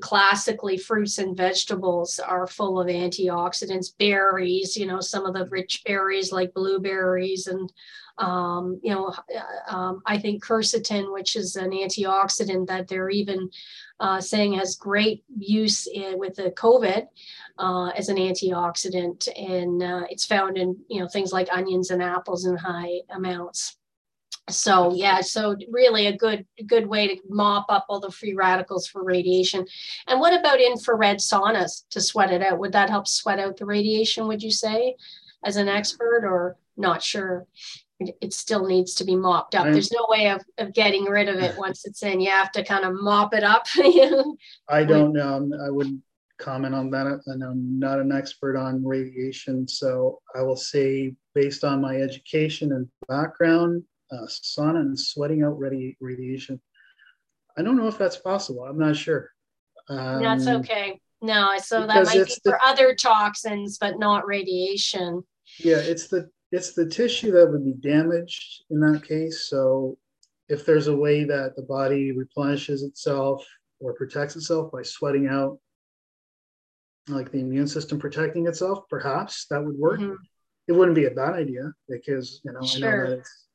classically 0.00 0.78
fruits 0.78 1.18
and 1.18 1.36
vegetables 1.36 2.18
are 2.18 2.46
full 2.46 2.80
of 2.80 2.88
antioxidants. 2.88 3.92
Berries, 3.98 4.78
you 4.78 4.86
know, 4.86 4.98
some 4.98 5.26
of 5.26 5.34
the 5.34 5.44
rich 5.46 5.82
berries 5.84 6.32
like 6.32 6.54
blueberries 6.54 7.48
and 7.48 7.70
um, 8.18 8.80
you 8.82 8.94
know, 8.94 9.08
uh, 9.08 9.76
um, 9.76 10.02
I 10.06 10.16
think 10.16 10.42
quercetin, 10.42 11.12
which 11.12 11.36
is 11.36 11.56
an 11.56 11.72
antioxidant 11.72 12.66
that 12.68 12.88
they're 12.88 13.10
even 13.10 13.50
uh, 14.00 14.22
saying 14.22 14.54
has 14.54 14.74
great 14.74 15.22
use 15.38 15.86
in, 15.86 16.18
with 16.18 16.36
the 16.36 16.50
COVID 16.52 17.08
uh, 17.58 17.88
as 17.88 18.08
an 18.08 18.16
antioxidant, 18.16 19.28
and 19.36 19.82
uh, 19.82 20.06
it's 20.08 20.24
found 20.24 20.56
in 20.56 20.78
you 20.88 21.00
know 21.00 21.08
things 21.08 21.30
like 21.30 21.48
onions 21.52 21.90
and 21.90 22.02
apples 22.02 22.46
in 22.46 22.56
high 22.56 23.00
amounts 23.10 23.76
so 24.48 24.94
yeah 24.94 25.20
so 25.20 25.56
really 25.70 26.06
a 26.06 26.16
good 26.16 26.46
good 26.66 26.86
way 26.86 27.08
to 27.08 27.20
mop 27.28 27.66
up 27.68 27.84
all 27.88 28.00
the 28.00 28.10
free 28.10 28.34
radicals 28.34 28.86
for 28.86 29.02
radiation. 29.02 29.66
And 30.06 30.20
what 30.20 30.38
about 30.38 30.60
infrared 30.60 31.18
saunas 31.18 31.84
to 31.90 32.00
sweat 32.00 32.32
it 32.32 32.42
out? 32.42 32.58
Would 32.58 32.72
that 32.72 32.90
help 32.90 33.08
sweat 33.08 33.38
out 33.38 33.56
the 33.56 33.66
radiation 33.66 34.26
would 34.28 34.42
you 34.42 34.50
say 34.50 34.94
as 35.44 35.56
an 35.56 35.68
expert 35.68 36.24
or 36.24 36.56
not 36.76 37.02
sure? 37.02 37.46
It, 37.98 38.34
still 38.34 38.66
needs 38.66 38.94
to 38.96 39.04
be 39.04 39.16
mopped 39.16 39.54
up. 39.54 39.64
There's 39.64 39.90
no 39.90 40.04
way 40.10 40.28
of, 40.28 40.42
of 40.58 40.74
getting 40.74 41.04
rid 41.04 41.30
of 41.30 41.36
it 41.36 41.56
once 41.58 41.86
it's 41.86 42.02
in. 42.02 42.20
You 42.20 42.30
have 42.30 42.52
to 42.52 42.62
kind 42.62 42.84
of 42.84 42.92
mop 42.92 43.32
it 43.32 43.42
up. 43.42 43.64
I 44.68 44.84
don't 44.84 45.14
know. 45.14 45.50
I 45.66 45.70
wouldn't 45.70 46.02
comment 46.38 46.74
on 46.74 46.90
that. 46.90 47.22
And 47.24 47.42
i'm 47.42 47.78
not 47.78 47.98
an 47.98 48.12
expert 48.12 48.58
on 48.58 48.84
radiation 48.84 49.66
so 49.66 50.20
i 50.34 50.42
will 50.42 50.56
say 50.56 51.14
based 51.34 51.64
on 51.64 51.80
my 51.80 51.96
education 51.96 52.72
and 52.72 52.86
background 53.08 53.82
uh, 54.10 54.26
sauna 54.26 54.80
and 54.80 54.98
sweating 54.98 55.42
out 55.42 55.58
radi- 55.58 55.96
radiation. 56.00 56.60
I 57.58 57.62
don't 57.62 57.76
know 57.76 57.88
if 57.88 57.98
that's 57.98 58.18
possible. 58.18 58.64
I'm 58.64 58.78
not 58.78 58.96
sure. 58.96 59.30
Um, 59.88 60.22
that's 60.22 60.46
okay. 60.46 61.00
No, 61.22 61.56
so 61.58 61.86
that 61.86 62.04
might 62.04 62.26
be 62.26 62.34
for 62.44 62.58
other 62.64 62.94
toxins, 62.94 63.78
but 63.78 63.98
not 63.98 64.26
radiation. 64.26 65.22
Yeah, 65.58 65.78
it's 65.78 66.08
the 66.08 66.28
it's 66.52 66.74
the 66.74 66.86
tissue 66.86 67.32
that 67.32 67.50
would 67.50 67.64
be 67.64 67.74
damaged 67.74 68.64
in 68.70 68.80
that 68.80 69.04
case. 69.06 69.48
So 69.48 69.96
if 70.48 70.64
there's 70.64 70.86
a 70.86 70.96
way 70.96 71.24
that 71.24 71.56
the 71.56 71.62
body 71.62 72.12
replenishes 72.12 72.82
itself 72.82 73.44
or 73.80 73.94
protects 73.94 74.36
itself 74.36 74.70
by 74.70 74.82
sweating 74.82 75.26
out, 75.26 75.58
like 77.08 77.32
the 77.32 77.40
immune 77.40 77.66
system 77.66 77.98
protecting 77.98 78.46
itself, 78.46 78.84
perhaps 78.88 79.46
that 79.50 79.64
would 79.64 79.76
work. 79.76 80.00
Mm-hmm. 80.00 80.14
It 80.68 80.72
wouldn't 80.72 80.96
be 80.96 81.06
a 81.06 81.10
bad 81.10 81.34
idea 81.34 81.72
because 81.88 82.40
you 82.44 82.52
know 82.52 82.66
sure. 82.66 82.88
I 82.88 83.04
know 83.04 83.10
that 83.10 83.18
it's, 83.18 83.45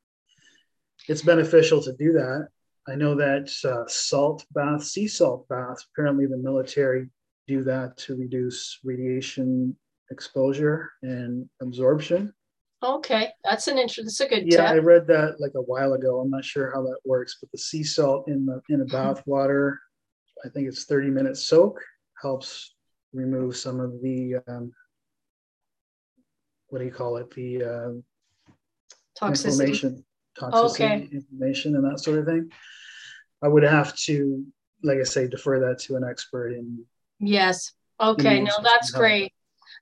it's 1.08 1.22
beneficial 1.22 1.82
to 1.84 1.94
do 1.94 2.14
that. 2.14 2.48
I 2.88 2.96
know 2.96 3.16
that 3.16 3.52
uh, 3.64 3.88
salt 3.88 4.46
bath, 4.54 4.84
sea 4.84 5.08
salt 5.08 5.48
baths, 5.48 5.86
apparently 5.92 6.26
the 6.26 6.38
military 6.38 7.10
do 7.48 7.64
that 7.64 7.98
to 7.98 8.16
reduce 8.16 8.80
radiation 8.84 9.76
exposure 10.10 10.92
and 11.02 11.50
absorption. 11.62 12.34
Okay, 12.84 13.30
that's 13.44 13.68
an 13.68 13.78
interesting. 13.78 14.06
That's 14.06 14.20
a 14.22 14.28
good. 14.28 14.52
Yeah, 14.52 14.68
tip. 14.68 14.70
I 14.70 14.78
read 14.78 15.06
that 15.08 15.40
like 15.40 15.52
a 15.56 15.62
while 15.62 15.94
ago. 15.94 16.20
I'm 16.20 16.32
not 16.32 16.44
sure 16.44 16.72
how 16.74 16.82
that 16.82 16.98
works, 17.06 17.38
but 17.40 17.52
the 17.52 17.58
sea 17.58 17.84
salt 17.84 18.28
in 18.28 18.46
the 18.46 18.62
in 18.70 18.82
a 18.82 18.86
mm-hmm. 18.86 18.92
bath 18.92 19.22
water, 19.28 19.80
I 20.44 20.50
think 20.50 20.68
it's 20.68 20.86
30 20.86 21.10
minute 21.12 21.38
soak, 21.38 21.80
helps 22.20 22.74
remove 23.14 23.56
some 23.56 23.80
of 23.80 24.02
the 24.02 24.38
um, 24.48 24.72
what 26.70 26.80
do 26.80 26.86
you 26.86 26.92
call 26.92 27.18
it? 27.18 27.30
The 27.32 27.64
uh, 27.64 27.90
toxicity. 29.20 29.46
inflammation, 29.46 30.06
toxicity, 30.38 30.72
okay. 30.72 31.10
inflammation, 31.12 31.76
and 31.76 31.84
that 31.86 32.00
sort 32.00 32.20
of 32.20 32.26
thing. 32.26 32.52
I 33.44 33.48
would 33.48 33.64
have 33.64 33.96
to, 33.98 34.46
like 34.84 35.00
I 35.00 35.04
say, 35.04 35.28
defer 35.28 35.60
that 35.68 35.80
to 35.80 35.96
an 35.96 36.04
expert 36.04 36.54
in. 36.54 36.86
Yes. 37.20 37.74
Okay. 38.00 38.42
No, 38.42 38.54
that's 38.64 38.92
great. 38.92 39.34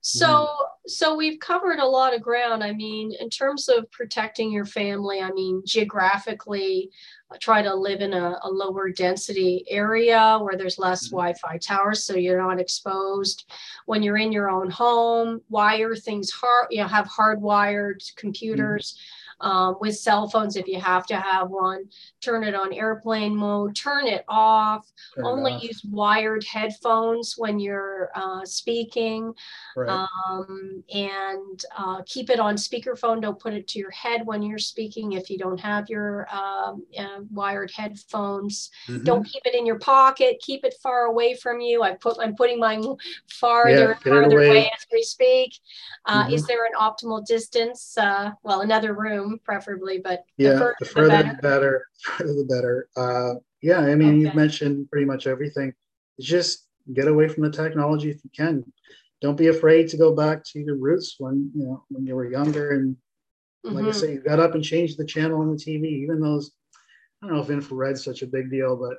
So, 0.01 0.27
mm-hmm. 0.27 0.63
so 0.87 1.15
we've 1.15 1.39
covered 1.39 1.79
a 1.79 1.85
lot 1.85 2.15
of 2.15 2.21
ground. 2.21 2.63
I 2.63 2.71
mean, 2.71 3.11
in 3.19 3.29
terms 3.29 3.67
of 3.67 3.89
protecting 3.91 4.51
your 4.51 4.65
family, 4.65 5.19
I 5.19 5.31
mean, 5.31 5.61
geographically, 5.65 6.89
uh, 7.31 7.37
try 7.41 7.61
to 7.61 7.73
live 7.73 7.99
in 7.99 8.13
a, 8.13 8.39
a 8.43 8.49
lower 8.49 8.89
density 8.89 9.65
area 9.69 10.37
where 10.41 10.55
there's 10.55 10.79
less 10.79 11.07
mm-hmm. 11.07 11.17
Wi-Fi 11.17 11.57
towers, 11.57 12.05
so 12.05 12.15
you're 12.15 12.41
not 12.41 12.61
exposed. 12.61 13.51
When 13.87 14.01
you're 14.01 14.17
in 14.17 14.31
your 14.31 14.49
own 14.49 14.69
home, 14.69 15.41
wire 15.49 15.95
things 15.95 16.31
hard. 16.31 16.67
You 16.69 16.81
know, 16.81 16.87
have 16.87 17.07
hardwired 17.07 17.99
computers. 18.15 18.93
Mm-hmm 18.93 19.15
um, 19.41 19.75
with 19.79 19.97
cell 19.97 20.27
phones 20.27 20.55
if 20.55 20.67
you 20.67 20.79
have 20.79 21.05
to 21.05 21.15
have 21.15 21.49
one 21.49 21.85
turn 22.21 22.43
it 22.43 22.55
on 22.55 22.73
airplane 22.73 23.35
mode 23.35 23.75
turn 23.75 24.05
it 24.07 24.23
off 24.27 24.87
turn 25.15 25.25
only 25.25 25.53
off. 25.53 25.63
use 25.63 25.83
wired 25.85 26.43
headphones 26.43 27.35
when 27.37 27.59
you're 27.59 28.09
uh, 28.15 28.43
speaking 28.45 29.33
right. 29.75 29.89
um, 29.89 30.83
and 30.93 31.65
uh, 31.77 32.01
keep 32.05 32.29
it 32.29 32.39
on 32.39 32.55
speakerphone 32.55 33.21
don't 33.21 33.39
put 33.39 33.53
it 33.53 33.67
to 33.67 33.79
your 33.79 33.91
head 33.91 34.25
when 34.25 34.41
you're 34.41 34.57
speaking 34.57 35.13
if 35.13 35.29
you 35.29 35.37
don't 35.37 35.59
have 35.59 35.89
your 35.89 36.27
um, 36.33 36.83
uh, 36.97 37.19
wired 37.31 37.71
headphones 37.71 38.69
mm-hmm. 38.87 39.03
don't 39.03 39.23
keep 39.23 39.45
it 39.45 39.55
in 39.55 39.65
your 39.65 39.79
pocket 39.79 40.37
keep 40.41 40.63
it 40.63 40.75
far 40.81 41.05
away 41.05 41.35
from 41.35 41.59
you 41.61 41.83
i 41.83 41.93
put 41.93 42.17
i'm 42.19 42.35
putting 42.35 42.59
mine 42.59 42.83
farther 43.29 43.97
yeah, 44.05 44.11
farther 44.11 44.37
away. 44.37 44.49
away. 44.49 44.71
as 44.75 44.85
we 44.91 45.01
speak 45.03 45.57
uh, 46.05 46.23
mm-hmm. 46.23 46.33
is 46.33 46.45
there 46.45 46.65
an 46.65 46.71
optimal 46.79 47.25
distance 47.25 47.97
uh, 47.97 48.31
well 48.43 48.61
another 48.61 48.93
room 48.93 49.28
preferably, 49.37 49.99
but 49.99 50.23
yeah, 50.37 50.53
the, 50.53 50.73
the 50.79 50.85
further 50.85 51.23
the 51.23 51.39
better. 51.41 51.85
The 52.17 52.23
better. 52.23 52.33
the 52.33 52.45
better. 52.49 52.87
Uh, 52.95 53.39
yeah, 53.61 53.79
I 53.79 53.95
mean, 53.95 54.09
okay. 54.09 54.17
you've 54.19 54.35
mentioned 54.35 54.89
pretty 54.89 55.05
much 55.05 55.27
everything. 55.27 55.73
Just 56.19 56.67
get 56.93 57.07
away 57.07 57.27
from 57.27 57.43
the 57.43 57.51
technology 57.51 58.09
if 58.09 58.23
you 58.23 58.29
can. 58.35 58.63
Don't 59.21 59.37
be 59.37 59.47
afraid 59.47 59.89
to 59.89 59.97
go 59.97 60.15
back 60.15 60.43
to 60.45 60.59
your 60.59 60.77
roots 60.77 61.15
when 61.19 61.51
you 61.55 61.65
know 61.65 61.83
when 61.89 62.05
you 62.05 62.15
were 62.15 62.29
younger 62.29 62.71
and 62.71 62.95
mm-hmm. 63.65 63.75
like 63.75 63.85
I 63.85 63.89
mm-hmm. 63.89 63.99
say, 63.99 64.13
you 64.13 64.21
got 64.21 64.39
up 64.39 64.55
and 64.55 64.63
changed 64.63 64.97
the 64.97 65.05
channel 65.05 65.41
on 65.41 65.51
the 65.51 65.57
TV. 65.57 65.85
Even 66.03 66.21
those, 66.21 66.51
I 67.21 67.27
don't 67.27 67.35
know 67.35 67.41
if 67.41 67.49
infrared's 67.49 68.03
such 68.03 68.21
a 68.21 68.27
big 68.27 68.49
deal, 68.49 68.77
but 68.77 68.97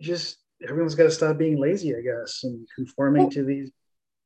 just 0.00 0.38
everyone's 0.66 0.94
got 0.94 1.04
to 1.04 1.10
stop 1.10 1.38
being 1.38 1.58
lazy, 1.58 1.94
I 1.94 2.00
guess, 2.00 2.40
and 2.44 2.66
conforming 2.74 3.22
well, 3.22 3.30
to 3.32 3.44
these 3.44 3.70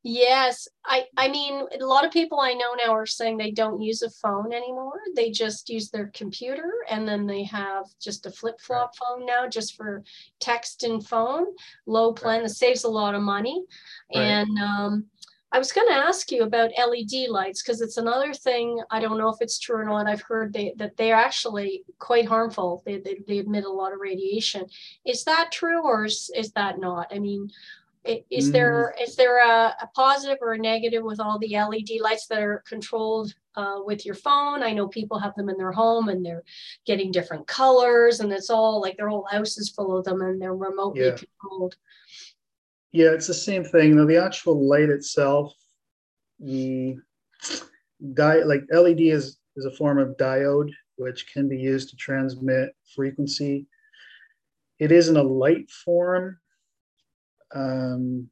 Yes, 0.04 0.66
I 0.84 1.04
I 1.16 1.28
mean 1.28 1.64
a 1.80 1.86
lot 1.86 2.04
of 2.04 2.10
people 2.10 2.40
I 2.40 2.54
know 2.54 2.74
now 2.74 2.92
are 2.92 3.06
saying 3.06 3.36
they 3.36 3.52
don't 3.52 3.80
use 3.80 4.02
a 4.02 4.10
phone 4.10 4.52
anymore. 4.52 5.00
They 5.14 5.30
just 5.30 5.68
use 5.68 5.90
their 5.90 6.10
computer 6.12 6.72
and 6.90 7.06
then 7.06 7.26
they 7.26 7.44
have 7.44 7.84
just 8.00 8.26
a 8.26 8.32
flip-flop 8.32 8.96
phone 8.96 9.24
now 9.24 9.48
just 9.48 9.76
for 9.76 10.02
text 10.40 10.82
and 10.82 11.06
phone. 11.06 11.46
Low 11.86 12.12
plan 12.12 12.40
right. 12.40 12.48
that 12.48 12.54
saves 12.54 12.82
a 12.82 12.88
lot 12.88 13.14
of 13.14 13.22
money. 13.22 13.64
Right. 14.12 14.22
And 14.22 14.58
um, 14.58 15.06
I 15.52 15.58
was 15.58 15.70
going 15.70 15.86
to 15.88 15.94
ask 15.94 16.32
you 16.32 16.44
about 16.44 16.70
LED 16.78 17.28
lights 17.28 17.62
because 17.62 17.82
it's 17.82 17.98
another 17.98 18.32
thing. 18.32 18.82
I 18.90 19.00
don't 19.00 19.18
know 19.18 19.28
if 19.28 19.36
it's 19.42 19.58
true 19.58 19.76
or 19.76 19.84
not. 19.84 20.06
I've 20.06 20.22
heard 20.22 20.52
they, 20.54 20.72
that 20.78 20.96
they're 20.96 21.14
actually 21.14 21.84
quite 21.98 22.26
harmful. 22.26 22.82
They, 22.86 23.00
they, 23.00 23.18
they 23.28 23.38
emit 23.38 23.64
a 23.64 23.70
lot 23.70 23.92
of 23.92 24.00
radiation. 24.00 24.64
Is 25.06 25.24
that 25.24 25.52
true 25.52 25.82
or 25.82 26.06
is, 26.06 26.30
is 26.34 26.52
that 26.52 26.80
not? 26.80 27.08
I 27.14 27.18
mean, 27.18 27.50
is 28.04 28.48
mm. 28.48 28.52
there 28.52 28.94
is 29.00 29.14
there 29.16 29.38
a, 29.38 29.74
a, 29.80 29.88
positive 29.94 30.38
or 30.40 30.54
a 30.54 30.58
negative 30.58 31.04
with 31.04 31.20
all 31.20 31.38
the 31.38 31.56
LED 31.56 32.00
lights 32.00 32.26
that 32.26 32.42
are 32.42 32.62
controlled 32.66 33.32
uh, 33.54 33.76
with 33.84 34.04
your 34.04 34.16
phone? 34.16 34.62
I 34.62 34.72
know 34.72 34.88
people 34.88 35.18
have 35.18 35.34
them 35.36 35.48
in 35.48 35.56
their 35.56 35.72
home 35.72 36.08
and 36.08 36.24
they're 36.24 36.42
getting 36.84 37.12
different 37.12 37.46
colors, 37.46 38.20
and 38.20 38.32
it's 38.32 38.50
all 38.50 38.80
like 38.80 38.96
their 38.96 39.08
whole 39.08 39.26
house 39.30 39.56
is 39.56 39.70
full 39.70 39.96
of 39.96 40.04
them, 40.04 40.20
and 40.20 40.40
they're 40.40 40.54
remotely 40.54 41.04
yeah. 41.04 41.16
controlled. 41.16 41.76
Yeah, 42.90 43.10
it's 43.10 43.28
the 43.28 43.34
same 43.34 43.64
thing. 43.64 43.96
Though 43.96 44.06
the 44.06 44.22
actual 44.22 44.68
light 44.68 44.90
itself, 44.90 45.54
the 46.40 46.96
di- 48.14 48.42
like 48.44 48.64
LED 48.72 49.00
is 49.00 49.38
is 49.56 49.64
a 49.64 49.70
form 49.70 49.98
of 49.98 50.16
diode 50.16 50.70
which 50.96 51.26
can 51.32 51.48
be 51.48 51.56
used 51.56 51.90
to 51.90 51.96
transmit 51.96 52.74
frequency. 52.94 53.66
It 54.78 54.92
isn't 54.92 55.16
a 55.16 55.22
light 55.22 55.70
form 55.70 56.38
um, 57.54 58.28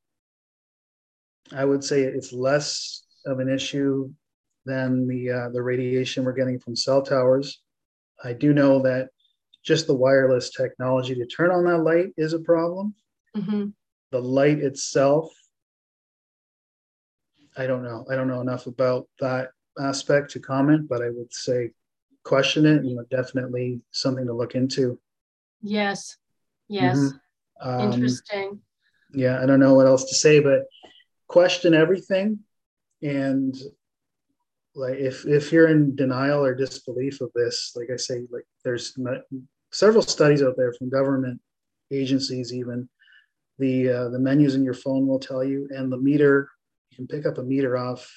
I 1.53 1.65
would 1.65 1.83
say 1.83 2.03
it's 2.03 2.33
less 2.33 3.05
of 3.27 3.41
an 3.41 3.49
issue 3.49 4.11
than 4.65 5.07
the 5.07 5.31
uh, 5.31 5.49
the 5.51 5.63
radiation 5.63 6.25
we're 6.25 6.33
getting 6.33 6.59
from 6.59 6.77
cell 6.77 7.03
towers. 7.03 7.61
I 8.23 8.33
do 8.33 8.53
know 8.53 8.83
that 8.83 9.09
just 9.65 9.87
the 9.87 9.95
wireless 9.95 10.51
technology 10.51 11.15
to 11.15 11.27
turn 11.27 11.51
on 11.51 11.65
that 11.65 11.79
light 11.79 12.09
is 12.17 12.33
a 12.33 12.39
problem. 12.39 12.95
Mm-hmm. 13.37 13.69
The 14.11 14.21
light 14.21 14.59
itself, 14.59 15.33
I 17.57 17.67
don't 17.67 17.83
know. 17.83 18.07
I 18.11 18.17
don't 18.17 18.29
know 18.29 18.41
enough 18.41 18.67
about 18.67 19.09
that 19.21 19.51
aspect 19.81 20.31
to 20.33 20.41
comment, 20.41 20.89
but 20.89 21.03
I 21.03 21.11
would 21.11 21.33
say 21.33 21.71
question 22.25 22.67
it 22.67 22.83
and 22.83 23.09
definitely 23.09 23.81
something 23.93 24.27
to 24.27 24.33
look 24.33 24.55
into. 24.55 24.99
Yes. 25.63 26.17
Yes. 26.69 26.99
Mm-hmm. 26.99 27.69
Um, 27.69 27.93
Interesting 27.93 28.61
yeah, 29.13 29.43
I 29.43 29.47
don't 29.47 29.61
know 29.61 29.75
what 29.75 29.87
else 29.87 30.05
to 30.05 30.15
say, 30.15 30.41
but 30.41 30.65
question 31.29 31.75
everything. 31.75 32.41
And 33.03 33.57
like 34.75 34.99
if 34.99 35.27
if 35.27 35.53
you're 35.53 35.69
in 35.69 35.97
denial 35.97 36.45
or 36.45 36.55
disbelief 36.55 37.21
of 37.21 37.31
this, 37.35 37.73
like 37.75 37.89
I 37.93 37.97
say, 37.97 38.27
like 38.31 38.47
there's 38.65 38.97
several 39.73 40.03
studies 40.03 40.43
out 40.43 40.57
there 40.57 40.73
from 40.75 40.91
government 40.91 41.41
agencies, 41.91 42.53
even 42.53 42.89
the 43.59 43.91
uh, 43.91 44.09
the 44.09 44.19
menus 44.19 44.55
in 44.55 44.65
your 44.65 44.75
phone 44.75 45.07
will 45.07 45.19
tell 45.19 45.43
you, 45.43 45.69
and 45.71 45.91
the 45.91 45.99
meter 45.99 46.49
you 46.91 46.97
can 46.97 47.07
pick 47.07 47.27
up 47.27 47.39
a 47.39 47.43
meter 47.43 47.77
off 47.77 48.11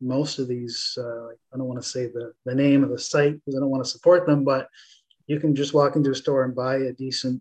most 0.00 0.38
of 0.38 0.48
these. 0.48 0.96
Uh, 0.98 1.28
I 1.52 1.56
don't 1.56 1.68
want 1.68 1.82
to 1.82 1.88
say 1.88 2.06
the 2.06 2.32
the 2.44 2.54
name 2.54 2.82
of 2.82 2.90
the 2.90 2.98
site 2.98 3.34
because 3.34 3.56
I 3.56 3.60
don't 3.60 3.70
want 3.70 3.84
to 3.84 3.90
support 3.90 4.26
them, 4.26 4.44
but 4.44 4.68
you 5.26 5.40
can 5.40 5.54
just 5.54 5.74
walk 5.74 5.96
into 5.96 6.10
a 6.10 6.14
store 6.14 6.44
and 6.44 6.54
buy 6.54 6.76
a 6.76 6.92
decent 6.92 7.40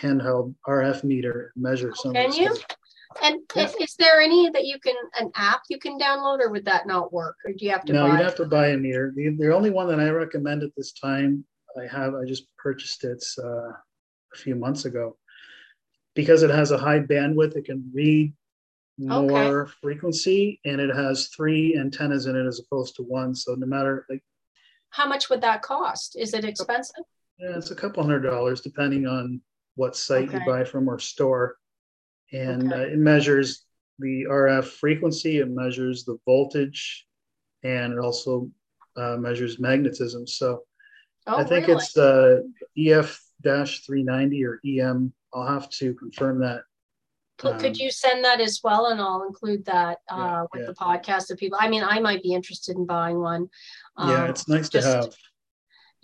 handheld 0.00 0.54
RF 0.66 1.04
meter 1.04 1.52
measure 1.56 1.92
some. 1.94 2.12
Can 2.12 2.32
you? 2.32 2.56
And 3.22 3.40
yeah. 3.54 3.70
is 3.80 3.94
there 3.96 4.20
any 4.20 4.50
that 4.50 4.64
you 4.64 4.80
can 4.80 4.96
an 5.20 5.30
app 5.36 5.62
you 5.68 5.78
can 5.78 5.98
download, 5.98 6.40
or 6.40 6.50
would 6.50 6.64
that 6.64 6.86
not 6.86 7.12
work? 7.12 7.36
Or 7.44 7.52
do 7.52 7.64
you 7.64 7.70
have 7.70 7.84
to? 7.84 7.92
No, 7.92 8.06
you'd 8.06 8.20
have 8.20 8.34
to 8.36 8.46
buy 8.46 8.68
a 8.68 8.76
meter. 8.76 9.12
The, 9.14 9.36
the 9.38 9.54
only 9.54 9.70
one 9.70 9.88
that 9.88 10.00
I 10.00 10.08
recommend 10.10 10.62
at 10.62 10.74
this 10.76 10.92
time, 10.92 11.44
I 11.80 11.86
have, 11.86 12.14
I 12.14 12.24
just 12.24 12.46
purchased 12.56 13.04
it 13.04 13.24
uh, 13.38 13.68
a 13.68 14.36
few 14.36 14.56
months 14.56 14.84
ago, 14.84 15.16
because 16.14 16.42
it 16.42 16.50
has 16.50 16.72
a 16.72 16.78
high 16.78 17.00
bandwidth. 17.00 17.56
It 17.56 17.66
can 17.66 17.88
read 17.94 18.32
more 18.98 19.62
okay. 19.62 19.72
frequency, 19.80 20.60
and 20.64 20.80
it 20.80 20.94
has 20.94 21.28
three 21.28 21.76
antennas 21.76 22.26
in 22.26 22.36
it 22.36 22.46
as 22.46 22.60
opposed 22.60 22.96
to 22.96 23.02
one. 23.02 23.34
So 23.34 23.54
no 23.54 23.66
matter 23.66 24.06
like, 24.08 24.24
how 24.90 25.06
much 25.06 25.30
would 25.30 25.40
that 25.42 25.62
cost? 25.62 26.16
Is 26.18 26.34
it 26.34 26.44
expensive? 26.44 27.04
Yeah, 27.38 27.56
it's 27.56 27.72
a 27.72 27.76
couple 27.76 28.02
hundred 28.02 28.20
dollars 28.20 28.60
depending 28.60 29.06
on 29.06 29.40
what 29.76 29.96
site 29.96 30.28
okay. 30.28 30.38
you 30.38 30.44
buy 30.46 30.64
from 30.64 30.88
or 30.88 30.98
store. 30.98 31.56
And 32.32 32.72
okay. 32.72 32.82
uh, 32.82 32.86
it 32.86 32.98
measures 32.98 33.64
the 33.98 34.26
RF 34.28 34.64
frequency, 34.64 35.38
it 35.38 35.48
measures 35.48 36.04
the 36.04 36.18
voltage, 36.24 37.06
and 37.62 37.92
it 37.92 37.98
also 37.98 38.50
uh, 38.96 39.16
measures 39.16 39.58
magnetism. 39.60 40.26
So 40.26 40.62
oh, 41.26 41.36
I 41.36 41.44
think 41.44 41.68
really? 41.68 41.80
it's 41.82 41.96
uh, 41.96 42.40
EF 42.76 43.20
390 43.42 44.44
or 44.44 44.60
EM. 44.64 45.12
I'll 45.32 45.46
have 45.46 45.68
to 45.70 45.94
confirm 45.94 46.40
that 46.40 46.62
Could, 47.38 47.58
could 47.58 47.72
Um, 47.72 47.76
you 47.76 47.90
send 47.90 48.24
that 48.24 48.40
as 48.40 48.60
well? 48.62 48.86
And 48.86 49.00
I'll 49.00 49.24
include 49.24 49.64
that 49.66 49.98
uh, 50.10 50.16
Yeah, 50.16 50.46
with 50.52 50.62
yeah. 50.62 50.66
the 50.66 50.74
podcast 50.74 51.30
of 51.30 51.38
people. 51.38 51.58
I 51.60 51.68
mean, 51.68 51.82
I 51.84 51.98
might 52.00 52.22
be 52.22 52.32
interested 52.32 52.76
in 52.76 52.86
buying 52.86 53.18
one. 53.18 53.48
yeah, 53.98 54.24
Um, 54.24 54.30
it's 54.30 54.48
nice 54.48 54.68
to 54.70 54.82
have. 54.82 55.14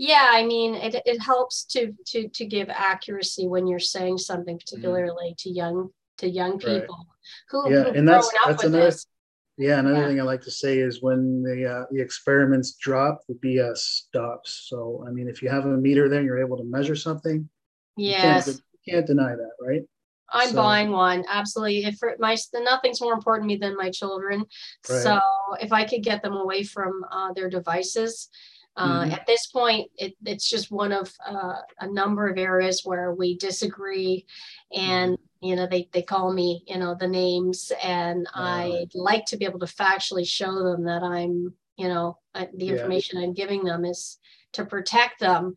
Yeah, 0.01 0.31
I 0.33 0.47
mean, 0.47 0.75
it, 0.77 0.95
it 1.05 1.21
helps 1.21 1.65
to 1.73 1.93
to 2.07 2.29
to 2.29 2.45
give 2.47 2.69
accuracy 2.71 3.47
when 3.47 3.67
you're 3.67 3.79
saying 3.97 4.17
something, 4.19 4.59
particularly 4.59 5.35
to 5.43 5.51
young 5.51 5.91
to 6.19 6.27
young 6.29 6.59
Mm-hmm. 6.59 6.69
Right. 6.71 6.81
people 6.81 7.07
who 7.51 7.71
Yeah, 7.73 7.93
and 7.99 8.09
that's- 8.09 8.31
that's 8.47 8.65
another- 8.65 8.87
this. 8.87 9.07
Yeah, 9.59 9.79
another 9.81 10.01
Yeah. 10.01 10.09
thing 10.09 10.21
I 10.21 10.23
like 10.23 10.41
to 10.43 10.51
say 10.51 10.79
is 10.79 11.03
when 11.03 11.43
the 11.43 11.59
uh, 11.75 11.85
the 11.91 12.01
experiments 12.01 12.69
drop, 12.87 13.21
the 13.29 13.35
BS 13.45 13.77
stops. 13.77 14.51
So 14.71 15.05
I 15.07 15.11
mean, 15.11 15.29
if 15.29 15.43
you 15.43 15.51
have 15.51 15.67
a 15.67 15.77
meter 15.87 16.09
there 16.09 16.21
and 16.21 16.27
you're 16.27 16.45
able 16.47 16.57
to 16.57 16.65
measure 16.65 16.97
something, 16.97 17.47
you 17.97 18.13
can't, 18.15 18.47
Yes, 18.47 18.61
you 18.87 18.93
can't 18.93 19.07
deny 19.07 19.33
that, 19.43 19.53
right? 19.61 19.83
I'm 20.33 20.51
so- 20.51 20.55
buying 20.57 20.91
one. 20.93 21.25
Absolutely. 21.29 21.85
If 21.85 21.97
for 21.99 22.17
my 22.19 22.37
nothing's 22.55 23.03
more 23.03 23.13
important 23.13 23.45
to 23.51 23.55
me 23.55 23.61
than 23.65 23.77
my 23.77 23.91
children. 23.91 24.39
Right. 24.89 25.03
So 25.07 25.21
if 25.61 25.73
I 25.81 25.85
could 25.85 26.03
get 26.11 26.23
them 26.23 26.37
away 26.45 26.63
from 26.63 26.93
uh, 27.13 27.33
their 27.35 27.51
devices, 27.51 28.31
uh, 28.77 29.05
Mhm. 29.05 29.13
at 29.13 29.27
this 29.27 29.47
point, 29.49 29.91
it, 29.97 30.15
it's 30.25 30.49
just 30.49 30.71
one 30.71 30.93
of 30.93 31.13
uh, 31.27 31.57
a 31.81 31.87
number 31.87 32.29
of 32.29 32.39
areas 32.39 32.83
where 32.85 33.13
we 33.15 33.37
disagree, 33.37 34.27
and 34.75 35.13
Mm-hmm. 35.13 35.47
you 35.49 35.57
know 35.57 35.67
they 35.67 35.89
they 35.93 36.03
call 36.03 36.33
me 36.33 36.63
you 36.67 36.79
know 36.79 36.95
the 36.95 37.09
names, 37.09 37.73
and 37.83 38.27
I'd 38.35 38.95
like 38.95 39.27
to 39.27 39.37
be 39.37 39.45
able 39.45 39.59
to 39.61 39.67
factually 39.67 40.27
show 40.27 40.63
them 40.63 40.85
that 40.85 41.03
I'm 41.03 41.55
you 41.77 41.89
know 41.89 42.19
uh, 42.35 42.47
the 42.55 42.67
Yeah. 42.67 42.73
information 42.73 43.19
I'm 43.19 43.33
giving 43.35 43.65
them 43.65 43.85
is 43.85 44.19
to 44.53 44.65
protect 44.65 45.21
them. 45.21 45.55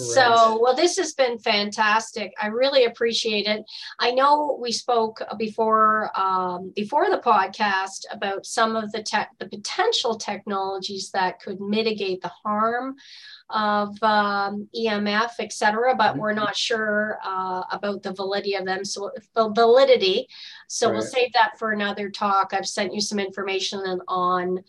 Right. 0.00 0.14
So, 0.14 0.58
well, 0.60 0.74
this 0.74 0.96
has 0.96 1.12
been 1.12 1.38
fantastic. 1.38 2.32
I 2.40 2.46
really 2.46 2.84
appreciate 2.84 3.46
it. 3.46 3.64
I 3.98 4.12
know 4.12 4.58
we 4.60 4.72
spoke 4.72 5.22
before 5.38 6.10
um, 6.18 6.72
before 6.74 7.10
the 7.10 7.18
podcast 7.18 8.04
about 8.10 8.46
some 8.46 8.76
of 8.76 8.90
the 8.92 9.02
tech, 9.02 9.30
the 9.38 9.48
potential 9.48 10.16
technologies 10.16 11.10
that 11.12 11.40
could 11.40 11.60
mitigate 11.60 12.22
the 12.22 12.32
harm 12.44 12.96
of 13.50 14.00
um, 14.02 14.68
EMF, 14.76 15.32
et 15.40 15.52
cetera, 15.52 15.94
but 15.94 16.16
we're 16.16 16.32
not 16.32 16.56
sure 16.56 17.18
uh, 17.24 17.62
about 17.70 18.02
the 18.02 18.12
validity 18.12 18.54
of 18.54 18.64
them. 18.64 18.84
So, 18.84 19.10
the 19.34 19.50
validity. 19.50 20.28
So 20.68 20.90
we'll 20.90 21.02
save 21.02 21.32
that 21.32 21.58
for 21.58 21.72
another 21.72 22.10
talk. 22.10 22.52
I've 22.54 22.66
sent 22.66 22.94
you 22.94 23.00
some 23.00 23.18
information 23.18 24.00
on 24.06 24.62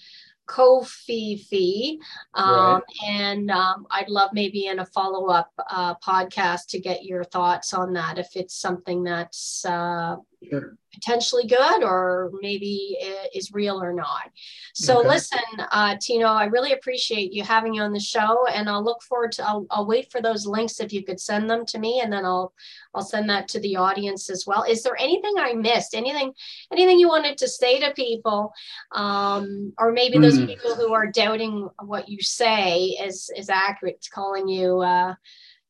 Kofifi. 0.48 1.98
Um, 2.34 2.82
And 3.06 3.52
um, 3.52 3.88
I'd 3.90 4.10
love 4.10 4.32
maybe 4.34 4.68
in 4.68 4.80
a 4.80 4.86
follow 4.86 5.28
up 5.28 5.52
uh, 5.70 5.96
podcast 5.96 6.68
to 6.70 6.80
get 6.80 7.04
your 7.04 7.24
thoughts 7.24 7.74
on 7.74 7.94
that 7.94 8.18
if 8.18 8.36
it's 8.36 8.56
something 8.56 9.04
that's 9.04 9.66
uh, 9.66 10.18
Sure. 10.50 10.78
potentially 10.94 11.48
good 11.48 11.84
or 11.84 12.32
maybe 12.42 12.98
i- 13.02 13.30
is 13.34 13.54
real 13.54 13.82
or 13.82 13.94
not. 13.94 14.30
So 14.74 15.00
Okay. 15.00 15.08
listen, 15.08 15.40
uh, 15.72 15.96
Tino, 16.02 16.26
I 16.28 16.46
really 16.46 16.74
appreciate 16.74 17.32
you 17.32 17.44
having 17.44 17.74
you 17.74 17.82
on 17.82 17.94
the 17.94 18.00
show, 18.00 18.46
and 18.48 18.70
I'll 18.70 18.84
look 18.84 19.02
forward 19.04 19.32
to. 19.34 19.48
I'll, 19.48 19.66
I'll 19.72 19.86
wait 19.86 20.12
for 20.12 20.22
those 20.22 20.46
links 20.46 20.82
if 20.82 20.92
you 20.92 21.06
could 21.06 21.20
send 21.22 21.50
them 21.50 21.66
to 21.68 21.80
me, 21.80 22.02
and 22.02 22.12
then 22.12 22.26
I'll 22.26 22.54
I'll 22.94 23.04
send 23.04 23.30
that 23.30 23.48
to 23.50 23.60
the 23.62 23.78
audience 23.78 24.30
as 24.30 24.46
well. 24.46 24.64
Is 24.64 24.84
there 24.84 25.00
anything 25.00 25.36
I 25.38 25.54
missed? 25.54 25.96
Anything 25.96 26.34
anything 26.74 27.00
you 27.00 27.08
wanted 27.08 27.38
to 27.38 27.48
say 27.48 27.80
to 27.80 27.94
people, 27.94 28.52
um, 28.92 29.72
or 29.78 29.94
maybe 29.94 30.18
those 30.20 30.38
Hmm. 30.40 30.46
people 30.48 30.76
who 30.76 30.94
are 30.94 31.08
doubting 31.08 31.70
what 31.86 32.10
you 32.10 32.22
say 32.22 32.98
is 33.02 33.32
is 33.38 33.50
accurate, 33.50 34.06
calling 34.12 34.50
you. 34.50 34.82
Uh, 34.82 35.16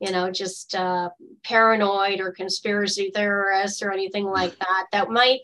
you 0.01 0.11
know, 0.11 0.31
just 0.31 0.73
uh, 0.73 1.09
paranoid 1.43 2.19
or 2.19 2.31
conspiracy 2.31 3.11
theorists 3.13 3.83
or 3.83 3.91
anything 3.91 4.25
like 4.25 4.57
that, 4.57 4.87
that 4.91 5.11
might 5.11 5.41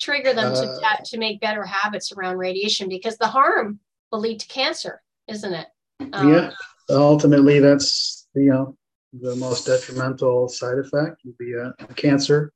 trigger 0.00 0.32
them 0.32 0.54
to, 0.54 0.80
Uh, 0.82 0.96
to 1.04 1.18
make 1.18 1.38
better 1.40 1.64
habits 1.64 2.10
around 2.10 2.38
radiation 2.38 2.88
because 2.88 3.18
the 3.18 3.26
harm 3.26 3.78
will 4.10 4.20
lead 4.20 4.40
to 4.40 4.48
cancer, 4.48 5.02
isn't 5.28 5.52
it? 5.52 5.66
Um, 6.14 6.32
yeah. 6.32 6.50
Ultimately, 6.88 7.60
that's 7.60 8.26
you 8.34 8.50
know 8.50 8.76
the 9.12 9.36
most 9.36 9.66
detrimental 9.66 10.48
side 10.48 10.78
effect 10.78 11.20
would 11.26 11.36
be 11.36 11.52
a, 11.52 11.74
a 11.80 11.94
cancer 11.94 12.52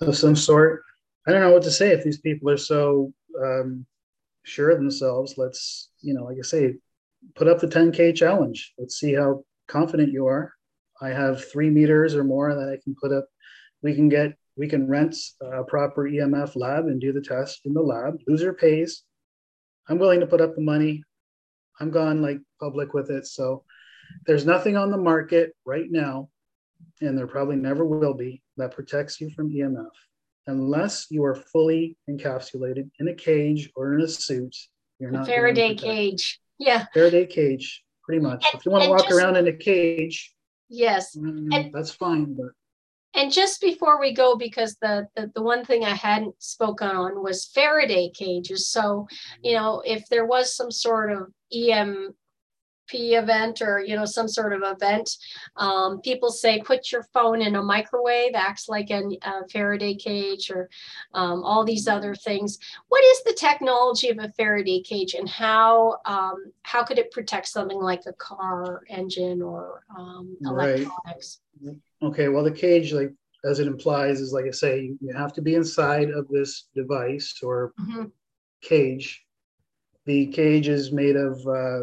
of 0.00 0.16
some 0.16 0.34
sort. 0.34 0.82
I 1.26 1.30
don't 1.30 1.42
know 1.42 1.52
what 1.52 1.62
to 1.62 1.70
say 1.70 1.92
if 1.92 2.02
these 2.02 2.18
people 2.18 2.50
are 2.50 2.56
so 2.56 3.12
um, 3.40 3.86
sure 4.42 4.70
of 4.70 4.78
themselves. 4.78 5.34
Let's 5.38 5.90
you 6.00 6.12
know, 6.12 6.24
like 6.24 6.38
I 6.38 6.42
say, 6.42 6.74
put 7.36 7.46
up 7.46 7.60
the 7.60 7.68
10k 7.68 8.16
challenge. 8.16 8.74
Let's 8.76 8.98
see 8.98 9.14
how 9.14 9.44
confident 9.68 10.10
you 10.10 10.26
are. 10.26 10.54
I 11.00 11.08
have 11.08 11.44
three 11.50 11.70
meters 11.70 12.14
or 12.14 12.24
more 12.24 12.54
that 12.54 12.68
I 12.68 12.78
can 12.82 12.94
put 13.00 13.12
up. 13.12 13.26
We 13.82 13.94
can 13.94 14.08
get 14.08 14.34
we 14.56 14.68
can 14.68 14.88
rent 14.88 15.14
a 15.40 15.62
proper 15.62 16.08
EMF 16.08 16.56
lab 16.56 16.86
and 16.86 17.00
do 17.00 17.12
the 17.12 17.20
test 17.20 17.60
in 17.64 17.72
the 17.74 17.80
lab. 17.80 18.18
Loser 18.26 18.52
pays. 18.52 19.04
I'm 19.88 19.98
willing 19.98 20.18
to 20.20 20.26
put 20.26 20.40
up 20.40 20.56
the 20.56 20.60
money. 20.60 21.04
I'm 21.80 21.90
gone 21.92 22.20
like 22.20 22.40
public 22.60 22.92
with 22.92 23.10
it. 23.10 23.26
So 23.26 23.62
there's 24.26 24.44
nothing 24.44 24.76
on 24.76 24.90
the 24.90 24.96
market 24.98 25.54
right 25.64 25.86
now, 25.88 26.28
and 27.00 27.16
there 27.16 27.28
probably 27.28 27.54
never 27.56 27.84
will 27.84 28.14
be 28.14 28.42
that 28.56 28.72
protects 28.72 29.20
you 29.20 29.30
from 29.30 29.50
EMF 29.50 29.90
unless 30.48 31.06
you 31.10 31.22
are 31.24 31.34
fully 31.36 31.96
encapsulated 32.10 32.90
in 32.98 33.08
a 33.08 33.14
cage 33.14 33.70
or 33.76 33.94
in 33.94 34.00
a 34.00 34.08
suit. 34.08 34.56
You're 34.98 35.10
not 35.10 35.26
Faraday 35.26 35.74
cage. 35.74 36.40
Yeah. 36.58 36.86
Faraday 36.92 37.26
cage, 37.26 37.84
pretty 38.02 38.20
much. 38.20 38.44
And- 38.46 38.58
if 38.58 38.66
you 38.66 38.72
want 38.72 38.84
to 38.84 38.90
walk 38.90 39.04
just- 39.04 39.12
around 39.12 39.36
in 39.36 39.46
a 39.46 39.52
cage, 39.52 40.34
Yes. 40.68 41.16
mm, 41.16 41.48
And- 41.54 41.72
that's 41.72 41.90
fine. 41.90 42.34
But 42.34 42.52
And 43.14 43.32
just 43.32 43.60
before 43.60 43.98
we 43.98 44.12
go, 44.12 44.36
because 44.36 44.76
the, 44.82 45.08
the 45.16 45.32
the 45.34 45.42
one 45.42 45.64
thing 45.64 45.84
I 45.84 45.94
hadn't 45.94 46.40
spoken 46.42 46.88
on 46.88 47.22
was 47.22 47.46
Faraday 47.46 48.10
cages. 48.10 48.68
So, 48.68 49.08
you 49.42 49.54
know, 49.54 49.82
if 49.84 50.06
there 50.08 50.26
was 50.26 50.54
some 50.54 50.70
sort 50.70 51.10
of 51.12 51.32
EMP 51.52 52.14
event 52.96 53.60
or 53.62 53.80
you 53.80 53.96
know 53.96 54.04
some 54.04 54.28
sort 54.28 54.52
of 54.52 54.62
event, 54.64 55.16
um, 55.56 56.00
people 56.00 56.30
say 56.30 56.60
put 56.60 56.90
your 56.92 57.02
phone 57.14 57.42
in 57.42 57.56
a 57.56 57.62
microwave, 57.62 58.32
acts 58.34 58.68
like 58.68 58.90
an- 58.90 59.16
a 59.22 59.46
Faraday 59.48 59.94
cage, 59.94 60.50
or 60.50 60.68
um, 61.14 61.42
all 61.44 61.64
these 61.64 61.86
other 61.88 62.14
things. 62.14 62.58
What 62.88 63.04
is 63.04 63.22
the 63.24 63.34
technology 63.34 64.08
of 64.08 64.18
a 64.18 64.32
Faraday 64.36 64.80
cage, 64.80 65.14
and 65.14 65.28
how 65.28 65.98
um, 66.04 66.52
how 66.62 66.82
could 66.84 66.98
it 66.98 67.10
protect 67.10 67.48
something 67.48 67.78
like 67.80 68.02
a 68.06 68.12
car 68.14 68.82
engine 68.88 69.42
or 69.42 69.82
um, 69.96 70.36
Right. 70.40 70.80
electronics? 70.80 71.40
Okay, 72.02 72.28
well, 72.28 72.44
the 72.44 72.50
cage, 72.52 72.92
like 72.92 73.12
as 73.44 73.58
it 73.58 73.66
implies, 73.66 74.20
is 74.20 74.32
like 74.32 74.46
I 74.46 74.50
say, 74.50 74.92
you 75.00 75.12
have 75.12 75.32
to 75.34 75.42
be 75.42 75.54
inside 75.54 76.10
of 76.10 76.28
this 76.28 76.68
device 76.74 77.38
or 77.42 77.72
Mhm. 77.80 78.12
cage. 78.62 79.24
The 80.04 80.26
cage 80.28 80.68
is 80.68 80.90
made 80.92 81.16
of 81.16 81.46
uh, 81.46 81.82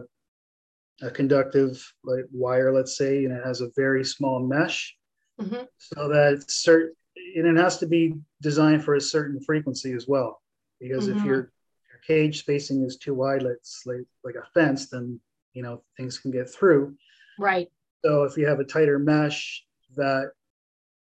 a 1.02 1.12
conductive 1.12 1.94
like 2.04 2.26
wire, 2.32 2.72
let's 2.74 2.98
say, 2.98 3.26
and 3.26 3.34
it 3.34 3.44
has 3.46 3.62
a 3.62 3.70
very 3.76 4.04
small 4.04 4.40
mesh, 4.40 4.96
Mhm. 5.40 5.68
so 5.78 6.08
that 6.08 6.50
certain, 6.50 6.96
and 7.36 7.46
it 7.48 7.58
has 7.62 7.78
to 7.80 7.88
be 7.88 8.14
designed 8.42 8.84
for 8.84 8.96
a 8.96 9.02
certain 9.02 9.40
frequency 9.42 9.94
as 9.94 10.08
well. 10.08 10.42
Because 10.80 11.08
if 11.08 11.18
Mhm. 11.18 11.26
your 11.26 11.52
your 11.90 12.00
cage 12.06 12.40
spacing 12.40 12.84
is 12.84 12.98
too 12.98 13.14
wide, 13.14 13.44
let's 13.44 13.86
like 13.86 14.06
like 14.24 14.36
a 14.36 14.46
fence, 14.54 14.90
then 14.90 15.20
you 15.54 15.64
know 15.64 15.84
things 15.98 16.18
can 16.18 16.32
get 16.32 16.50
through. 16.50 16.96
Right. 17.38 17.72
So 18.04 18.24
if 18.24 18.38
you 18.38 18.46
have 18.48 18.60
a 18.60 18.66
tighter 18.66 19.00
mesh, 19.00 19.66
that 19.96 20.32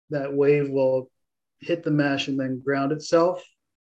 that 0.10 0.34
wave 0.34 0.70
will 0.70 1.10
hit 1.60 1.84
the 1.84 1.92
mesh 1.92 2.28
and 2.28 2.40
then 2.40 2.60
ground 2.60 2.92
itself 2.92 3.44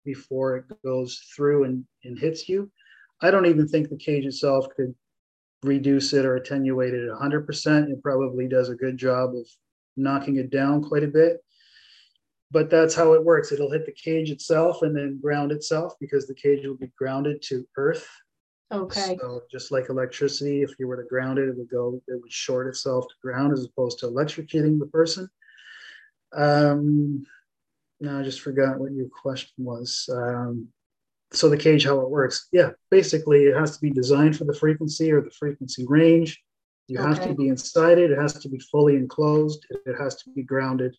before 0.05 0.57
it 0.57 0.65
goes 0.83 1.17
through 1.35 1.63
and, 1.65 1.85
and 2.03 2.17
hits 2.19 2.47
you. 2.47 2.71
I 3.21 3.31
don't 3.31 3.45
even 3.45 3.67
think 3.67 3.89
the 3.89 3.97
cage 3.97 4.25
itself 4.25 4.67
could 4.75 4.93
reduce 5.63 6.13
it 6.13 6.25
or 6.25 6.35
attenuate 6.35 6.93
it 6.93 7.09
100%. 7.09 7.89
It 7.89 8.03
probably 8.03 8.47
does 8.47 8.69
a 8.69 8.75
good 8.75 8.97
job 8.97 9.35
of 9.35 9.47
knocking 9.95 10.37
it 10.37 10.49
down 10.49 10.83
quite 10.83 11.03
a 11.03 11.07
bit. 11.07 11.37
But 12.51 12.69
that's 12.69 12.93
how 12.93 13.13
it 13.13 13.23
works. 13.23 13.51
It'll 13.51 13.71
hit 13.71 13.85
the 13.85 13.91
cage 13.91 14.29
itself 14.29 14.83
and 14.83 14.95
then 14.95 15.19
ground 15.21 15.51
itself 15.51 15.93
because 15.99 16.27
the 16.27 16.35
cage 16.35 16.65
will 16.65 16.77
be 16.77 16.91
grounded 16.97 17.41
to 17.43 17.67
earth 17.77 18.07
Okay. 18.73 19.17
so 19.21 19.41
just 19.51 19.71
like 19.71 19.89
electricity, 19.89 20.63
if 20.63 20.71
you 20.79 20.87
were 20.87 20.97
to 20.97 21.07
ground 21.07 21.37
it, 21.37 21.47
it 21.47 21.55
would 21.55 21.69
go, 21.69 22.01
it 22.07 22.19
would 22.19 22.31
short 22.31 22.67
itself 22.67 23.07
to 23.07 23.13
ground 23.21 23.53
as 23.53 23.65
opposed 23.65 23.99
to 23.99 24.07
electrocuting 24.07 24.79
the 24.79 24.87
person. 24.87 25.29
Um, 26.33 27.23
no, 27.99 28.19
I 28.19 28.23
just 28.23 28.41
forgot 28.41 28.79
what 28.79 28.91
your 28.91 29.07
question 29.09 29.53
was. 29.63 30.09
Um, 30.11 30.69
so 31.33 31.49
the 31.49 31.57
cage, 31.57 31.85
how 31.85 31.99
it 31.99 32.09
works. 32.09 32.47
Yeah, 32.51 32.69
basically 32.91 33.45
it 33.45 33.55
has 33.55 33.75
to 33.75 33.81
be 33.81 33.89
designed 33.89 34.37
for 34.37 34.45
the 34.45 34.53
frequency 34.53 35.11
or 35.11 35.21
the 35.21 35.31
frequency 35.31 35.85
range. 35.87 36.41
You 36.87 36.99
have 36.99 37.21
to 37.23 37.33
be 37.33 37.47
inside 37.47 37.97
it. 37.97 38.11
It 38.11 38.19
has 38.19 38.33
to 38.39 38.49
be 38.49 38.59
fully 38.59 38.95
enclosed. 38.95 39.65
It 39.85 39.95
has 39.99 40.15
to 40.17 40.29
be 40.29 40.43
grounded 40.43 40.95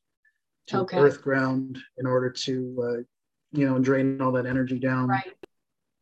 to 0.68 0.80
Okay. 0.80 0.99
earth 0.99 1.22
ground 1.22 1.78
in 1.99 2.07
order 2.07 2.30
to, 2.30 2.76
uh, 2.82 3.03
you 3.53 3.66
know, 3.68 3.78
drain 3.78 4.20
all 4.20 4.32
that 4.32 4.47
energy 4.47 4.78
down. 4.78 5.09
Right. 5.09 5.32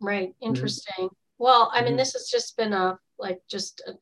Right. 0.00 0.34
Interesting. 0.40 1.10
Well, 1.38 1.70
I 1.74 1.82
mean, 1.82 1.94
Mhm. 1.94 1.98
this 1.98 2.12
has 2.14 2.28
just 2.28 2.56
been 2.56 2.72
a 2.72 2.98
like 3.18 3.40
just 3.48 3.82
a 3.86 3.92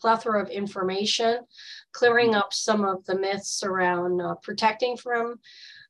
plethora 0.00 0.42
of 0.42 0.48
information, 0.50 1.40
clearing 1.92 2.30
Mm-hmm. 2.30 2.38
up 2.38 2.52
some 2.52 2.84
of 2.84 3.04
the 3.04 3.16
myths 3.18 3.62
around 3.62 4.20
uh, 4.20 4.34
protecting 4.36 4.96
from 4.96 5.40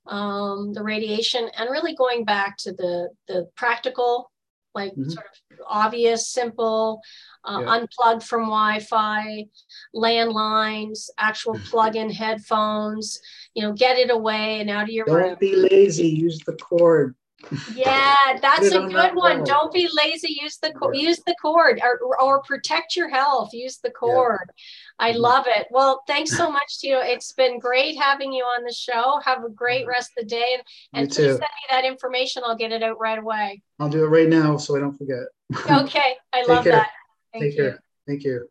um, 0.06 0.72
the 0.72 0.82
radiation, 0.82 1.48
and 1.58 1.70
really 1.70 1.94
going 1.94 2.24
back 2.24 2.56
to 2.58 2.72
the 2.72 3.08
the 3.28 3.48
practical, 3.56 4.30
like 4.74 4.92
mm-hmm. 4.92 5.08
sort 5.10 5.26
of 5.26 5.58
obvious, 5.66 6.28
simple, 6.28 7.00
uh, 7.44 7.60
yeah. 7.60 7.74
unplugged 7.74 8.22
from 8.22 8.42
Wi-Fi, 8.42 9.46
landlines, 9.94 11.08
actual 11.18 11.54
mm-hmm. 11.54 11.64
plug-in 11.64 12.10
headphones. 12.10 13.20
You 13.54 13.62
know, 13.62 13.72
get 13.72 13.98
it 13.98 14.10
away 14.10 14.60
and 14.60 14.68
out 14.68 14.84
of 14.84 14.90
your 14.90 15.06
Don't 15.06 15.16
room. 15.16 15.36
be 15.40 15.54
lazy. 15.54 16.08
Use 16.08 16.40
the 16.40 16.56
cord. 16.56 17.14
Yeah, 17.74 18.16
that's 18.42 18.72
a 18.72 18.86
good 18.86 19.14
one. 19.14 19.44
Don't 19.44 19.72
be 19.72 19.88
lazy. 19.92 20.38
Use 20.40 20.58
the 20.58 20.72
yeah. 20.92 21.00
use 21.00 21.20
the 21.26 21.34
cord 21.40 21.80
or, 21.82 22.20
or 22.20 22.42
protect 22.42 22.96
your 22.96 23.08
health. 23.08 23.50
Use 23.52 23.78
the 23.78 23.90
cord. 23.90 24.48
Yeah. 24.48 25.06
I 25.06 25.12
mm-hmm. 25.12 25.20
love 25.20 25.44
it. 25.48 25.66
Well, 25.70 26.02
thanks 26.06 26.36
so 26.36 26.50
much, 26.58 26.78
Tino. 26.80 27.00
It's 27.00 27.32
been 27.32 27.58
great 27.58 27.96
having 27.96 28.32
you 28.32 28.44
on 28.44 28.64
the 28.64 28.72
show. 28.72 29.20
Have 29.24 29.44
a 29.44 29.50
great 29.50 29.82
mm-hmm. 29.82 29.90
rest 29.90 30.12
of 30.16 30.24
the 30.24 30.30
day, 30.30 30.56
and, 30.92 31.02
and 31.02 31.08
please 31.08 31.16
send 31.16 31.40
me 31.40 31.46
that 31.70 31.84
information. 31.84 32.42
I'll 32.46 32.56
get 32.56 32.72
it 32.72 32.82
out 32.82 32.98
right 32.98 33.18
away. 33.18 33.62
I'll 33.78 33.88
do 33.88 34.04
it 34.04 34.08
right 34.08 34.28
now 34.28 34.56
so 34.56 34.76
I 34.76 34.80
don't 34.80 34.96
forget. 34.96 35.24
okay, 35.70 36.14
I 36.32 36.42
love 36.48 36.64
that. 36.64 36.90
Thank 37.32 37.44
Take 37.44 37.56
you. 37.56 37.62
care. 37.62 37.82
Thank 38.06 38.24
you. 38.24 38.42